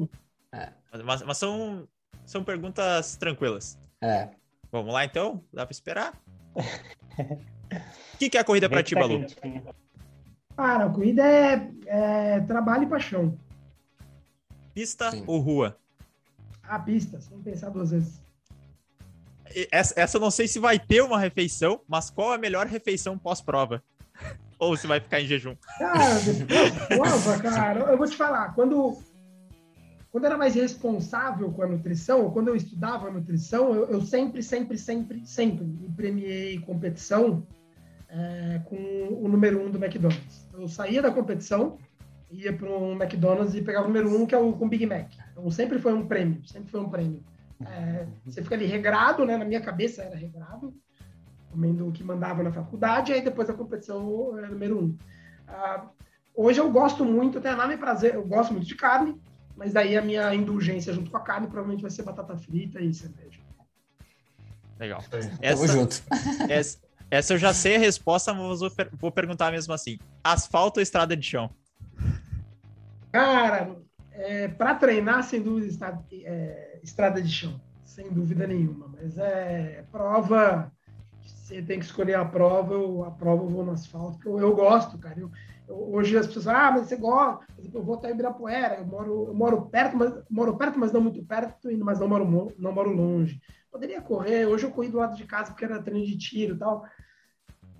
Mas, 1.04 1.22
mas, 1.22 1.36
são, 1.36 1.86
são 2.24 2.42
perguntas 2.42 3.14
tranquilas. 3.16 3.78
É. 4.00 4.30
Vamos 4.70 4.94
lá 4.94 5.04
então? 5.04 5.44
Dá 5.52 5.66
para 5.66 5.72
esperar? 5.72 6.14
O 6.54 8.18
que, 8.18 8.30
que 8.30 8.38
é 8.38 8.40
a 8.40 8.44
corrida 8.44 8.68
para 8.68 8.82
ti, 8.82 8.94
Balu? 8.94 9.26
Cara, 10.56 10.86
a 10.86 10.90
corrida 10.90 11.22
é, 11.22 11.70
é, 11.86 12.40
trabalho 12.40 12.84
e 12.84 12.88
paixão. 12.88 13.38
Pista 14.74 15.10
Sim. 15.10 15.24
ou 15.26 15.38
rua? 15.38 15.78
A 16.62 16.78
pista, 16.78 17.20
sem 17.20 17.40
pensar 17.42 17.70
duas 17.70 17.90
vezes. 17.90 18.20
Essa, 19.70 19.94
essa 19.96 20.16
eu 20.16 20.20
não 20.20 20.30
sei 20.30 20.48
se 20.48 20.58
vai 20.58 20.78
ter 20.78 21.02
uma 21.02 21.18
refeição, 21.18 21.80
mas 21.86 22.08
qual 22.08 22.32
a 22.32 22.38
melhor 22.38 22.66
refeição 22.66 23.18
pós-prova? 23.18 23.82
ou 24.58 24.76
se 24.76 24.86
vai 24.86 25.00
ficar 25.00 25.20
em 25.20 25.26
jejum? 25.26 25.56
Cara, 25.78 26.20
prova, 26.88 27.38
cara, 27.40 27.80
eu 27.90 27.98
vou 27.98 28.06
te 28.06 28.16
falar, 28.16 28.54
quando 28.54 28.96
quando 30.12 30.24
eu 30.24 30.28
era 30.28 30.36
mais 30.36 30.54
responsável 30.54 31.50
com 31.50 31.62
a 31.62 31.66
nutrição, 31.66 32.24
ou 32.24 32.30
quando 32.30 32.48
eu 32.48 32.54
estudava 32.54 33.10
nutrição, 33.10 33.74
eu, 33.74 33.86
eu 33.86 34.00
sempre, 34.02 34.42
sempre, 34.42 34.76
sempre, 34.76 35.26
sempre 35.26 35.64
me 35.64 35.88
premiei 35.88 36.58
competição 36.60 37.46
é, 38.10 38.60
com 38.66 38.76
o 38.76 39.26
número 39.26 39.64
um 39.64 39.70
do 39.70 39.82
McDonald's. 39.82 40.46
Eu 40.52 40.68
saía 40.68 41.00
da 41.00 41.10
competição, 41.10 41.78
ia 42.32 42.52
para 42.52 42.68
um 42.68 42.92
McDonald's 42.92 43.54
e 43.54 43.60
pegava 43.60 43.84
o 43.84 43.88
número 43.88 44.16
um, 44.16 44.26
que 44.26 44.34
é 44.34 44.38
o 44.38 44.52
com 44.52 44.68
Big 44.68 44.86
Mac. 44.86 45.12
Então 45.30 45.50
sempre 45.50 45.78
foi 45.78 45.92
um 45.92 46.06
prêmio, 46.06 46.42
sempre 46.46 46.70
foi 46.70 46.80
um 46.80 46.88
prêmio. 46.88 47.22
É, 47.64 48.06
você 48.24 48.42
fica 48.42 48.54
ali 48.54 48.66
regrado, 48.66 49.24
né? 49.24 49.36
Na 49.36 49.44
minha 49.44 49.60
cabeça 49.60 50.02
era 50.02 50.16
regrado, 50.16 50.74
comendo 51.50 51.86
o 51.86 51.92
que 51.92 52.02
mandava 52.02 52.42
na 52.42 52.50
faculdade, 52.50 53.12
aí 53.12 53.22
depois 53.22 53.48
a 53.50 53.54
competição 53.54 54.36
era 54.36 54.48
número 54.48 54.82
um. 54.82 54.96
Ah, 55.46 55.86
hoje 56.34 56.58
eu 56.58 56.70
gosto 56.70 57.04
muito, 57.04 57.40
tenho 57.40 57.54
enorme 57.54 57.76
prazer, 57.76 58.14
eu 58.14 58.26
gosto 58.26 58.52
muito 58.52 58.66
de 58.66 58.74
carne, 58.74 59.20
mas 59.56 59.72
daí 59.72 59.96
a 59.96 60.02
minha 60.02 60.34
indulgência 60.34 60.92
junto 60.92 61.10
com 61.10 61.16
a 61.18 61.20
carne 61.20 61.46
provavelmente 61.46 61.82
vai 61.82 61.90
ser 61.90 62.02
batata 62.02 62.36
frita 62.36 62.80
e 62.80 62.92
cerveja. 62.92 63.40
Legal. 64.80 65.04
Essa, 65.40 65.66
Tamo 65.66 65.68
junto. 65.68 66.02
Essa, 66.48 66.78
essa 67.10 67.34
eu 67.34 67.38
já 67.38 67.54
sei 67.54 67.76
a 67.76 67.78
resposta, 67.78 68.32
mas 68.32 68.60
vou, 68.60 68.72
vou 68.94 69.12
perguntar 69.12 69.52
mesmo 69.52 69.72
assim. 69.72 69.98
Asfalto 70.24 70.80
ou 70.80 70.82
estrada 70.82 71.16
de 71.16 71.24
chão? 71.24 71.50
Cara, 73.12 73.76
é, 74.12 74.48
para 74.48 74.74
treinar, 74.74 75.22
sem 75.22 75.42
dúvida, 75.42 75.66
estrada, 75.66 76.02
é, 76.12 76.80
estrada 76.82 77.22
de 77.22 77.30
chão. 77.30 77.60
Sem 77.84 78.10
dúvida 78.10 78.46
nenhuma. 78.46 78.88
Mas 78.88 79.18
é 79.18 79.84
prova. 79.92 80.72
Você 81.20 81.60
tem 81.62 81.78
que 81.78 81.84
escolher 81.84 82.14
a 82.14 82.24
prova, 82.24 82.72
eu, 82.72 83.04
a 83.04 83.10
prova 83.10 83.44
eu 83.44 83.48
vou 83.48 83.64
no 83.64 83.72
asfalto, 83.72 84.14
porque 84.14 84.28
eu, 84.28 84.38
eu 84.40 84.54
gosto, 84.54 84.98
cara. 84.98 85.20
Eu, 85.20 85.30
Hoje 85.68 86.16
as 86.16 86.26
pessoas 86.26 86.48
ah, 86.48 86.70
mas 86.72 86.86
você 86.86 86.96
gosta, 86.96 87.46
eu 87.72 87.82
vou 87.82 87.94
até 87.94 88.10
Ibirapuera, 88.10 88.76
eu 88.76 88.86
moro, 88.86 89.26
eu 89.28 89.34
moro 89.34 89.62
perto, 89.62 89.96
mas 89.96 90.12
moro 90.28 90.56
perto, 90.56 90.78
mas 90.78 90.92
não 90.92 91.00
muito 91.00 91.24
perto, 91.24 91.68
mas 91.78 91.98
não 91.98 92.08
moro, 92.08 92.52
não 92.58 92.72
moro 92.72 92.90
longe. 92.90 93.40
Poderia 93.70 94.02
correr, 94.02 94.46
hoje 94.46 94.64
eu 94.64 94.70
corri 94.70 94.88
do 94.88 94.98
lado 94.98 95.16
de 95.16 95.24
casa 95.24 95.50
porque 95.50 95.64
era 95.64 95.82
treino 95.82 96.04
de 96.04 96.18
tiro 96.18 96.56
e 96.56 96.58
tal. 96.58 96.84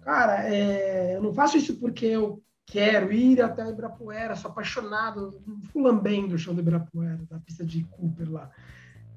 Cara, 0.01 0.49
é, 0.49 1.16
eu 1.16 1.22
não 1.22 1.35
faço 1.35 1.57
isso 1.57 1.78
porque 1.78 2.07
eu 2.07 2.43
quero 2.67 3.13
ir 3.13 3.41
até 3.41 3.69
Ibirapuera, 3.69 4.37
sou 4.37 4.51
apaixonado, 4.51 5.43
fui 5.73 5.83
lambendo 5.83 6.35
o 6.35 6.39
chão 6.39 6.55
do 6.55 6.61
Ibirapuera, 6.61 7.21
da 7.31 7.39
pista 7.39 7.65
de 7.65 7.85
Cooper 7.85 8.31
lá. 8.31 8.51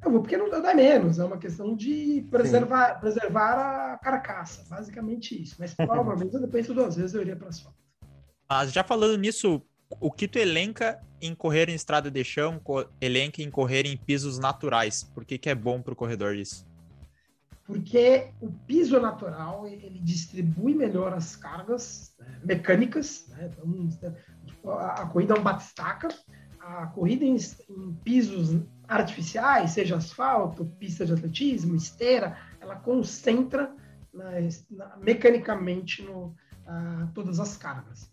Eu 0.04 0.12
vou 0.12 0.22
porque 0.22 0.38
não 0.38 0.50
dá 0.50 0.74
menos, 0.74 1.18
é 1.18 1.26
uma 1.26 1.38
questão 1.38 1.76
de 1.76 2.26
preservar, 2.30 3.00
preservar 3.00 3.93
a 3.93 3.98
carcaça, 3.98 4.64
basicamente 4.70 5.41
isso. 5.41 5.56
Mas 5.58 5.74
provavelmente, 5.76 6.36
eu 6.36 6.48
penso 6.48 6.74
duas 6.74 6.96
vezes, 6.96 7.16
eu 7.16 7.22
iria 7.22 7.36
para 7.36 7.50
asfalto. 7.50 7.78
Mas 8.48 8.72
já 8.72 8.84
falando 8.84 9.18
nisso, 9.18 9.62
o 10.00 10.12
que 10.12 10.28
tu 10.28 10.38
elenca 10.38 11.02
em 11.22 11.34
correr 11.34 11.70
em 11.70 11.74
estrada 11.74 12.12
de 12.12 12.24
chão, 12.24 12.62
elenca 13.02 13.41
em 13.41 13.50
correr 13.50 13.86
em 13.86 13.98
pisos 13.98 14.38
naturais? 14.38 15.04
Por 15.04 15.26
que, 15.26 15.38
que 15.38 15.50
é 15.50 15.56
bom 15.56 15.82
para 15.82 15.93
o 15.93 15.96
corredor 15.96 16.36
isso? 16.36 16.66
Porque 17.66 18.30
o 18.39 18.51
piso 18.51 18.99
natural 18.99 19.68
ele 19.68 19.99
distribui 19.99 20.76
melhor 20.76 21.13
as 21.13 21.36
cargas 21.36 22.16
né, 22.20 22.39
mecânicas. 22.43 23.28
Né? 23.30 23.51
Então, 23.51 24.16
tipo, 24.45 24.70
a, 24.70 24.93
a, 24.93 25.05
corrida 25.07 25.34
é 25.34 25.39
um 25.39 25.43
batistaca. 25.43 26.09
A 26.59 26.88
corrida 26.88 27.26
em, 27.26 27.36
em, 27.36 27.93
pisos 28.03 28.61
artificiais, 28.88 29.72
seja 29.72 29.97
asfalto, 29.97 30.66
pista 30.80 31.05
de 31.05 31.13
atletismo, 31.13 31.76
esteira, 31.76 32.38
ela 32.59 32.76
concentra 32.76 33.74
na, 34.13 34.97
mecanicamente 34.97 36.01
no, 36.03 36.36
uh, 36.68 37.07
todas 37.13 37.39
as 37.39 37.57
cargas 37.57 38.11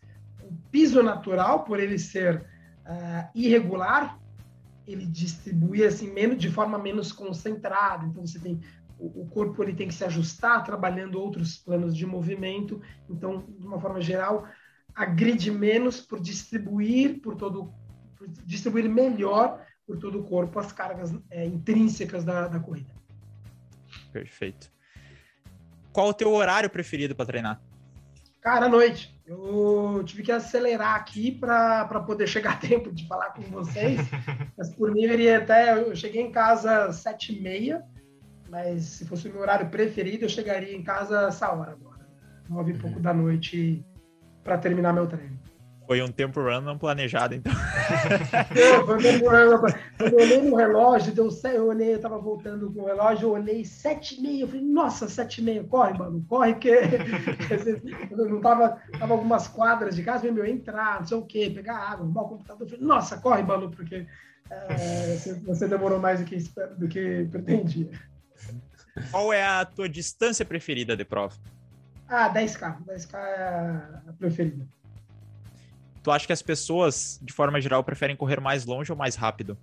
o 0.53 0.71
piso 0.71 1.03
natural, 1.03 1.65
por 1.65 1.81
ele 1.81 1.99
ser 1.99 2.45
uh, 2.87 3.29
irregular, 3.35 4.19
ele 4.87 5.07
distribui 5.07 5.85
assim 5.85 6.13
menos 6.13 6.39
de 6.39 6.51
forma 6.51 6.79
menos 6.79 7.13
concentrada. 7.13 8.05
Então 8.07 8.27
você 8.27 8.39
tem 8.39 8.61
o, 9.07 9.27
corpo 9.27 9.63
ele 9.63 9.75
tem 9.75 9.89
que 9.89 9.95
se 9.95 10.05
ajustar 10.05 10.63
trabalhando 10.65 11.21
outros 11.21 11.57
planos 11.59 11.97
de 11.97 12.07
movimento. 12.07 12.81
Então, 13.09 13.45
de 13.59 13.67
uma 13.67 13.81
forma 13.81 14.01
geral, 14.01 14.47
agride 14.95 15.51
menos 15.51 16.01
por 16.01 16.21
distribuir 16.21 17.21
por 17.21 17.37
todo 17.37 17.73
por 18.17 18.29
distribuir 18.29 18.89
melhor 18.89 19.65
por 19.87 19.99
todo 19.99 20.21
o 20.21 20.25
corpo 20.25 20.59
as 20.59 20.73
cargas 20.73 21.13
é, 21.31 21.45
intrínsecas 21.45 22.25
da, 22.25 22.47
da 22.47 22.61
corrida. 22.61 22.91
Perfeito. 24.13 24.71
Qual 25.93 26.09
o 26.09 26.15
teu 26.15 26.33
horário 26.33 26.71
preferido 26.71 27.15
para 27.15 27.27
treinar? 27.27 27.61
Cara, 28.41 28.67
à 28.67 28.69
noite. 28.69 29.13
Eu 29.25 30.03
tive 30.05 30.25
que 30.25 30.33
acelerar 30.33 30.97
aqui 30.97 31.31
para 31.31 31.87
poder 32.01 32.27
chegar 32.27 32.55
a 32.55 32.57
tempo 32.57 32.93
de 32.93 33.07
falar 33.07 33.31
com 33.31 33.43
vocês. 33.43 34.01
Mas 34.59 34.75
por 34.75 34.93
mim, 34.93 35.05
eu 35.05 35.13
iria 35.13 35.39
até. 35.39 35.73
Eu 35.73 35.95
cheguei 35.95 36.23
em 36.23 36.33
casa 36.33 36.87
às 36.87 36.97
sete 36.97 37.33
e 37.33 37.41
meia, 37.41 37.85
mas 38.53 38.83
se 38.83 39.07
fosse 39.07 39.29
o 39.29 39.33
meu 39.33 39.41
horário 39.41 39.71
preferido, 39.71 40.27
eu 40.27 40.29
chegaria 40.29 40.77
em 40.77 40.83
casa 40.83 41.29
essa 41.29 41.51
hora 41.51 41.73
agora. 41.73 42.07
Nove 42.51 42.73
e 42.73 42.79
pouco 42.79 42.97
uhum. 42.97 43.03
da 43.03 43.15
noite 43.15 43.83
para 44.45 44.59
terminar 44.59 44.93
meu 44.93 45.07
treino. 45.07 45.41
Foi 45.87 46.03
um 46.03 46.09
tempo 46.09 46.39
run 46.39 46.61
não 46.61 46.77
planejado, 46.77 47.35
então. 47.35 47.51
foi 48.85 48.95
um 48.95 49.01
tempo 49.01 49.31
run. 49.31 49.59
Quando 49.97 50.13
eu 50.13 50.19
olhei 50.19 50.43
no 50.43 50.55
relógio, 50.55 51.15
deu, 51.15 51.31
eu 51.45 51.67
olhei, 51.67 51.95
eu 51.95 51.99
tava 51.99 52.19
voltando 52.19 52.71
com 52.71 52.83
o 52.83 52.85
relógio, 52.85 53.29
eu 53.29 53.33
olhei 53.33 53.65
sete 53.65 54.19
e 54.19 54.23
meia, 54.23 54.43
eu 54.43 54.49
falei, 54.49 54.63
nossa, 54.63 55.09
sete 55.09 55.41
e 55.41 55.45
meia, 55.45 55.65
corre, 55.65 55.97
mano, 55.97 56.23
corre, 56.29 56.53
porque 56.53 56.69
eu 58.13 58.29
não 58.29 58.41
tava, 58.43 58.77
tava 58.99 59.15
algumas 59.15 59.49
quadras 59.49 59.97
de 59.97 60.03
casa, 60.03 60.31
meu, 60.31 60.45
entrar, 60.45 61.01
não 61.01 61.07
sei 61.07 61.17
o 61.17 61.25
quê, 61.25 61.51
pegar 61.55 61.79
água, 61.79 62.05
arrumar 62.05 62.23
o 62.23 62.29
computador, 62.29 62.67
eu 62.67 62.69
falei, 62.69 62.85
nossa, 62.85 63.17
corre, 63.17 63.43
Balu, 63.43 63.71
porque 63.71 64.07
é, 64.51 65.17
você 65.47 65.67
demorou 65.67 65.99
mais 65.99 66.21
do 66.21 66.27
que, 66.27 66.37
do 66.77 66.87
que 66.87 67.27
pretendia. 67.31 67.89
Qual 69.11 69.33
é 69.33 69.43
a 69.43 69.65
tua 69.65 69.89
distância 69.89 70.45
preferida 70.45 70.97
de 70.97 71.05
prova? 71.05 71.35
Ah, 72.09 72.33
10K. 72.33 72.85
10K 72.85 73.15
é 73.15 74.09
a 74.09 74.13
preferida. 74.19 74.67
Tu 76.03 76.11
acha 76.11 76.27
que 76.27 76.33
as 76.33 76.43
pessoas, 76.43 77.19
de 77.23 77.33
forma 77.33 77.61
geral, 77.61 77.83
preferem 77.85 78.17
correr 78.17 78.41
mais 78.41 78.65
longe 78.65 78.91
ou 78.91 78.99
mais 78.99 79.15
rápido? 79.15 79.57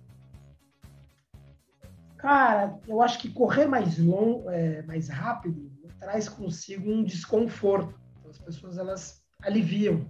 Cara, 2.16 2.78
eu 2.88 3.00
acho 3.00 3.18
que 3.18 3.30
correr 3.30 3.66
mais 3.66 3.98
longo, 3.98 4.50
é, 4.50 4.82
mais 4.82 5.08
rápido, 5.08 5.70
traz 5.98 6.28
consigo 6.28 6.90
um 6.90 7.04
desconforto. 7.04 7.94
Então, 8.18 8.30
as 8.30 8.38
pessoas 8.38 8.78
elas 8.78 9.22
aliviam. 9.42 10.06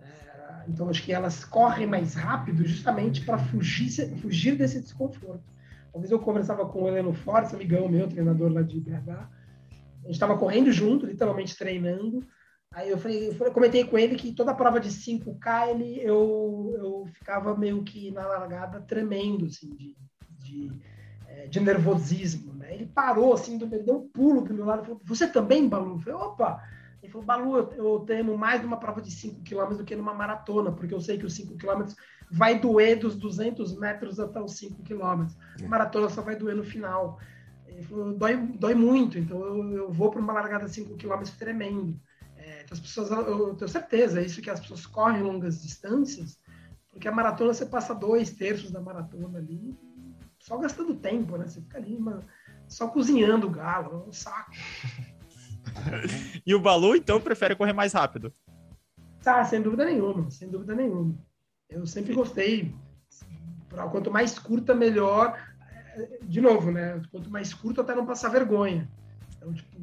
É, 0.00 0.64
então 0.68 0.88
acho 0.88 1.02
que 1.02 1.12
elas 1.12 1.44
correm 1.44 1.86
mais 1.86 2.14
rápido 2.14 2.64
justamente 2.66 3.22
para 3.22 3.38
fugir, 3.38 3.90
fugir 4.18 4.56
desse 4.56 4.80
desconforto. 4.80 5.42
Uma 5.92 6.00
vez 6.00 6.10
eu 6.10 6.18
conversava 6.18 6.66
com 6.66 6.82
o 6.82 6.88
Heleno 6.88 7.12
Fortes, 7.12 7.52
amigão 7.52 7.88
meu, 7.88 8.08
treinador 8.08 8.50
lá 8.50 8.62
de 8.62 8.80
BH. 8.80 9.10
A 9.10 10.06
gente 10.06 10.12
estava 10.12 10.38
correndo 10.38 10.72
junto, 10.72 11.06
literalmente 11.06 11.56
treinando. 11.56 12.26
Aí 12.72 12.88
eu, 12.88 12.96
falei, 12.96 13.28
eu 13.28 13.52
comentei 13.52 13.84
com 13.84 13.98
ele 13.98 14.16
que 14.16 14.32
toda 14.32 14.54
prova 14.54 14.80
de 14.80 14.88
5K 14.88 15.68
ele, 15.68 16.00
eu, 16.00 16.74
eu 16.78 17.06
ficava 17.12 17.54
meio 17.54 17.82
que 17.84 18.10
na 18.10 18.26
largada 18.26 18.80
tremendo, 18.80 19.44
assim, 19.44 19.68
de, 19.74 19.94
de, 20.38 20.72
é, 21.28 21.46
de 21.46 21.60
nervosismo. 21.60 22.54
Né? 22.54 22.74
Ele 22.74 22.86
parou, 22.86 23.34
assim, 23.34 23.58
deu 23.58 23.96
um 23.96 24.08
pulo 24.08 24.40
do 24.40 24.54
meu 24.54 24.64
lado 24.64 24.82
e 24.82 24.86
falou: 24.86 25.00
Você 25.04 25.28
também, 25.28 25.68
Balu? 25.68 25.96
Eu 25.96 25.98
falei: 25.98 26.14
opa! 26.14 26.62
Ele 27.02 27.12
falou: 27.12 27.26
Balu, 27.26 27.56
eu, 27.58 27.72
eu 27.72 28.00
temo 28.00 28.38
mais 28.38 28.62
numa 28.62 28.78
prova 28.78 29.02
de 29.02 29.10
5 29.10 29.42
km 29.42 29.76
do 29.76 29.84
que 29.84 29.94
numa 29.94 30.14
maratona, 30.14 30.72
porque 30.72 30.94
eu 30.94 31.00
sei 31.00 31.18
que 31.18 31.26
os 31.26 31.34
5 31.34 31.58
km 31.58 31.84
vai 32.32 32.58
doer 32.58 32.98
dos 32.98 33.14
200 33.14 33.78
metros 33.78 34.18
até 34.18 34.40
os 34.40 34.56
5 34.56 34.82
quilômetros. 34.82 35.36
A 35.62 35.68
maratona 35.68 36.08
só 36.08 36.22
vai 36.22 36.34
doer 36.34 36.56
no 36.56 36.64
final. 36.64 37.20
Ele 37.66 37.82
falou, 37.82 38.14
dói, 38.14 38.36
dói 38.36 38.74
muito, 38.74 39.18
então 39.18 39.38
eu, 39.44 39.72
eu 39.72 39.92
vou 39.92 40.10
para 40.10 40.20
uma 40.20 40.32
largada 40.32 40.64
de 40.64 40.72
5 40.72 40.96
quilômetros 40.96 41.36
tremendo. 41.36 42.00
É, 42.36 42.62
então 42.62 42.72
as 42.72 42.80
pessoas, 42.80 43.10
eu 43.10 43.54
tenho 43.54 43.68
certeza, 43.68 44.20
é 44.20 44.24
isso 44.24 44.40
que 44.40 44.48
as 44.48 44.60
pessoas 44.60 44.86
correm 44.86 45.22
longas 45.22 45.62
distâncias, 45.62 46.38
porque 46.90 47.06
a 47.06 47.12
maratona 47.12 47.52
você 47.52 47.66
passa 47.66 47.94
dois 47.94 48.30
terços 48.30 48.70
da 48.70 48.80
maratona 48.80 49.38
ali, 49.38 49.76
só 50.38 50.56
gastando 50.56 50.94
tempo, 50.94 51.36
né? 51.36 51.46
Você 51.46 51.60
fica 51.60 51.78
ali, 51.78 51.98
mano, 51.98 52.24
só 52.66 52.88
cozinhando 52.88 53.46
o 53.46 53.50
galo, 53.50 54.04
é 54.06 54.08
um 54.08 54.12
saco. 54.12 54.50
e 56.44 56.54
o 56.54 56.60
Balu, 56.60 56.96
então, 56.96 57.20
prefere 57.20 57.54
correr 57.54 57.72
mais 57.72 57.92
rápido? 57.92 58.32
Tá, 59.22 59.44
sem 59.44 59.62
dúvida 59.62 59.84
nenhuma, 59.84 60.30
sem 60.30 60.50
dúvida 60.50 60.74
nenhuma. 60.74 61.14
Eu 61.72 61.86
sempre 61.86 62.14
gostei. 62.14 62.74
Quanto 63.90 64.10
mais 64.10 64.38
curta, 64.38 64.74
melhor. 64.74 65.38
De 66.22 66.40
novo, 66.40 66.70
né? 66.70 67.00
Quanto 67.10 67.30
mais 67.30 67.52
curto, 67.54 67.80
até 67.80 67.94
não 67.94 68.06
passar 68.06 68.28
vergonha. 68.28 68.88
Então, 69.36 69.52
tipo, 69.52 69.78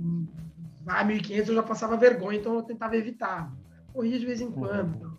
vai 0.82 1.04
1.500 1.06 1.48
eu 1.48 1.56
já 1.56 1.64
passava 1.64 1.98
vergonha, 1.98 2.40
então 2.40 2.56
eu 2.56 2.64
tentava 2.64 2.96
evitar. 2.96 3.52
Corria 3.92 4.20
de 4.20 4.26
vez 4.26 4.40
em 4.40 4.52
quando. 4.52 4.96
Então. 4.96 5.18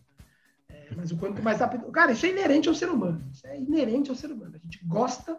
É, 0.68 0.94
mas 0.96 1.10
o 1.10 1.16
quanto 1.16 1.42
mais 1.42 1.58
rápido. 1.58 1.90
Cara, 1.90 2.12
isso 2.12 2.24
é 2.26 2.30
inerente 2.30 2.68
ao 2.68 2.74
ser 2.74 2.88
humano. 2.88 3.20
Isso 3.32 3.46
é 3.46 3.58
inerente 3.58 4.10
ao 4.10 4.16
ser 4.16 4.30
humano. 4.30 4.54
A 4.54 4.58
gente 4.58 4.84
gosta, 4.84 5.38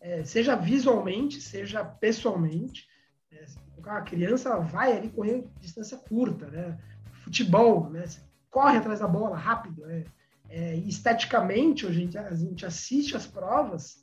é, 0.00 0.24
seja 0.24 0.54
visualmente, 0.54 1.40
seja 1.40 1.84
pessoalmente. 1.84 2.88
É, 3.32 3.44
a 3.86 4.00
criança 4.02 4.58
vai 4.58 4.96
ali 4.96 5.08
correr 5.10 5.44
distância 5.60 5.98
curta, 5.98 6.46
né? 6.46 6.78
Futebol, 7.24 7.90
né? 7.90 8.06
Você 8.06 8.20
corre 8.48 8.78
atrás 8.78 9.00
da 9.00 9.08
bola 9.08 9.36
rápido, 9.36 9.88
é 9.90 10.04
é, 10.50 10.74
esteticamente, 10.74 11.86
a 11.86 11.92
gente, 11.92 12.18
a 12.18 12.34
gente 12.34 12.66
assiste 12.66 13.16
as 13.16 13.26
provas 13.26 14.02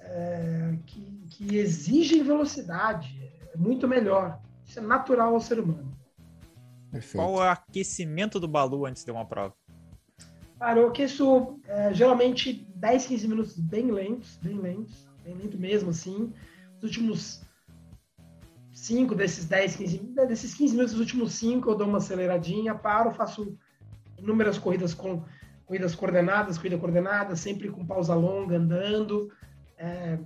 é, 0.00 0.76
que, 0.84 1.26
que 1.30 1.56
exigem 1.56 2.24
velocidade, 2.24 3.16
é 3.52 3.56
muito 3.56 3.86
melhor. 3.86 4.40
Isso 4.64 4.80
é 4.80 4.82
natural 4.82 5.32
ao 5.32 5.40
ser 5.40 5.60
humano. 5.60 5.96
Perfeito. 6.90 7.16
Qual 7.16 7.42
é 7.42 7.48
o 7.48 7.50
aquecimento 7.50 8.40
do 8.40 8.48
Balu 8.48 8.84
antes 8.84 9.04
de 9.04 9.10
uma 9.12 9.24
prova? 9.24 9.54
Cara, 10.58 10.80
eu 10.80 10.88
aqueço 10.88 11.60
é, 11.66 11.94
geralmente 11.94 12.66
10, 12.74 13.06
15 13.06 13.28
minutos 13.28 13.58
bem 13.58 13.90
lentos, 13.90 14.36
bem 14.42 14.58
lentos, 14.58 15.08
bem 15.22 15.34
lento 15.34 15.58
mesmo, 15.58 15.90
assim. 15.90 16.32
Os 16.78 16.82
últimos 16.82 17.42
5 18.72 19.14
desses 19.14 19.44
10, 19.44 19.76
15, 19.76 19.98
desses 20.26 20.54
15 20.54 20.72
minutos, 20.72 20.94
os 20.94 21.00
últimos 21.00 21.32
5 21.34 21.70
eu 21.70 21.76
dou 21.76 21.86
uma 21.86 21.98
aceleradinha, 21.98 22.74
paro, 22.74 23.12
faço 23.12 23.56
inúmeras 24.18 24.58
corridas 24.58 24.94
com 24.94 25.22
corridas 25.66 25.94
coordenadas, 25.94 26.56
corrida 26.56 26.78
coordenada, 26.78 27.34
sempre 27.34 27.68
com 27.68 27.84
pausa 27.84 28.14
longa, 28.14 28.56
andando, 28.56 29.30
é, 29.76 30.18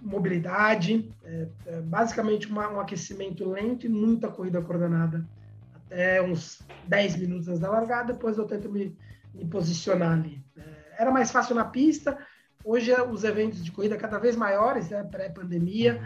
mobilidade, 0.00 1.10
é, 1.24 1.48
é, 1.66 1.80
basicamente 1.80 2.46
uma, 2.46 2.70
um 2.70 2.78
aquecimento 2.78 3.48
lento 3.48 3.86
e 3.86 3.88
muita 3.88 4.28
corrida 4.28 4.60
coordenada, 4.60 5.26
até 5.74 6.22
uns 6.22 6.60
10 6.86 7.16
minutos 7.16 7.48
antes 7.48 7.60
da 7.60 7.70
largada, 7.70 8.12
depois 8.12 8.36
eu 8.36 8.44
tento 8.44 8.70
me, 8.70 8.96
me 9.34 9.46
posicionar 9.46 10.12
ali. 10.12 10.44
É, 10.56 11.02
era 11.02 11.10
mais 11.10 11.30
fácil 11.30 11.54
na 11.54 11.64
pista, 11.64 12.18
hoje 12.62 12.92
é, 12.92 13.02
os 13.02 13.24
eventos 13.24 13.64
de 13.64 13.72
corrida 13.72 13.96
cada 13.96 14.18
vez 14.18 14.36
maiores, 14.36 14.90
né, 14.90 15.02
pré-pandemia, 15.02 15.98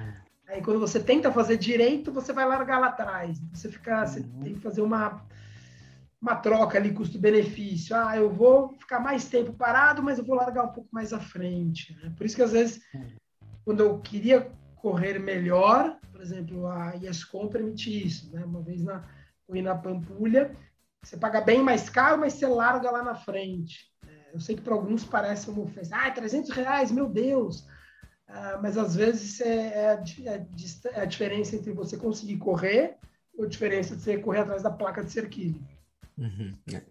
aí 0.47 0.63
quando 0.63 0.79
você 0.79 1.01
tenta 1.01 1.33
fazer 1.33 1.57
direito, 1.57 2.13
você 2.13 2.33
vai 2.33 2.47
largar 2.47 2.79
lá 2.79 2.87
atrás, 2.87 3.41
você 3.53 3.69
fica, 3.69 4.07
você 4.07 4.21
uhum. 4.21 4.41
tem 4.41 4.55
que 4.55 4.61
fazer 4.61 4.83
uma 4.83 5.27
uma 6.21 6.37
troca 6.37 6.77
ali, 6.77 6.93
custo-benefício. 6.93 7.97
Ah, 7.97 8.17
eu 8.17 8.31
vou 8.31 8.77
ficar 8.79 9.01
mais 9.01 9.29
tempo 9.29 9.53
parado, 9.53 10.03
mas 10.03 10.19
eu 10.19 10.25
vou 10.25 10.37
largar 10.37 10.65
um 10.65 10.73
pouco 10.73 10.89
mais 10.93 11.13
à 11.13 11.21
frente. 11.21 11.97
Né? 12.03 12.13
Por 12.17 12.27
isso 12.27 12.37
que, 12.37 12.43
às 12.43 12.53
vezes, 12.53 12.81
quando 13.65 13.81
eu 13.81 13.99
queria 14.01 14.51
correr 14.77 15.19
melhor, 15.19 15.99
por 16.11 16.21
exemplo, 16.21 16.67
a 16.67 16.97
ESCOM 16.97 17.49
permite 17.49 18.07
isso. 18.07 18.33
Né? 18.33 18.45
Uma 18.45 18.61
vez 18.61 18.83
na, 18.83 19.05
na 19.49 19.75
Pampulha, 19.77 20.55
você 21.03 21.17
paga 21.17 21.41
bem 21.41 21.63
mais 21.63 21.89
caro, 21.89 22.19
mas 22.19 22.35
você 22.35 22.47
larga 22.47 22.91
lá 22.91 23.03
na 23.03 23.15
frente. 23.15 23.89
É, 24.07 24.35
eu 24.35 24.41
sei 24.41 24.57
que 24.57 24.63
para 24.63 24.75
alguns 24.75 25.05
parece 25.05 25.49
uma 25.49 25.63
ofensa. 25.63 25.97
Ah, 25.97 26.11
300 26.11 26.51
reais, 26.51 26.91
meu 26.91 27.09
Deus! 27.09 27.67
Ah, 28.27 28.59
mas, 28.61 28.77
às 28.77 28.97
vezes, 28.97 29.41
é, 29.41 29.85
é, 29.85 29.91
a, 29.93 30.03
é, 30.33 30.47
é 30.95 31.01
a 31.01 31.05
diferença 31.05 31.55
entre 31.55 31.73
você 31.73 31.97
conseguir 31.97 32.39
correr 32.39 32.97
ou 33.37 33.45
a 33.45 33.49
diferença 33.49 33.95
de 33.95 34.03
você 34.03 34.19
correr 34.19 34.41
atrás 34.41 34.63
da 34.65 34.71
placa 34.71 35.05
de 35.05 35.13
cerquilho. 35.13 35.65
Uhum. 36.19 36.59
É. 36.73 36.83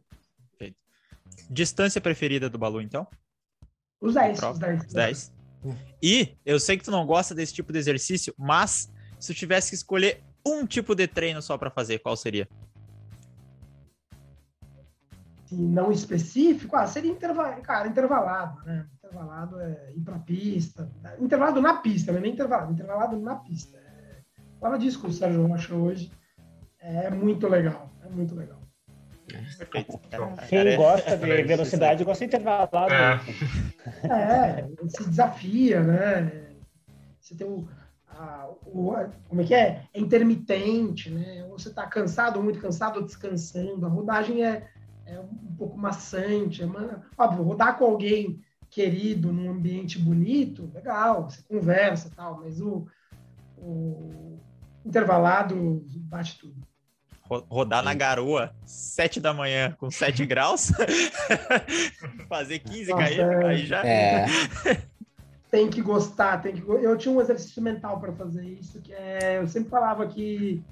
Distância 1.49 2.01
preferida 2.01 2.49
do 2.49 2.57
Balu, 2.57 2.81
então? 2.81 3.07
Os 4.01 4.13
10. 4.13 4.41
Os 4.41 4.59
10. 4.59 4.85
Os 4.85 4.93
10. 4.93 5.33
E 6.01 6.35
eu 6.45 6.59
sei 6.59 6.77
que 6.77 6.83
tu 6.83 6.91
não 6.91 7.05
gosta 7.05 7.35
desse 7.35 7.53
tipo 7.53 7.73
de 7.73 7.79
exercício, 7.79 8.33
mas 8.37 8.91
se 9.19 9.33
tu 9.33 9.37
tivesse 9.37 9.69
que 9.69 9.75
escolher 9.75 10.23
um 10.45 10.65
tipo 10.65 10.95
de 10.95 11.07
treino 11.07 11.41
só 11.41 11.57
para 11.57 11.69
fazer, 11.69 11.99
qual 11.99 12.15
seria? 12.15 12.47
Se 15.45 15.55
não 15.55 15.91
específico, 15.91 16.75
ah, 16.75 16.85
seria 16.85 17.11
interval... 17.11 17.61
cara, 17.61 17.87
intervalado, 17.87 18.63
né? 18.65 18.87
Intervalado 18.97 19.59
é 19.59 19.93
ir 19.95 20.01
pra 20.01 20.19
pista. 20.19 20.91
Intervalado 21.19 21.61
na 21.61 21.75
pista, 21.75 22.11
não 22.11 22.19
é 22.19 22.21
nem 22.21 22.33
intervalado, 22.33 22.73
intervalado 22.73 23.19
na 23.19 23.35
pista. 23.37 23.77
É... 23.77 24.21
Fala 24.59 24.77
disso 24.77 24.99
com 24.99 25.07
o 25.07 25.13
Sérgio 25.13 25.47
Rocha 25.47 25.73
hoje. 25.73 26.11
É 26.79 27.09
muito 27.09 27.47
legal, 27.47 27.89
é 28.03 28.09
muito 28.09 28.35
legal. 28.35 28.56
Quem 30.47 30.77
gosta 30.77 31.17
de 31.17 31.43
velocidade 31.43 32.03
gosta 32.03 32.25
de 32.25 32.35
intervalado. 32.35 32.93
É. 32.93 33.21
é, 34.09 34.67
se 34.87 35.09
desafia, 35.09 35.81
né? 35.83 36.47
Você 37.19 37.35
tem 37.35 37.45
o, 37.45 37.67
a, 38.07 38.47
o, 38.65 38.93
Como 39.27 39.41
é 39.41 39.43
que 39.43 39.53
é? 39.53 39.83
É 39.93 39.99
intermitente, 39.99 41.09
né? 41.09 41.43
Ou 41.45 41.59
você 41.59 41.69
está 41.69 41.85
cansado, 41.85 42.37
ou 42.37 42.43
muito 42.43 42.59
cansado, 42.59 42.99
ou 42.99 43.05
descansando. 43.05 43.85
A 43.85 43.89
rodagem 43.89 44.45
é, 44.45 44.69
é 45.05 45.19
um 45.19 45.55
pouco 45.57 45.77
maçante. 45.77 46.63
É 46.63 46.65
uma, 46.65 47.03
óbvio, 47.17 47.43
rodar 47.43 47.77
com 47.77 47.85
alguém 47.85 48.41
querido, 48.69 49.31
num 49.31 49.49
ambiente 49.49 49.97
bonito, 49.97 50.69
legal, 50.73 51.29
você 51.29 51.41
conversa 51.43 52.11
tal, 52.15 52.41
mas 52.41 52.59
o, 52.59 52.85
o 53.57 54.39
intervalado 54.85 55.85
bate 56.01 56.37
tudo 56.37 56.66
rodar 57.29 57.83
na 57.83 57.93
garoa, 57.93 58.53
7 58.65 59.19
da 59.19 59.33
manhã, 59.33 59.75
com 59.79 59.89
7 59.89 60.25
graus, 60.27 60.71
fazer 62.27 62.59
15 62.59 62.91
Nossa, 62.91 63.05
km, 63.05 63.19
é... 63.19 63.45
aí 63.47 63.65
já. 63.65 63.85
É. 63.85 64.25
tem 65.51 65.69
que 65.69 65.81
gostar, 65.81 66.41
tem 66.41 66.55
que. 66.55 66.61
Eu 66.67 66.97
tinha 66.97 67.13
um 67.13 67.21
exercício 67.21 67.61
mental 67.61 67.99
para 67.99 68.13
fazer 68.13 68.45
isso, 68.45 68.81
que 68.81 68.93
é. 68.93 69.39
Eu 69.39 69.47
sempre 69.47 69.69
falava 69.69 70.07
que 70.07 70.63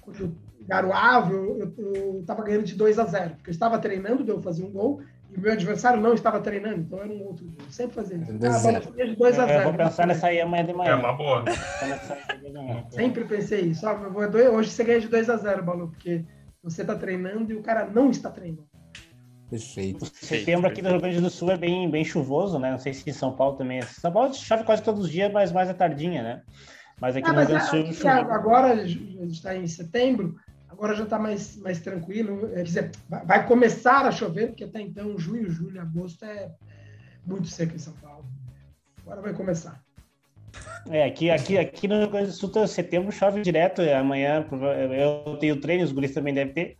quando 0.00 0.20
eu 0.20 0.32
garoava, 0.66 1.32
eu, 1.32 1.74
eu, 1.78 2.24
tava 2.26 2.42
ganhando 2.42 2.64
de 2.64 2.74
2 2.74 2.98
a 2.98 3.04
0, 3.04 3.36
porque 3.36 3.50
eu 3.50 3.52
estava 3.52 3.78
treinando, 3.78 4.24
deu 4.24 4.42
fazer 4.42 4.64
um 4.64 4.70
gol, 4.70 5.00
e 5.30 5.36
o 5.36 5.40
meu 5.40 5.52
adversário 5.52 6.00
não 6.00 6.14
estava 6.14 6.40
treinando, 6.40 6.80
então 6.80 7.00
era 7.00 7.12
um 7.12 7.22
outro. 7.22 7.46
Eu 7.58 7.70
sempre 7.70 7.94
fazia 7.94 8.16
isso. 8.16 8.32
Ah, 8.32 9.04
de 9.04 9.16
2 9.16 9.38
a 9.38 9.46
0. 9.46 9.58
Eu 9.58 9.64
vou 9.64 9.74
pensar 9.74 10.06
nessa 10.06 10.28
aí 10.28 10.40
amanhã 10.40 10.64
de 10.64 10.72
manhã. 10.72 10.92
É 10.92 10.94
uma 10.94 11.12
boa. 11.12 11.44
sempre 12.90 13.24
pensei 13.24 13.62
isso. 13.62 13.86
Ah, 13.86 14.00
hoje 14.52 14.70
você 14.70 14.84
ganha 14.84 15.00
de 15.00 15.08
2 15.08 15.28
a 15.28 15.36
0, 15.36 15.64
Balu, 15.64 15.88
porque 15.88 16.24
você 16.62 16.82
está 16.82 16.94
treinando 16.94 17.52
e 17.52 17.56
o 17.56 17.62
cara 17.62 17.86
não 17.86 18.10
está 18.10 18.30
treinando. 18.30 18.66
Perfeito. 19.50 20.04
Setembro 20.06 20.68
aqui 20.68 20.82
no 20.82 20.90
Rio 20.90 21.00
Grande 21.00 21.20
do 21.20 21.30
Sul 21.30 21.52
é 21.52 21.56
bem, 21.56 21.88
bem 21.88 22.04
chuvoso, 22.04 22.58
né? 22.58 22.70
Não 22.70 22.78
sei 22.78 22.92
se 22.92 23.08
em 23.08 23.12
São 23.12 23.32
Paulo 23.32 23.56
também. 23.56 23.78
É. 23.78 23.82
São 23.82 24.12
Paulo 24.12 24.34
chove 24.34 24.64
quase 24.64 24.82
todos 24.82 25.04
os 25.04 25.10
dias, 25.10 25.30
mas 25.32 25.52
mais 25.52 25.70
à 25.70 25.74
tardinha, 25.74 26.22
né? 26.22 26.42
Mas 27.00 27.14
aqui 27.14 27.28
ah, 27.28 27.32
no 27.32 27.36
mas 27.36 27.48
Rio 27.48 27.92
Sul, 27.92 28.08
agora 28.08 28.72
a 28.72 28.86
gente 28.86 29.32
está 29.32 29.54
em 29.54 29.66
setembro, 29.66 30.34
agora 30.68 30.94
já 30.94 31.04
está 31.04 31.18
mais, 31.18 31.56
mais 31.56 31.80
tranquilo. 31.80 32.48
Quer 32.48 32.62
dizer, 32.62 32.90
vai 33.08 33.46
começar 33.46 34.06
a 34.06 34.12
chover, 34.12 34.48
porque 34.48 34.64
até 34.64 34.80
então, 34.80 35.18
junho, 35.18 35.50
julho, 35.50 35.80
agosto 35.80 36.24
é, 36.24 36.44
é 36.44 36.50
muito 37.26 37.48
seco 37.48 37.74
em 37.74 37.78
São 37.78 37.94
Paulo. 37.94 38.24
Agora 39.02 39.22
vai 39.22 39.32
começar. 39.32 39.80
É, 40.88 41.04
aqui, 41.04 41.30
aqui, 41.30 41.58
aqui 41.58 41.88
no 41.88 41.98
Rio 41.98 42.10
Grande 42.10 42.28
do 42.28 42.32
Sul, 42.32 42.50
tá, 42.50 42.66
setembro 42.66 43.12
chove 43.12 43.42
direto. 43.42 43.82
Amanhã 43.82 44.46
eu 44.96 45.36
tenho 45.38 45.60
treino, 45.60 45.84
os 45.84 45.92
guris 45.92 46.14
também 46.14 46.34
devem 46.34 46.52
ter. 46.52 46.76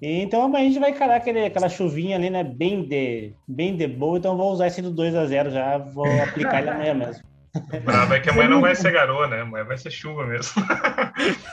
Então 0.00 0.42
amanhã 0.42 0.64
a 0.64 0.68
gente 0.68 0.78
vai 0.78 0.90
encarar 0.90 1.16
aquele, 1.16 1.46
aquela 1.46 1.68
chuvinha 1.68 2.16
ali, 2.16 2.28
né? 2.28 2.44
Bem 2.44 2.86
de, 2.86 3.32
bem 3.48 3.76
de 3.76 3.86
boa. 3.86 4.18
Então 4.18 4.36
vou 4.36 4.52
usar 4.52 4.66
esse 4.66 4.82
do 4.82 4.90
2 4.90 5.14
a 5.14 5.26
0 5.26 5.50
já, 5.50 5.78
vou 5.78 6.06
aplicar 6.22 6.60
ele 6.60 6.70
amanhã 6.70 6.94
mesmo. 6.94 7.35
Bravo 7.84 8.14
é 8.14 8.20
que 8.20 8.30
amanhã 8.30 8.48
não 8.48 8.60
vai 8.60 8.74
ser 8.74 8.92
garoa, 8.92 9.26
né? 9.26 9.40
Amanhã 9.40 9.64
vai 9.64 9.78
ser 9.78 9.90
chuva 9.90 10.26
mesmo. 10.26 10.62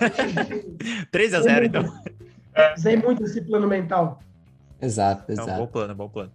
3 1.12 1.34
a 1.34 1.41
0 1.41 1.66
então. 1.66 2.01
É. 2.54 2.74
Usei 2.76 2.97
muito 2.97 3.24
esse 3.24 3.41
plano 3.41 3.68
mental. 3.68 4.22
Exato, 4.82 5.32
exato. 5.32 5.49
É 5.49 5.54
um 5.54 5.58
bom 5.58 5.68
plano, 5.68 5.95
bom 5.95 6.10
plano. 6.10 6.32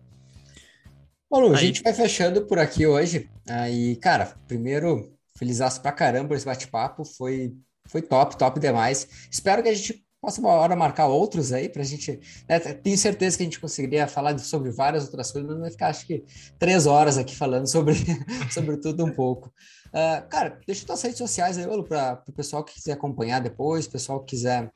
Bom, 1.31 1.41
Lu, 1.41 1.53
a 1.53 1.57
gente 1.57 1.83
vai 1.83 1.93
fechando 1.93 2.47
por 2.47 2.59
aqui 2.59 2.87
hoje. 2.87 3.29
Aí, 3.49 3.97
cara, 3.97 4.35
primeiro, 4.47 5.13
feliz 5.37 5.61
pra 5.79 5.93
caramba 5.93 6.35
esse 6.35 6.47
bate-papo. 6.47 7.05
Foi, 7.05 7.53
foi 7.87 8.01
top, 8.01 8.37
top 8.37 8.59
demais. 8.59 9.29
Espero 9.31 9.63
que 9.63 9.69
a 9.69 9.75
gente 9.75 10.03
possa 10.21 10.41
uma 10.41 10.51
hora 10.51 10.75
marcar 10.75 11.07
outros 11.07 11.53
aí 11.53 11.69
para 11.69 11.83
a 11.83 11.85
gente. 11.85 12.21
Né, 12.49 12.59
tenho 12.59 12.99
certeza 12.99 13.37
que 13.37 13.43
a 13.43 13.47
gente 13.47 13.61
conseguiria 13.61 14.07
falar 14.07 14.39
sobre 14.39 14.71
várias 14.71 15.05
outras 15.05 15.31
coisas, 15.31 15.51
mas 15.51 15.61
vai 15.61 15.71
ficar 15.71 15.89
acho 15.89 16.07
que 16.07 16.25
três 16.59 16.87
horas 16.87 17.17
aqui 17.17 17.37
falando 17.37 17.71
sobre, 17.71 17.95
sobre 18.51 18.77
tudo 18.79 19.05
um 19.05 19.13
pouco. 19.13 19.53
Uh, 19.89 20.27
cara, 20.29 20.59
deixa 20.67 20.85
tuas 20.85 21.01
redes 21.03 21.19
sociais 21.19 21.57
aí, 21.57 21.67
para 21.85 22.23
o 22.27 22.33
pessoal 22.33 22.63
que 22.65 22.75
quiser 22.75 22.93
acompanhar 22.93 23.41
depois, 23.41 23.87
pessoal 23.87 24.21
que 24.21 24.37
quiser 24.37 24.71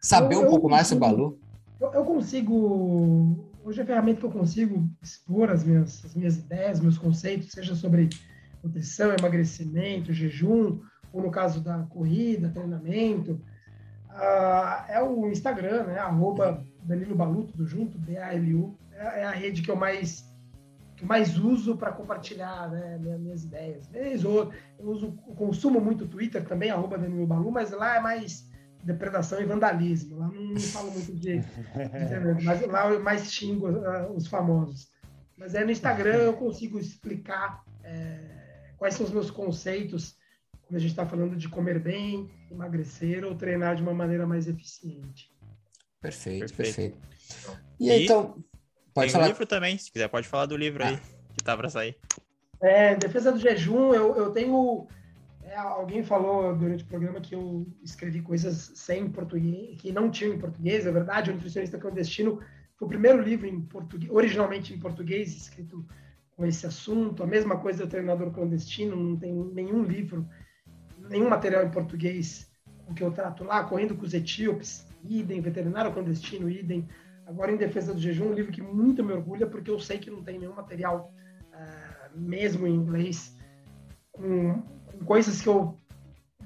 saber 0.00 0.36
eu, 0.36 0.46
um 0.46 0.50
pouco 0.50 0.68
mais 0.68 0.86
sobre 0.86 1.04
o 1.04 1.08
Balu. 1.08 1.38
Eu, 1.80 1.92
eu 1.92 2.04
consigo 2.04 3.50
hoje 3.64 3.82
a 3.82 3.86
ferramenta 3.86 4.20
que 4.20 4.26
eu 4.26 4.30
consigo 4.30 4.88
expor 5.02 5.50
as 5.50 5.64
minhas, 5.64 6.04
as 6.04 6.14
minhas 6.14 6.36
ideias, 6.36 6.78
meus 6.78 6.96
conceitos, 6.96 7.50
seja 7.50 7.74
sobre 7.74 8.08
nutrição, 8.62 9.12
emagrecimento, 9.12 10.12
jejum, 10.12 10.78
ou 11.12 11.22
no 11.22 11.30
caso 11.30 11.60
da 11.60 11.78
corrida, 11.84 12.48
treinamento, 12.48 13.40
uh, 14.16 14.84
é 14.90 15.02
o 15.02 15.28
Instagram, 15.28 15.84
né? 15.84 15.98
Arroba 15.98 16.64
Danilo 16.82 17.14
Balu, 17.14 17.44
tudo 17.44 17.66
junto, 17.66 17.98
B-A-L-U. 17.98 18.76
É, 18.92 19.20
é, 19.20 19.24
a 19.24 19.30
rede 19.30 19.62
que 19.62 19.70
eu 19.70 19.76
mais 19.76 20.24
que 20.96 21.04
eu 21.04 21.08
mais 21.08 21.38
uso 21.38 21.76
para 21.76 21.92
compartilhar 21.92 22.70
né, 22.70 22.98
minhas, 22.98 23.20
minhas 23.20 23.44
ideias. 23.44 24.24
Eu, 24.24 24.50
eu 24.78 24.86
uso, 24.88 25.12
consumo 25.36 25.78
muito 25.78 26.04
o 26.04 26.08
Twitter 26.08 26.42
também, 26.46 26.70
arroba 26.70 26.96
Danilo 26.96 27.26
Balu, 27.26 27.50
mas 27.52 27.70
lá 27.70 27.96
é 27.96 28.00
mais 28.00 28.48
depredação 28.82 29.38
e 29.38 29.44
vandalismo. 29.44 30.18
Lá 30.18 30.28
não, 30.28 30.42
não 30.42 30.60
falo 30.60 30.90
muito 30.90 31.12
de, 31.12 31.40
de 31.40 31.44
mas 32.44 32.66
lá 32.66 32.90
eu 32.90 33.02
mais 33.02 33.30
xingo 33.30 33.68
uh, 33.68 34.10
os 34.14 34.26
famosos. 34.26 34.88
Mas 35.36 35.54
aí 35.54 35.64
no 35.64 35.70
Instagram 35.70 36.16
eu 36.24 36.32
consigo 36.32 36.78
explicar 36.78 37.62
é, 37.84 38.72
quais 38.78 38.94
são 38.94 39.04
os 39.04 39.12
meus 39.12 39.30
conceitos 39.30 40.15
quando 40.66 40.76
a 40.76 40.80
gente 40.80 40.90
está 40.90 41.06
falando 41.06 41.36
de 41.36 41.48
comer 41.48 41.78
bem, 41.78 42.28
emagrecer 42.50 43.24
ou 43.24 43.36
treinar 43.36 43.76
de 43.76 43.82
uma 43.82 43.94
maneira 43.94 44.26
mais 44.26 44.48
eficiente. 44.48 45.32
Perfeito, 46.00 46.52
perfeito. 46.54 46.96
perfeito. 46.96 47.60
E, 47.78 47.88
e 47.88 48.04
então, 48.04 48.42
pode 48.92 49.12
falar. 49.12 49.28
livro 49.28 49.46
também, 49.46 49.78
se 49.78 49.90
quiser, 49.90 50.08
pode 50.08 50.26
falar 50.26 50.46
do 50.46 50.56
livro 50.56 50.82
ah. 50.82 50.88
aí 50.88 50.98
que 51.36 51.44
tá 51.44 51.56
para 51.56 51.70
sair. 51.70 51.96
É, 52.60 52.96
Defesa 52.96 53.30
do 53.30 53.38
Jejum, 53.38 53.94
eu, 53.94 54.16
eu 54.16 54.30
tenho 54.30 54.88
é, 55.46 55.56
alguém 55.56 56.02
falou 56.02 56.56
durante 56.56 56.82
o 56.82 56.86
programa 56.86 57.20
que 57.20 57.34
eu 57.34 57.66
escrevi 57.82 58.20
coisas 58.20 58.72
sem 58.74 59.08
português, 59.08 59.80
que 59.80 59.92
não 59.92 60.10
tinham 60.10 60.34
em 60.34 60.38
português, 60.38 60.86
é 60.86 60.90
verdade. 60.90 61.30
O 61.30 61.34
Nutricionista 61.34 61.78
Clandestino 61.78 62.40
foi 62.76 62.86
o 62.86 62.88
primeiro 62.88 63.22
livro 63.22 63.46
em 63.46 63.60
português, 63.60 64.10
originalmente 64.10 64.74
em 64.74 64.78
português, 64.78 65.34
escrito 65.36 65.86
com 66.36 66.44
esse 66.44 66.66
assunto. 66.66 67.22
A 67.22 67.26
mesma 67.26 67.58
coisa 67.58 67.84
do 67.84 67.90
Treinador 67.90 68.32
Clandestino, 68.32 68.96
não 68.96 69.16
tem 69.16 69.32
nenhum 69.32 69.84
livro, 69.84 70.28
nenhum 71.08 71.28
material 71.28 71.64
em 71.64 71.70
português 71.70 72.50
com 72.84 72.94
que 72.94 73.02
eu 73.02 73.10
trato 73.10 73.44
lá, 73.44 73.64
Correndo 73.64 73.96
com 73.96 74.04
os 74.04 74.14
Etíopes, 74.14 74.86
idem, 75.04 75.40
Veterinário 75.40 75.92
Clandestino, 75.92 76.48
idem. 76.48 76.88
Agora, 77.26 77.50
Em 77.50 77.56
Defesa 77.56 77.92
do 77.92 78.00
Jejum, 78.00 78.28
um 78.28 78.34
livro 78.34 78.52
que 78.52 78.62
muito 78.62 79.02
me 79.02 79.12
orgulha, 79.12 79.46
porque 79.46 79.70
eu 79.70 79.80
sei 79.80 79.98
que 79.98 80.10
não 80.10 80.22
tem 80.22 80.38
nenhum 80.38 80.54
material, 80.54 81.12
uh, 81.52 82.18
mesmo 82.18 82.66
em 82.66 82.74
inglês, 82.74 83.36
com 84.12 84.62
coisas 85.04 85.42
que 85.42 85.48
eu 85.48 85.76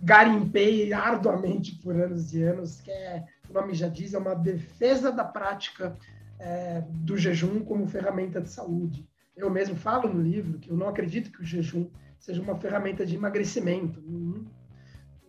garimpei 0.02 0.92
arduamente 0.92 1.76
por 1.76 1.94
anos 1.94 2.32
e 2.32 2.42
anos, 2.42 2.80
que 2.80 2.90
é, 2.90 3.24
o 3.48 3.52
nome 3.52 3.74
já 3.74 3.88
diz, 3.88 4.14
é 4.14 4.18
uma 4.18 4.34
defesa 4.34 5.12
da 5.12 5.24
prática 5.24 5.96
é, 6.38 6.82
do 6.88 7.18
jejum 7.18 7.62
como 7.62 7.86
ferramenta 7.86 8.40
de 8.40 8.48
saúde. 8.48 9.06
Eu 9.36 9.50
mesmo 9.50 9.76
falo 9.76 10.12
no 10.12 10.22
livro 10.22 10.58
que 10.58 10.70
eu 10.70 10.76
não 10.76 10.88
acredito 10.88 11.30
que 11.30 11.42
o 11.42 11.44
jejum 11.44 11.88
seja 12.20 12.40
uma 12.40 12.54
ferramenta 12.54 13.04
de 13.04 13.16
emagrecimento. 13.16 14.00
Não, 14.00 14.46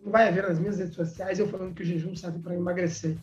vai 0.04 0.28
haver 0.28 0.44
nas 0.44 0.58
minhas 0.58 0.78
redes 0.78 0.94
sociais 0.94 1.38
eu 1.38 1.48
falando 1.48 1.74
que 1.74 1.82
o 1.82 1.84
jejum 1.84 2.14
serve 2.14 2.38
para 2.38 2.54
emagrecer. 2.54 3.16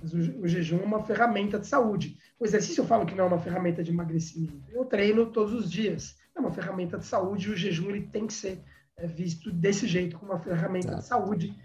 Mas 0.00 0.12
o, 0.12 0.18
o, 0.42 0.46
jejum 0.46 0.78
é 0.78 0.84
uma 0.84 1.02
ferramenta 1.02 1.58
de 1.58 1.66
saúde. 1.66 2.16
O 2.38 2.44
exercício 2.44 2.82
eu 2.82 2.86
falo 2.86 3.06
que 3.06 3.14
não 3.14 3.24
é 3.24 3.26
uma 3.26 3.38
ferramenta 3.38 3.82
de 3.82 3.90
emagrecimento. 3.90 4.62
Eu 4.70 4.84
treino 4.84 5.26
todos 5.26 5.52
os 5.52 5.70
dias. 5.70 6.16
É 6.36 6.40
uma 6.40 6.52
ferramenta 6.52 6.98
de 6.98 7.06
saúde 7.06 7.48
e 7.48 7.50
o 7.50 7.56
jejum 7.56 7.88
ele 7.90 8.02
tem 8.02 8.26
que 8.26 8.32
ser 8.34 8.62
é 8.96 9.06
visto 9.06 9.50
desse 9.50 9.86
jeito, 9.86 10.18
como 10.18 10.32
uma 10.32 10.40
ferramenta 10.40 10.92
tá. 10.92 10.94
de 10.98 11.04
saúde, 11.04 11.56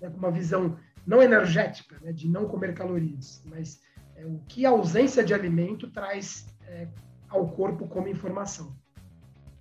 né, 0.00 0.08
com 0.08 0.18
uma 0.18 0.30
visão 0.30 0.78
não 1.06 1.22
energética, 1.22 1.98
né, 2.00 2.12
de 2.12 2.28
não 2.28 2.46
comer 2.46 2.74
calorias, 2.74 3.42
mas 3.44 3.80
é, 4.14 4.24
o 4.24 4.40
que 4.48 4.64
a 4.64 4.70
ausência 4.70 5.24
de 5.24 5.34
alimento 5.34 5.90
traz 5.90 6.46
é, 6.62 6.88
ao 7.28 7.48
corpo 7.48 7.88
como 7.88 8.08
informação. 8.08 8.76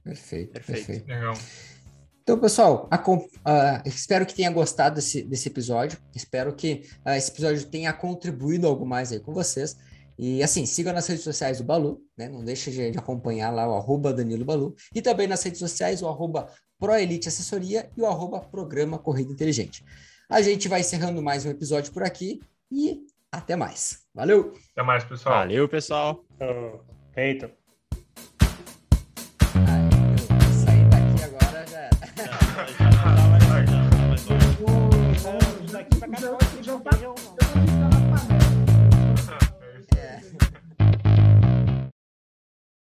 Perfeito, 0.06 0.54
perfeito. 0.54 0.86
perfeito. 0.86 1.08
Legal. 1.08 1.34
Então, 2.22 2.40
pessoal, 2.40 2.88
a, 2.90 2.98
uh, 2.98 3.88
espero 3.88 4.26
que 4.26 4.34
tenha 4.34 4.52
gostado 4.52 4.96
desse, 4.96 5.24
desse 5.24 5.50
episódio. 5.50 6.00
Espero 6.16 6.56
que 6.56 6.84
uh, 7.06 7.12
esse 7.12 7.32
episódio 7.32 7.66
tenha 7.68 7.92
contribuído 7.92 8.68
algo 8.68 8.86
mais 8.86 9.12
aí 9.12 9.20
com 9.20 9.34
vocês. 9.34 9.78
E 10.18 10.42
assim, 10.42 10.66
siga 10.66 10.94
nas 10.94 11.08
redes 11.08 11.24
sociais 11.24 11.58
do 11.58 11.64
Balu, 11.64 12.02
né? 12.18 12.30
Não 12.30 12.44
deixe 12.44 12.72
de, 12.72 12.92
de 12.92 12.98
acompanhar 12.98 13.52
lá 13.52 13.68
o 13.68 13.76
arroba 13.76 14.14
Danilo 14.14 14.46
Balu. 14.46 14.76
E 14.94 15.02
também 15.02 15.28
nas 15.28 15.44
redes 15.44 15.60
sociais 15.60 16.02
o 16.02 16.08
arroba 16.08 16.48
ProElite 16.80 17.28
Assessoria 17.28 17.90
e 17.98 18.02
o 18.02 18.06
arroba 18.06 18.40
Programa 18.40 18.98
Corrida 18.98 19.32
Inteligente. 19.32 19.84
A 20.30 20.42
gente 20.42 20.68
vai 20.68 20.82
encerrando 20.82 21.22
mais 21.22 21.46
um 21.46 21.50
episódio 21.50 21.92
por 21.92 22.04
aqui 22.04 22.40
e 22.72 23.02
até 23.32 23.56
mais. 23.56 24.04
Valeu! 24.14 24.54
Até 24.72 24.84
mais, 24.84 25.04
pessoal. 25.04 25.36
Valeu, 25.36 25.68
pessoal. 25.68 26.26
Feito. 27.14 27.65
Já, 36.14 36.38
já, 36.62 36.74
já, 36.98 37.75